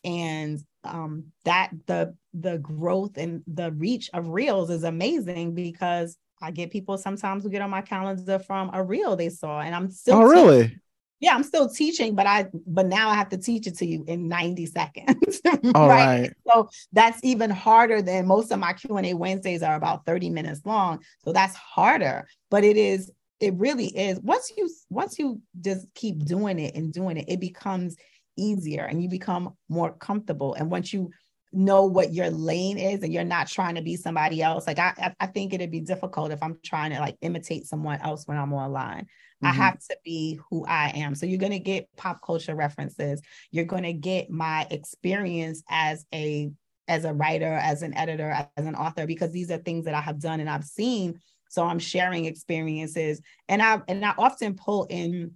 [0.03, 6.51] and um, that the the growth and the reach of reels is amazing because I
[6.51, 9.91] get people sometimes who get on my calendar from a reel they saw, and I'm
[9.91, 10.15] still.
[10.15, 10.79] Oh, really?
[11.21, 14.03] yeah, I'm still teaching, but I but now I have to teach it to you
[14.07, 15.41] in 90 seconds.
[15.75, 16.21] All right?
[16.21, 16.33] right.
[16.47, 21.03] So that's even harder than most of my Q&A Wednesdays are about 30 minutes long.
[21.23, 24.19] So that's harder, but it is it really is.
[24.21, 27.97] Once you once you just keep doing it and doing it, it becomes
[28.37, 30.53] easier and you become more comfortable.
[30.53, 31.11] And once you
[31.53, 35.13] know what your lane is and you're not trying to be somebody else, like I
[35.19, 38.53] I think it'd be difficult if I'm trying to like imitate someone else when I'm
[38.53, 39.03] online.
[39.03, 39.47] Mm-hmm.
[39.47, 41.15] I have to be who I am.
[41.15, 43.21] So you're going to get pop culture references.
[43.51, 46.51] You're going to get my experience as a
[46.87, 50.01] as a writer, as an editor, as an author because these are things that I
[50.01, 51.19] have done and I've seen.
[51.49, 55.33] So I'm sharing experiences and I and I often pull in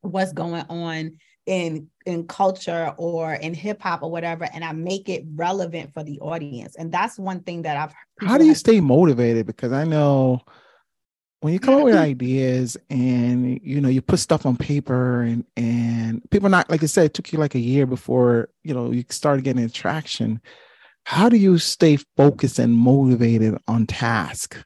[0.00, 1.12] what's going on
[1.46, 6.02] in in culture or in hip hop or whatever and I make it relevant for
[6.02, 6.76] the audience.
[6.76, 7.94] And that's one thing that I've
[8.28, 9.46] How do you stay motivated?
[9.46, 10.42] Because I know
[11.40, 15.44] when you come up with ideas and you know you put stuff on paper and
[15.56, 18.90] and people not like I said it took you like a year before you know
[18.90, 20.40] you started getting traction
[21.04, 24.56] how do you stay focused and motivated on task?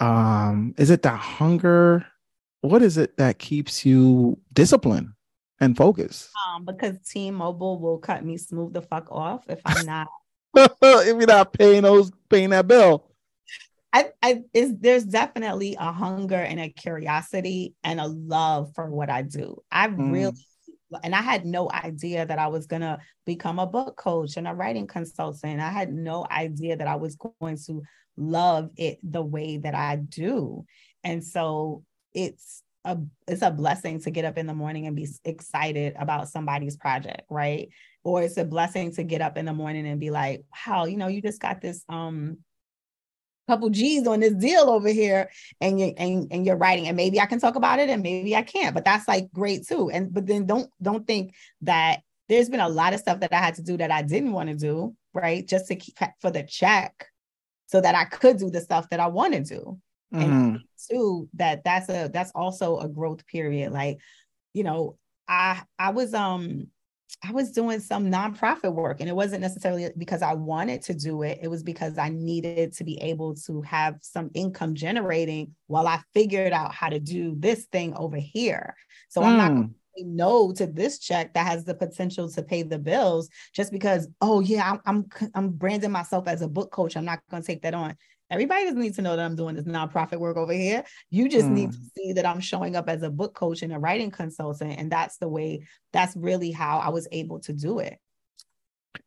[0.00, 2.06] Um is it that hunger?
[2.62, 5.10] What is it that keeps you disciplined
[5.60, 6.30] and focus.
[6.48, 10.08] um because t-mobile will cut me smooth the fuck off if i'm not
[10.56, 13.04] if you're not paying those paying that bill
[13.92, 19.08] I, I is there's definitely a hunger and a curiosity and a love for what
[19.08, 19.62] I do.
[19.72, 20.12] I mm.
[20.12, 20.32] really
[21.02, 24.54] and I had no idea that I was gonna become a book coach and a
[24.54, 25.60] writing consultant.
[25.60, 27.82] I had no idea that I was going to
[28.16, 30.64] love it the way that I do.
[31.04, 35.06] And so it's a it's a blessing to get up in the morning and be
[35.24, 37.68] excited about somebody's project, right?
[38.02, 40.96] Or it's a blessing to get up in the morning and be like, wow, you
[40.96, 42.38] know, you just got this um
[43.46, 47.18] couple G's on this deal over here and you and, and you're writing and maybe
[47.18, 50.12] I can talk about it and maybe I can't but that's like great too and
[50.12, 53.54] but then don't don't think that there's been a lot of stuff that I had
[53.54, 57.06] to do that I didn't want to do right just to keep for the check
[57.68, 59.78] so that I could do the stuff that I want to do
[60.12, 60.22] mm-hmm.
[60.22, 60.60] and
[60.90, 63.98] too that that's a that's also a growth period like
[64.54, 64.96] you know
[65.28, 66.68] I I was um
[67.24, 71.22] I was doing some nonprofit work, and it wasn't necessarily because I wanted to do
[71.22, 71.40] it.
[71.42, 76.00] It was because I needed to be able to have some income generating while I
[76.14, 78.74] figured out how to do this thing over here.
[79.08, 79.24] So mm.
[79.24, 79.64] I'm not hmm.
[80.16, 84.40] no to this check that has the potential to pay the bills just because oh
[84.40, 87.62] yeah I'm I'm, I'm branding myself as a book coach I'm not going to take
[87.62, 87.96] that on
[88.30, 90.84] Everybody doesn't need to know that I'm doing this nonprofit work over here.
[91.10, 91.52] You just mm.
[91.52, 94.78] need to see that I'm showing up as a book coach and a writing consultant.
[94.78, 97.98] And that's the way, that's really how I was able to do it.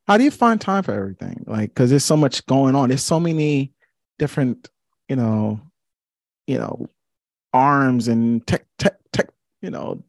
[0.07, 1.43] How do you find time for everything?
[1.45, 2.89] Like, because there's so much going on.
[2.89, 3.73] There's so many
[4.17, 4.69] different,
[5.07, 5.61] you know,
[6.47, 6.87] you know,
[7.53, 9.29] arms and tech, tech, tech,
[9.61, 10.03] you know,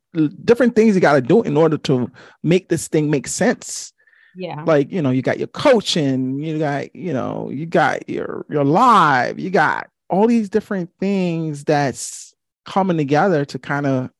[0.44, 2.10] different things you got to do in order to
[2.42, 3.92] make this thing make sense
[4.36, 4.62] yeah.
[4.64, 8.64] Like you know you got your coaching you got you know you got your your
[8.64, 12.34] live you got all these different things that's
[12.64, 14.10] coming together to kind of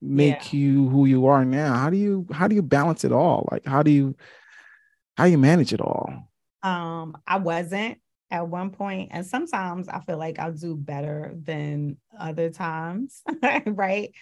[0.00, 0.58] make yeah.
[0.58, 1.74] you who you are now.
[1.74, 3.48] How do you how do you balance it all?
[3.50, 4.16] Like how do you
[5.16, 6.30] how do you manage it all?
[6.62, 7.98] Um i wasn't
[8.30, 13.22] at one point and sometimes i feel like i'll do better than other times
[13.66, 14.12] right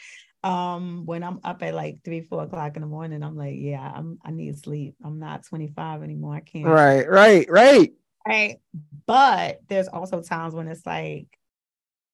[0.46, 3.92] um when i'm up at like three four o'clock in the morning i'm like yeah
[3.94, 4.94] i'm i need sleep.
[5.04, 6.36] I'm not 25 anymore.
[6.36, 7.92] I can't right right right.
[8.26, 8.56] Right.
[9.06, 11.26] But there's also times when it's like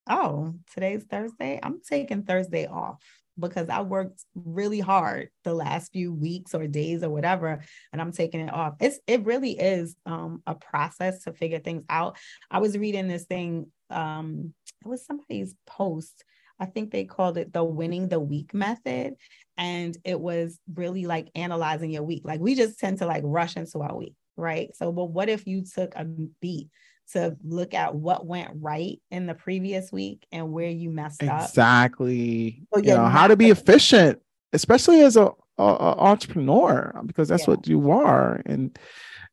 [0.09, 1.59] oh today's thursday.
[1.61, 3.03] I'm taking thursday off
[3.39, 7.59] because i worked really hard the last few weeks or days or whatever
[7.91, 8.75] and i'm taking it off.
[8.79, 12.17] It's it really is um a process to figure things out.
[12.49, 14.53] I was reading this thing um
[14.83, 16.23] it was somebody's post
[16.59, 19.15] I think they called it the winning the week method.
[19.57, 22.23] And it was really like analyzing your week.
[22.25, 24.75] Like we just tend to like rush into our week, right?
[24.75, 26.69] So, but what if you took a beat
[27.11, 31.43] to look at what went right in the previous week and where you messed exactly.
[31.43, 31.49] up?
[31.49, 32.63] Exactly.
[32.73, 34.21] So you know, how to be efficient,
[34.53, 37.55] especially as a, a, a entrepreneur, because that's yeah.
[37.55, 38.77] what you are and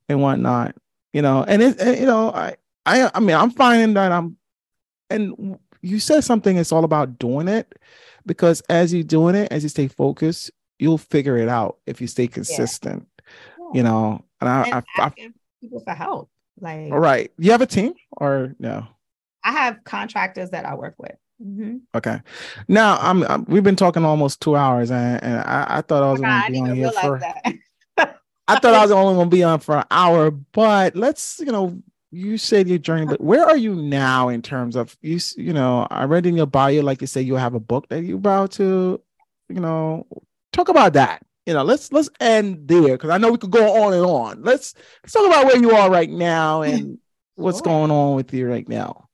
[0.08, 0.74] and whatnot.
[1.12, 2.56] You know, and it, you know, I,
[2.86, 4.36] I, I mean, I'm finding that I'm,
[5.08, 7.72] and you said something it's all about doing it
[8.26, 12.06] because as you're doing it as you stay focused you'll figure it out if you
[12.06, 13.06] stay consistent
[13.58, 13.64] yeah.
[13.74, 15.12] you know and i, I, I
[15.60, 16.30] people for help
[16.60, 17.32] like all right.
[17.38, 18.86] You have a team or no?
[19.42, 21.16] I have contractors that i work with.
[21.42, 21.76] Mm-hmm.
[21.94, 22.20] okay.
[22.68, 26.10] Now I'm, I'm, we've been talking almost two hours and, and I, I thought i
[26.10, 27.20] was oh, going to be on here for
[28.46, 31.50] I thought I was only going to be on for an hour, but let's, you
[31.50, 31.80] know,
[32.10, 35.18] you said your journey, but where are you now in terms of you?
[35.36, 38.02] You know, I read in your bio, like you say, you have a book that
[38.02, 39.00] you're about to,
[39.48, 40.06] you know,
[40.52, 41.24] talk about that.
[41.46, 44.42] You know, let's let's end there because I know we could go on and on.
[44.42, 46.98] Let's let's talk about where you are right now and
[47.36, 49.08] what's going on with you right now.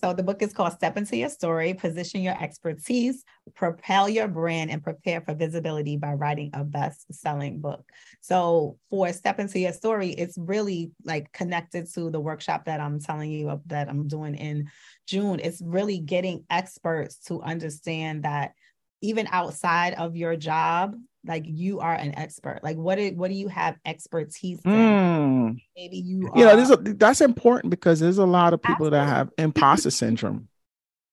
[0.00, 3.24] So the book is called Step Into Your Story, Position Your Expertise,
[3.54, 7.88] Propel Your Brand, and Prepare for Visibility by writing a best-selling book.
[8.20, 12.98] So for Step Into Your Story, it's really like connected to the workshop that I'm
[12.98, 14.70] telling you that I'm doing in
[15.06, 15.38] June.
[15.40, 18.54] It's really getting experts to understand that
[19.02, 23.34] even outside of your job, like you are an expert like what do, what do
[23.34, 25.60] you have expertise in mm.
[25.76, 28.98] maybe you you know this is, that's important because there's a lot of people Absolutely.
[28.98, 30.48] that have imposter syndrome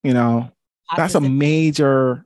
[0.04, 0.50] you know
[0.96, 2.26] that's a major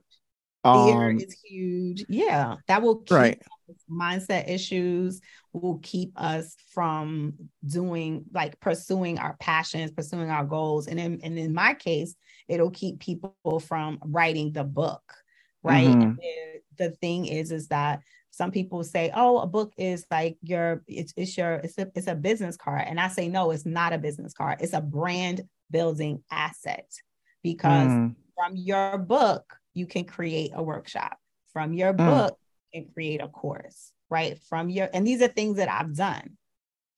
[0.63, 2.05] Fear um, is huge.
[2.07, 3.41] Yeah, that will keep right.
[3.89, 5.19] mindset issues
[5.53, 7.33] will keep us from
[7.65, 10.87] doing like pursuing our passions, pursuing our goals.
[10.87, 12.15] And in, and in my case,
[12.47, 15.01] it'll keep people from writing the book.
[15.63, 15.87] Right.
[15.87, 16.13] Mm-hmm.
[16.77, 18.01] The thing is, is that
[18.31, 22.07] some people say, oh, a book is like your, it's, it's your, it's a, it's
[22.07, 22.85] a business card.
[22.87, 24.59] And I say, no, it's not a business card.
[24.61, 26.89] It's a brand building asset
[27.43, 28.15] because mm.
[28.35, 31.17] from your book, you can create a workshop.
[31.53, 31.97] From your mm.
[31.97, 32.37] book,
[32.71, 34.37] you can create a course right?
[34.49, 36.37] From your, and these are things that I've done.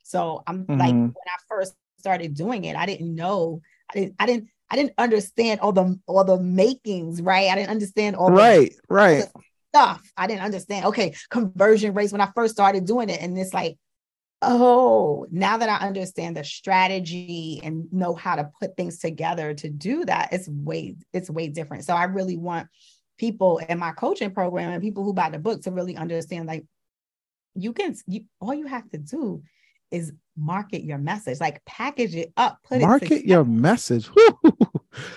[0.03, 0.80] So I'm mm-hmm.
[0.80, 4.76] like, when I first started doing it, I didn't know, I didn't, I didn't, I
[4.76, 7.52] didn't understand all the all the makings, right?
[7.52, 9.26] I didn't understand all right, the, right
[9.70, 10.02] stuff.
[10.18, 10.88] I didn't understand.
[10.88, 13.78] Okay, conversion rates when I first started doing it, and it's like,
[14.41, 19.70] oh, now that I understand the strategy and know how to put things together to
[19.70, 21.86] do that, it's way it's way different.
[21.86, 22.68] So I really want
[23.20, 26.66] people in my coaching program and people who buy the book to really understand like
[27.54, 29.44] you can you all you have to do
[29.91, 34.10] is market your message like package it up put market it market your message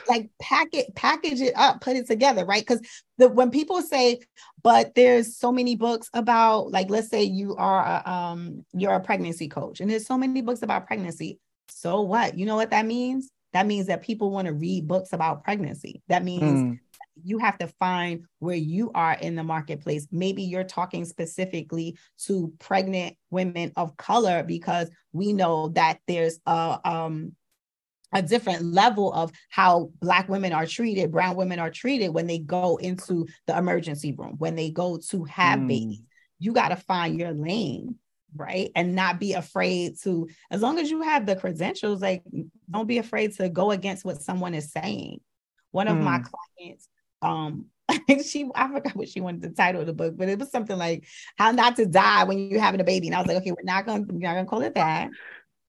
[0.08, 2.62] like packet package it up put it together right?
[2.66, 2.80] Because
[3.18, 4.20] the when people say
[4.62, 9.00] but there's so many books about like let's say you are a, um you're a
[9.00, 11.38] pregnancy coach and there's so many books about pregnancy
[11.68, 12.38] so what?
[12.38, 13.30] You know what that means?
[13.52, 16.02] That means that people want to read books about pregnancy.
[16.08, 16.78] That means mm
[17.24, 20.06] you have to find where you are in the marketplace.
[20.12, 21.96] Maybe you're talking specifically
[22.26, 27.32] to pregnant women of color because we know that there's a um
[28.16, 32.38] a different level of how black women are treated, brown women are treated when they
[32.38, 35.68] go into the emergency room, when they go to have mm.
[35.68, 36.02] babies.
[36.38, 37.96] You got to find your lane
[38.34, 42.22] right and not be afraid to as long as you have the credentials like
[42.70, 45.20] don't be afraid to go against what someone is saying
[45.70, 46.02] one of mm.
[46.02, 46.20] my
[46.58, 46.86] clients
[47.22, 47.64] um
[48.24, 50.76] she I forgot what she wanted the title of the book, but it was something
[50.76, 51.04] like
[51.38, 53.06] how not to die when you're having a baby.
[53.06, 55.10] And I was like, okay, we're not gonna we're not gonna call it that.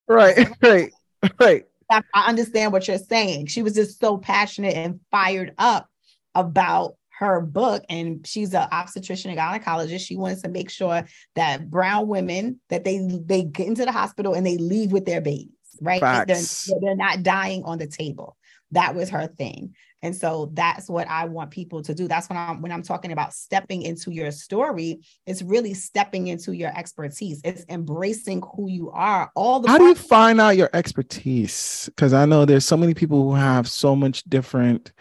[0.07, 0.91] Right, right,
[1.39, 1.65] right.
[1.89, 3.47] I, I understand what you're saying.
[3.47, 5.89] She was just so passionate and fired up
[6.35, 10.01] about her book and she's an obstetrician and gynecologist.
[10.01, 11.03] She wants to make sure
[11.35, 15.21] that brown women that they they get into the hospital and they leave with their
[15.21, 15.51] babies
[15.81, 16.01] right?
[16.27, 16.41] They're,
[16.81, 18.37] they're, not dying on the table.
[18.71, 22.07] That was her thing and so that's what I want people to do.
[22.07, 26.55] That's when I'm when I'm talking about stepping into your story, it's really stepping into
[26.55, 27.41] your expertise.
[27.43, 29.31] It's embracing who you are.
[29.35, 31.85] All the How do you find out your expertise?
[31.87, 34.91] Because I know there's so many people who have so much different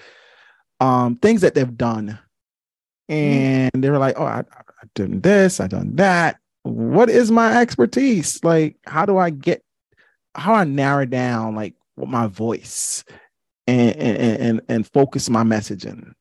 [0.80, 2.18] um things that they've done.
[3.10, 3.12] Mm-hmm.
[3.12, 3.80] And mm-hmm.
[3.82, 6.38] they were like, oh, I, I've done this, I've done that.
[6.62, 8.42] What is my expertise?
[8.42, 9.62] Like, how do I get
[10.34, 13.04] how I narrow down like what my voice
[13.66, 16.12] and and and, and focus my messaging?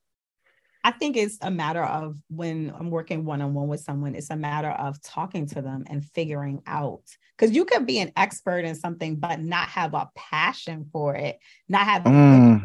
[0.86, 4.30] I think it's a matter of when I'm working one on one with someone, it's
[4.30, 7.02] a matter of talking to them and figuring out
[7.36, 11.40] because you can be an expert in something, but not have a passion for it,
[11.68, 12.62] not have mm.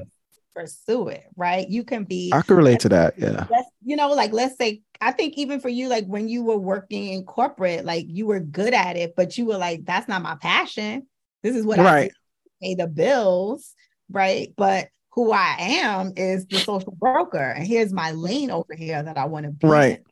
[0.54, 1.66] pursue it, right?
[1.68, 2.30] You can be.
[2.32, 3.14] I can relate to that.
[3.18, 3.46] Yeah.
[3.82, 7.08] You know, like let's say, I think even for you, like when you were working
[7.08, 10.36] in corporate, like you were good at it, but you were like, that's not my
[10.36, 11.06] passion.
[11.42, 12.12] This is what right.
[12.12, 13.74] I pay the bills
[14.10, 14.52] right?
[14.56, 19.18] But who I am is the social broker, and here's my lane over here that
[19.18, 19.66] I want to be.
[19.66, 19.98] Right.
[19.98, 20.04] In.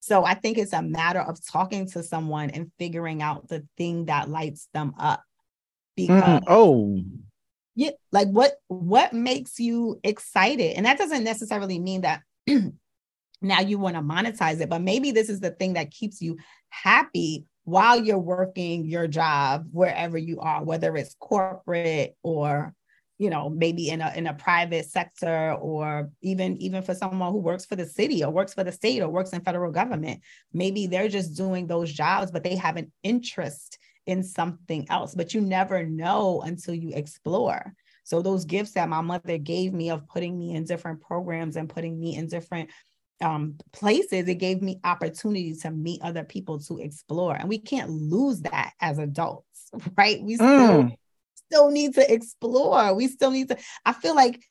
[0.00, 4.06] So I think it's a matter of talking to someone and figuring out the thing
[4.06, 5.22] that lights them up.
[5.96, 7.02] Because mm, oh,
[7.74, 12.22] yeah, like what what makes you excited, and that doesn't necessarily mean that.
[13.40, 16.36] now you want to monetize it, but maybe this is the thing that keeps you
[16.68, 22.74] happy while you're working your job wherever you are, whether it's corporate or
[23.18, 27.38] you know maybe in a in a private sector or even even for someone who
[27.38, 30.20] works for the city or works for the state or works in federal government
[30.52, 35.32] maybe they're just doing those jobs but they have an interest in something else but
[35.32, 40.06] you never know until you explore so those gifts that my mother gave me of
[40.06, 42.68] putting me in different programs and putting me in different
[43.20, 47.34] um, places, it gave me opportunity to meet other people to explore.
[47.34, 50.22] And we can't lose that as adults, right?
[50.22, 50.96] We still mm
[51.54, 52.94] still need to explore.
[52.94, 54.44] We still need to, I feel like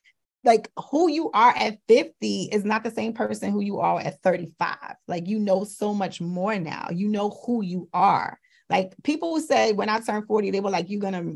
[0.44, 4.20] like who you are at 50 is not the same person who you are at
[4.22, 4.76] 35.
[5.08, 6.88] Like you know so much more now.
[6.92, 8.38] You know who you are.
[8.68, 11.32] Like people say when I turned 40, they were like, you're gonna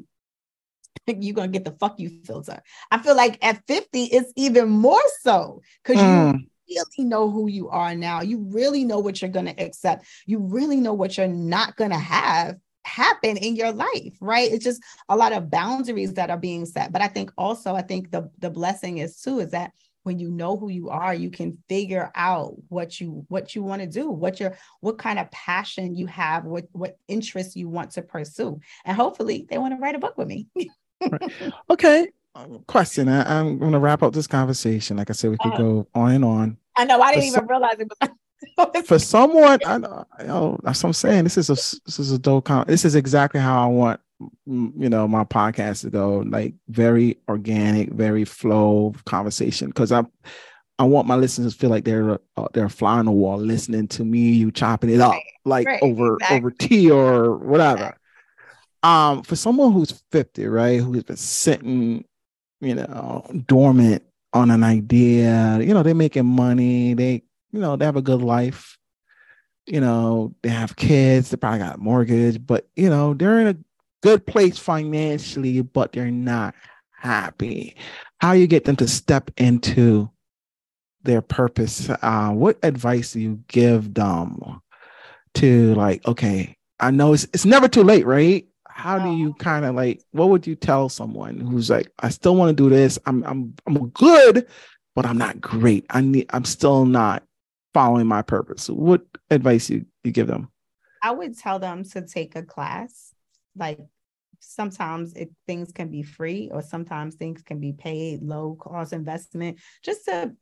[1.06, 2.62] you're gonna get the fuck you filter.
[2.90, 6.40] I feel like at 50, it's even more so because mm.
[6.66, 8.20] you really know who you are now.
[8.20, 10.04] You really know what you're gonna accept.
[10.26, 12.56] You really know what you're not gonna have
[12.88, 14.50] happen in your life right?
[14.50, 16.92] It's just a lot of boundaries that are being set.
[16.92, 20.30] But i think also i think the the blessing is too is that when you
[20.30, 24.10] know who you are you can figure out what you what you want to do
[24.10, 28.58] what your what kind of passion you have what what interests you want to pursue.
[28.84, 30.48] And hopefully they want to write a book with me.
[30.56, 31.32] Right.
[31.70, 33.08] okay um, question.
[33.08, 34.96] I, am going to wrap up this conversation.
[34.96, 36.56] Like i said we could uh, go on and on.
[36.76, 38.10] I know i didn't even realize it was
[38.84, 41.24] for someone, I know, you know, that's what I'm saying.
[41.24, 42.46] This is a this is a dope.
[42.46, 44.00] Con- this is exactly how I want
[44.46, 50.02] you know my podcast to go like very organic very flow conversation because i
[50.78, 54.04] i want my listeners to feel like they're uh, they're flying the wall listening to
[54.04, 56.36] me you chopping it up right, like right, over exactly.
[56.36, 57.96] over tea or whatever
[58.82, 62.04] um for someone who's 50 right who's been sitting
[62.60, 64.02] you know dormant
[64.32, 68.22] on an idea you know they're making money they you know they have a good
[68.22, 68.76] life
[69.66, 73.48] you know they have kids they probably got a mortgage but you know they're in
[73.48, 73.56] a
[74.02, 76.54] good place financially, but they're not
[76.92, 77.76] happy.
[78.20, 80.10] How you get them to step into
[81.02, 81.88] their purpose?
[81.90, 84.60] Uh, what advice do you give them
[85.34, 88.46] to like, okay, I know it's it's never too late, right?
[88.68, 92.36] How do you kind of like what would you tell someone who's like, I still
[92.36, 92.98] want to do this.
[93.06, 94.46] I'm I'm I'm good,
[94.94, 95.86] but I'm not great.
[95.90, 97.24] I need I'm still not
[97.74, 98.68] following my purpose.
[98.68, 100.48] What advice you, you give them?
[101.02, 103.12] I would tell them to take a class.
[103.56, 103.78] Like
[104.40, 109.58] sometimes it, things can be free or sometimes things can be paid low cost investment
[109.82, 110.32] just to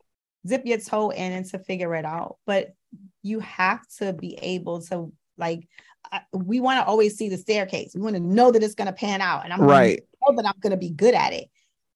[0.46, 2.36] dip your toe in and to figure it out.
[2.46, 2.74] But
[3.22, 5.66] you have to be able to like
[6.32, 7.92] we want to always see the staircase.
[7.94, 10.00] We want to know that it's going to pan out and i'm right.
[10.24, 11.48] know that i'm going to be good at it.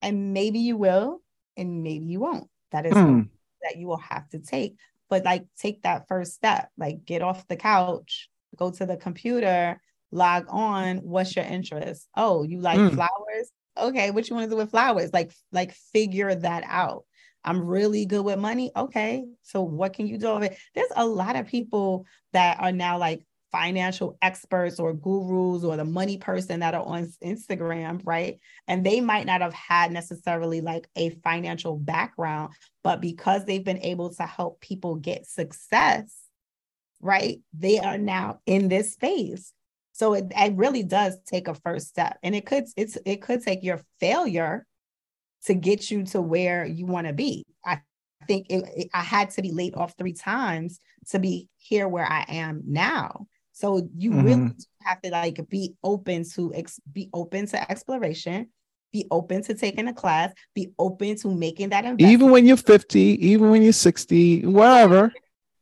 [0.03, 1.21] And maybe you will
[1.57, 2.49] and maybe you won't.
[2.73, 3.29] That is mm.
[3.63, 4.77] that you will have to take
[5.11, 9.81] but like take that first step like get off the couch go to the computer
[10.13, 12.09] log on what's your interest?
[12.17, 12.95] Oh you like mm.
[12.95, 13.51] flowers?
[13.79, 15.13] Okay what you want to do with flowers?
[15.13, 17.05] Like like figure that out.
[17.45, 18.71] I'm really good with money?
[18.77, 22.73] Okay so what can you do with it there's a lot of people that are
[22.73, 28.39] now like financial experts or gurus or the money person that are on Instagram, right?
[28.69, 33.83] And they might not have had necessarily like a financial background, but because they've been
[33.83, 36.17] able to help people get success,
[37.01, 37.41] right?
[37.53, 39.53] They are now in this space.
[39.93, 42.19] So it, it really does take a first step.
[42.23, 44.67] And it could it's it could take your failure
[45.45, 47.47] to get you to where you want to be.
[47.65, 47.81] I
[48.27, 52.11] think it, it, I had to be laid off three times to be here where
[52.11, 53.27] I am now.
[53.61, 54.25] So you mm-hmm.
[54.25, 58.49] really have to like be open to ex- be open to exploration,
[58.91, 62.11] be open to taking a class, be open to making that investment.
[62.13, 65.13] Even when you're 50, even when you're 60, whatever.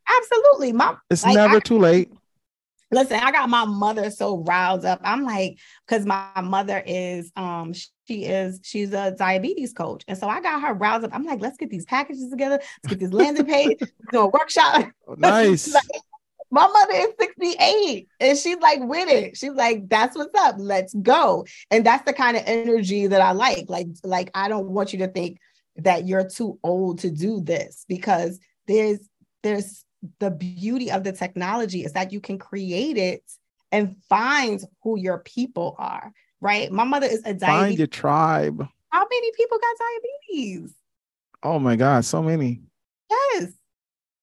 [0.08, 0.72] Absolutely.
[0.72, 2.12] Mom, it's like, never I, too late.
[2.92, 5.00] Listen, I got my mother so riled up.
[5.02, 7.74] I'm like, because my mother is um
[8.06, 10.04] she is she's a diabetes coach.
[10.06, 11.10] And so I got her riled up.
[11.12, 13.78] I'm like, let's get these packages together, let's get this landing page,
[14.12, 14.86] do a workshop.
[15.10, 15.72] Oh, nice.
[15.72, 15.84] like,
[16.50, 19.36] my mother is 68 and she's like with it.
[19.36, 20.56] She's like, that's what's up.
[20.58, 21.46] Let's go.
[21.70, 23.66] And that's the kind of energy that I like.
[23.68, 25.38] Like, like I don't want you to think
[25.76, 29.00] that you're too old to do this because there's
[29.42, 29.84] there's
[30.20, 33.22] the beauty of the technology is that you can create it
[33.70, 36.70] and find who your people are, right?
[36.72, 37.46] My mother is a diabetes.
[37.46, 38.66] Find your tribe.
[38.90, 40.74] How many people got diabetes?
[41.42, 42.62] Oh my God, so many.
[43.10, 43.52] Yes.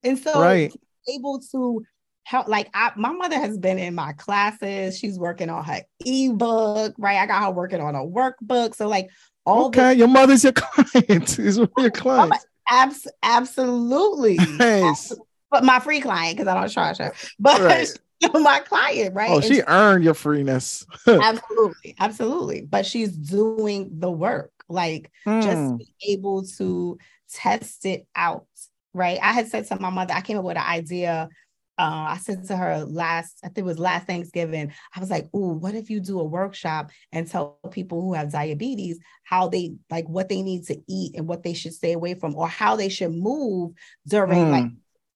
[0.03, 0.73] And so right.
[1.13, 1.85] able to
[2.25, 4.97] help, like I, my mother has been in my classes.
[4.97, 7.17] She's working on her ebook, right?
[7.17, 8.75] I got her working on a workbook.
[8.75, 9.09] So like
[9.45, 11.39] all Okay, this- your mother's your client.
[11.39, 12.33] Is your client.
[12.69, 14.37] Abs- absolutely.
[14.57, 15.13] Nice
[15.55, 17.13] but my free client because I don't charge her.
[17.39, 17.87] But right.
[18.33, 19.29] my client, right?
[19.29, 20.85] Oh, she, she earned your freeness.
[21.07, 22.61] absolutely, absolutely.
[22.61, 25.41] But she's doing the work, like mm.
[25.41, 25.77] just hmm.
[26.01, 26.97] able to
[27.31, 28.47] test it out,
[28.93, 29.19] right?
[29.21, 31.29] I had said to my mother, I came up with an idea.
[31.77, 34.71] Uh, I said to her last, I think it was last Thanksgiving.
[34.95, 38.31] I was like, "Ooh, what if you do a workshop and tell people who have
[38.31, 42.13] diabetes how they like what they need to eat and what they should stay away
[42.13, 43.73] from, or how they should move
[44.07, 44.51] during mm.
[44.51, 44.71] like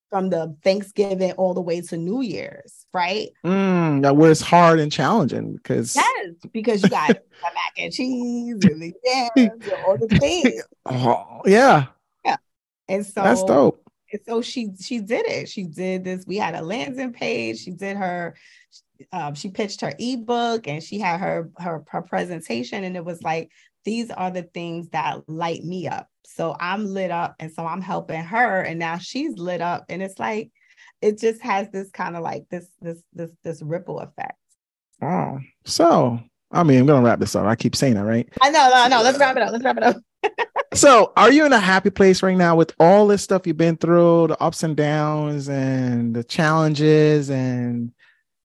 [0.09, 3.29] from the Thanksgiving all the way to New Year's, right?
[3.45, 8.59] Mm, that was hard and challenging because yes, because you got the mac and cheese
[8.63, 10.63] and the yams and all the things.
[10.85, 11.85] Oh, yeah,
[12.25, 12.37] yeah,
[12.87, 13.78] and so that's dope.
[14.11, 15.49] And so she she did it.
[15.49, 16.25] She did this.
[16.25, 17.59] We had a landing page.
[17.59, 18.35] She did her.
[19.11, 23.21] Um, she pitched her ebook and she had her, her her presentation, and it was
[23.23, 23.49] like
[23.85, 26.07] these are the things that light me up.
[26.25, 30.03] So I'm lit up and so I'm helping her and now she's lit up and
[30.03, 30.51] it's like
[31.01, 34.37] it just has this kind of like this this this this ripple effect.
[35.01, 35.39] Wow.
[35.65, 36.19] So,
[36.51, 37.45] I mean, I'm going to wrap this up.
[37.45, 38.27] I keep saying that, right?
[38.41, 39.51] I know, no, no, let's wrap it up.
[39.51, 39.97] Let's wrap it up.
[40.73, 43.77] so are you in a happy place right now with all this stuff you've been
[43.77, 47.91] through, the ups and downs and the challenges and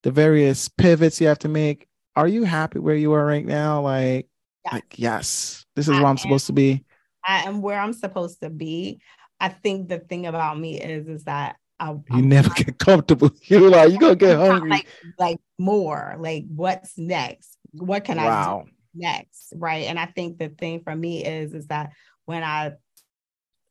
[0.02, 1.86] the various pivots you have to make?
[2.16, 3.82] Are you happy where you are right now?
[3.82, 4.28] Like,
[4.64, 4.72] yes.
[4.72, 6.84] like yes, this is I where I'm am, supposed to be.
[7.26, 9.00] I am where I'm supposed to be.
[9.40, 12.78] I think the thing about me is is that I, you I'm never like, get
[12.78, 13.30] comfortable.
[13.42, 14.70] You're like you're gonna get hungry.
[14.70, 14.86] Like,
[15.18, 16.16] like more.
[16.18, 17.58] Like what's next?
[17.72, 18.60] What can wow.
[18.60, 19.52] I do next?
[19.56, 19.86] Right.
[19.86, 21.92] And I think the thing for me is is that
[22.26, 22.72] when I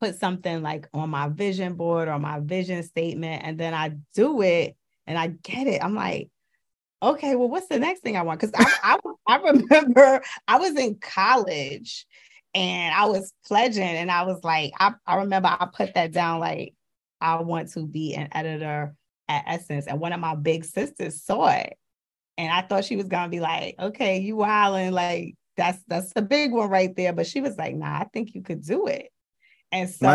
[0.01, 4.41] put something like on my vision board or my vision statement, and then I do
[4.41, 4.75] it
[5.07, 6.29] and I get it, I'm like,
[7.01, 8.39] okay, well, what's the next thing I want?
[8.39, 8.97] Because I,
[9.27, 12.05] I, I remember I was in college
[12.53, 16.39] and I was pledging, and I was like, I, I remember I put that down
[16.39, 16.75] like,
[17.19, 18.95] I want to be an editor
[19.27, 19.87] at Essence.
[19.87, 21.77] And one of my big sisters saw it.
[22.37, 26.21] And I thought she was gonna be like, okay, you wilding, like that's that's a
[26.21, 27.13] big one right there.
[27.13, 29.09] But she was like, nah, I think you could do it.
[29.71, 30.05] And so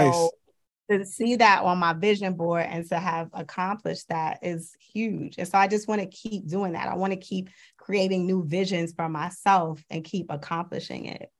[0.91, 1.01] nice.
[1.01, 5.37] to see that on my vision board and to have accomplished that is huge.
[5.39, 6.89] And so I just want to keep doing that.
[6.89, 11.31] I want to keep creating new visions for myself and keep accomplishing it.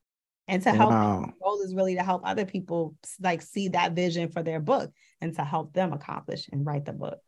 [0.49, 1.27] And to help wow.
[1.27, 4.91] the goal is really to help other people like see that vision for their book
[5.21, 7.21] and to help them accomplish and write the book.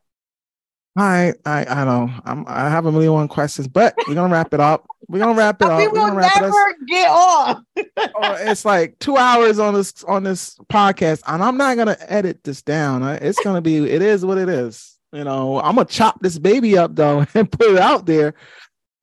[0.97, 4.53] I I I don't I'm I have a million one questions, but we're gonna wrap
[4.53, 4.87] it up.
[5.07, 5.79] We're gonna wrap it up.
[5.79, 6.51] We will never
[6.87, 7.61] get off.
[7.77, 12.43] oh, it's like two hours on this on this podcast, and I'm not gonna edit
[12.43, 13.03] this down.
[13.03, 14.97] It's gonna be it is what it is.
[15.13, 18.33] You know, I'm gonna chop this baby up though and put it out there.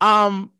[0.01, 0.53] Um,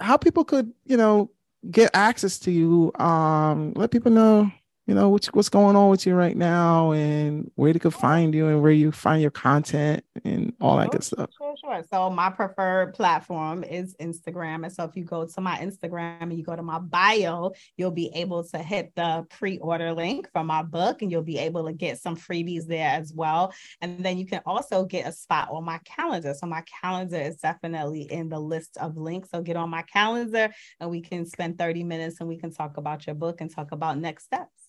[0.00, 1.30] how people could you know
[1.70, 2.92] get access to you.
[2.96, 4.50] Um, let people know
[4.86, 8.34] you know what's what's going on with you right now and where they could find
[8.34, 11.28] you and where you find your content and all that good stuff.
[11.36, 11.82] sure sure.
[11.90, 14.64] So my preferred platform is instagram.
[14.64, 17.90] And so if you go to my instagram and you go to my bio you'll
[17.90, 21.72] be able to hit the pre-order link for my book and you'll be able to
[21.72, 23.52] get some freebies there as well.
[23.80, 26.34] And then you can also get a spot on my calendar.
[26.34, 29.30] So my calendar is definitely in the list of links.
[29.30, 32.76] So get on my calendar and we can spend 30 minutes and we can talk
[32.76, 34.66] about your book and talk about next steps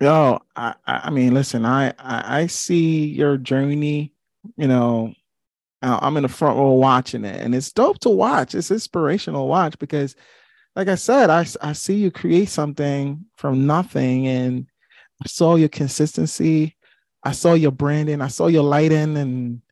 [0.00, 4.14] Yo, I, I mean, listen, I, I, I see your journey.
[4.56, 5.12] You know,
[5.82, 8.54] I'm in the front row watching it, and it's dope to watch.
[8.54, 10.16] It's inspirational watch because,
[10.76, 14.66] like I said, I, I see you create something from nothing, and
[15.24, 16.76] I saw your consistency.
[17.24, 18.22] I saw your branding.
[18.22, 19.62] I saw your lighting, and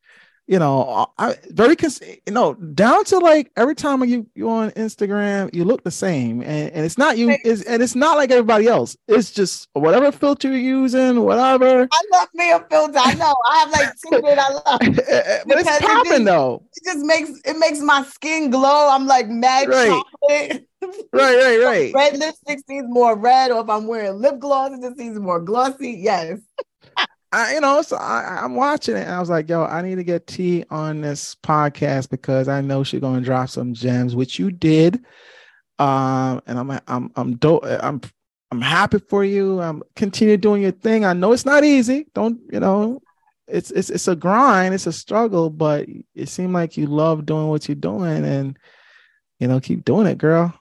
[0.49, 4.71] you know, I very cons- you know, down to like every time you you on
[4.71, 8.31] Instagram, you look the same, and, and it's not you, it's, and it's not like
[8.31, 8.97] everybody else.
[9.09, 11.87] It's just whatever filter you're using, whatever.
[11.93, 12.99] I love me a filter.
[12.99, 16.25] I know I have like two that I love, eh, eh, but it's popping it
[16.25, 16.65] though.
[16.77, 18.89] It just makes it makes my skin glow.
[18.91, 19.89] I'm like mad right.
[19.89, 20.67] chocolate.
[21.13, 21.93] right, right, right.
[21.95, 25.41] red lipstick seems more red, or if I'm wearing lip gloss, it just seems more
[25.41, 25.91] glossy.
[25.91, 26.39] Yes.
[27.31, 30.05] I, you know, so I, I'm watching it I was like, yo, I need to
[30.05, 34.51] get T on this podcast because I know she's gonna drop some gems, which you
[34.51, 35.05] did.
[35.79, 37.65] Um, and I'm I'm I'm dope.
[37.65, 38.01] I'm
[38.51, 39.61] I'm happy for you.
[39.61, 41.05] I'm continue doing your thing.
[41.05, 42.07] I know it's not easy.
[42.15, 43.01] Don't you know?
[43.47, 44.75] It's it's it's a grind.
[44.75, 48.59] It's a struggle, but it seemed like you love doing what you're doing, and
[49.39, 50.59] you know, keep doing it, girl.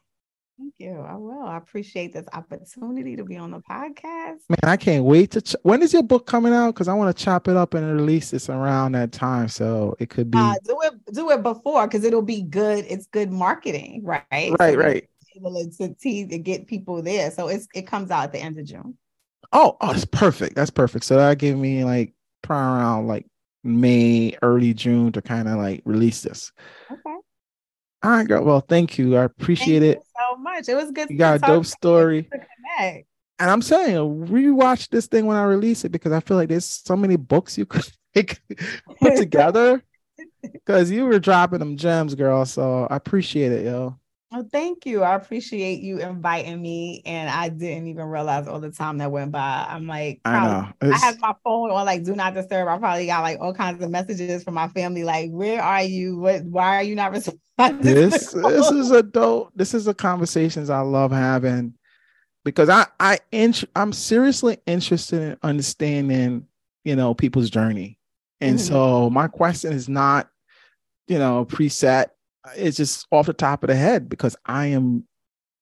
[0.80, 1.02] Thank you.
[1.02, 1.44] I will.
[1.44, 4.42] I appreciate this opportunity to be on the podcast.
[4.50, 5.42] Man, I can't wait to.
[5.42, 6.74] Ch- when is your book coming out?
[6.74, 10.10] Because I want to chop it up and release this around that time, so it
[10.10, 10.38] could be.
[10.38, 11.14] Uh, do it.
[11.14, 12.86] Do it before, because it'll be good.
[12.88, 14.26] It's good marketing, right?
[14.32, 14.58] Right.
[14.60, 15.10] So right.
[15.36, 18.60] Able to tease to get people there, so it's it comes out at the end
[18.60, 18.98] of June.
[19.54, 20.56] Oh, oh, that's perfect.
[20.56, 21.06] That's perfect.
[21.06, 23.26] So that give me like probably around like
[23.64, 26.52] May, early June to kind of like release this.
[26.92, 27.18] Okay.
[28.04, 28.44] All right, girl.
[28.44, 29.18] Well, thank you.
[29.18, 30.04] I appreciate thank it.
[30.16, 30.70] so much.
[30.70, 31.10] It was good.
[31.10, 32.30] You got a dope story.
[33.40, 33.98] And I'm saying,
[34.28, 37.58] rewatch this thing when I release it because I feel like there's so many books
[37.58, 38.40] you could put
[39.16, 39.84] together.
[40.42, 42.46] Because you were dropping them gems, girl.
[42.46, 44.00] So I appreciate it, yo.
[44.34, 45.04] Oh, thank you.
[45.04, 47.02] I appreciate you inviting me.
[47.06, 49.66] And I didn't even realize all the time that went by.
[49.70, 50.94] I'm like, I know.
[50.94, 52.68] I have my phone on like do not disturb.
[52.68, 56.18] I probably got like all kinds of messages from my family, like, where are you?
[56.18, 57.48] What why are you not responding?
[57.82, 59.52] This this is a dope.
[59.56, 61.74] This is the conversations I love having
[62.44, 66.48] because I I int- I'm seriously interested in understanding,
[66.84, 67.98] you know, people's journey.
[68.42, 68.68] And mm-hmm.
[68.68, 70.30] so my question is not,
[71.08, 72.08] you know, preset
[72.56, 75.04] it's just off the top of the head because I am,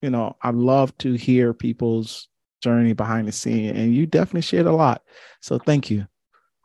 [0.01, 2.27] you know, I love to hear people's
[2.61, 5.01] journey behind the scene, and you definitely shared a lot.
[5.41, 6.07] So thank you.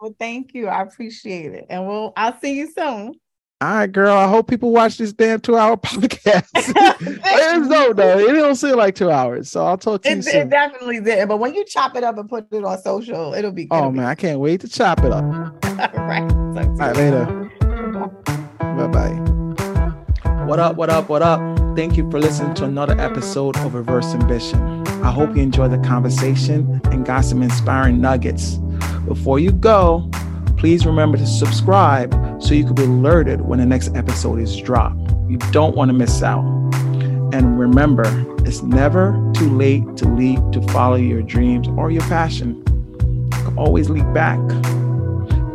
[0.01, 0.69] Well, thank you.
[0.69, 3.15] I appreciate it, and we'll I'll see you soon.
[3.63, 4.17] All right, girl.
[4.17, 6.47] I hope people watch this damn two-hour podcast.
[6.55, 8.19] it no, though.
[8.19, 9.51] It don't seem like two hours.
[9.51, 10.37] So I'll talk to it, you soon.
[10.37, 11.29] It definitely did.
[11.29, 13.69] But when you chop it up and put it on social, it'll be.
[13.71, 15.25] oh man, I can't wait to chop it up.
[15.25, 16.23] right.
[16.33, 17.51] All right, later.
[18.61, 19.40] Bye bye.
[20.51, 20.75] What up?
[20.75, 21.09] What up?
[21.09, 21.77] What up?
[21.77, 24.85] Thank you for listening to another episode of Reverse Ambition.
[25.01, 28.57] I hope you enjoyed the conversation and got some inspiring nuggets.
[29.07, 30.11] Before you go,
[30.57, 32.13] please remember to subscribe
[32.43, 35.13] so you can be alerted when the next episode is dropped.
[35.29, 36.43] You don't want to miss out.
[37.33, 38.03] And remember,
[38.45, 42.57] it's never too late to leap to follow your dreams or your passion.
[42.67, 44.41] You can always leap back.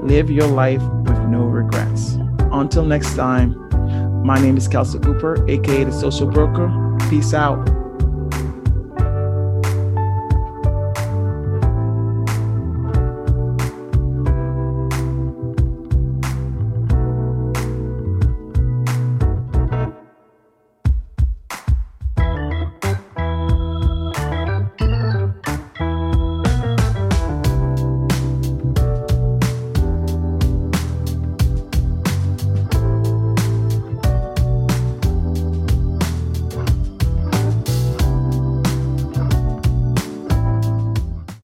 [0.04, 2.14] Live your life with no regrets.
[2.54, 3.65] Until next time,
[4.26, 6.68] my name is Kelsey Cooper, aka the Social Broker.
[7.12, 7.85] Peace out.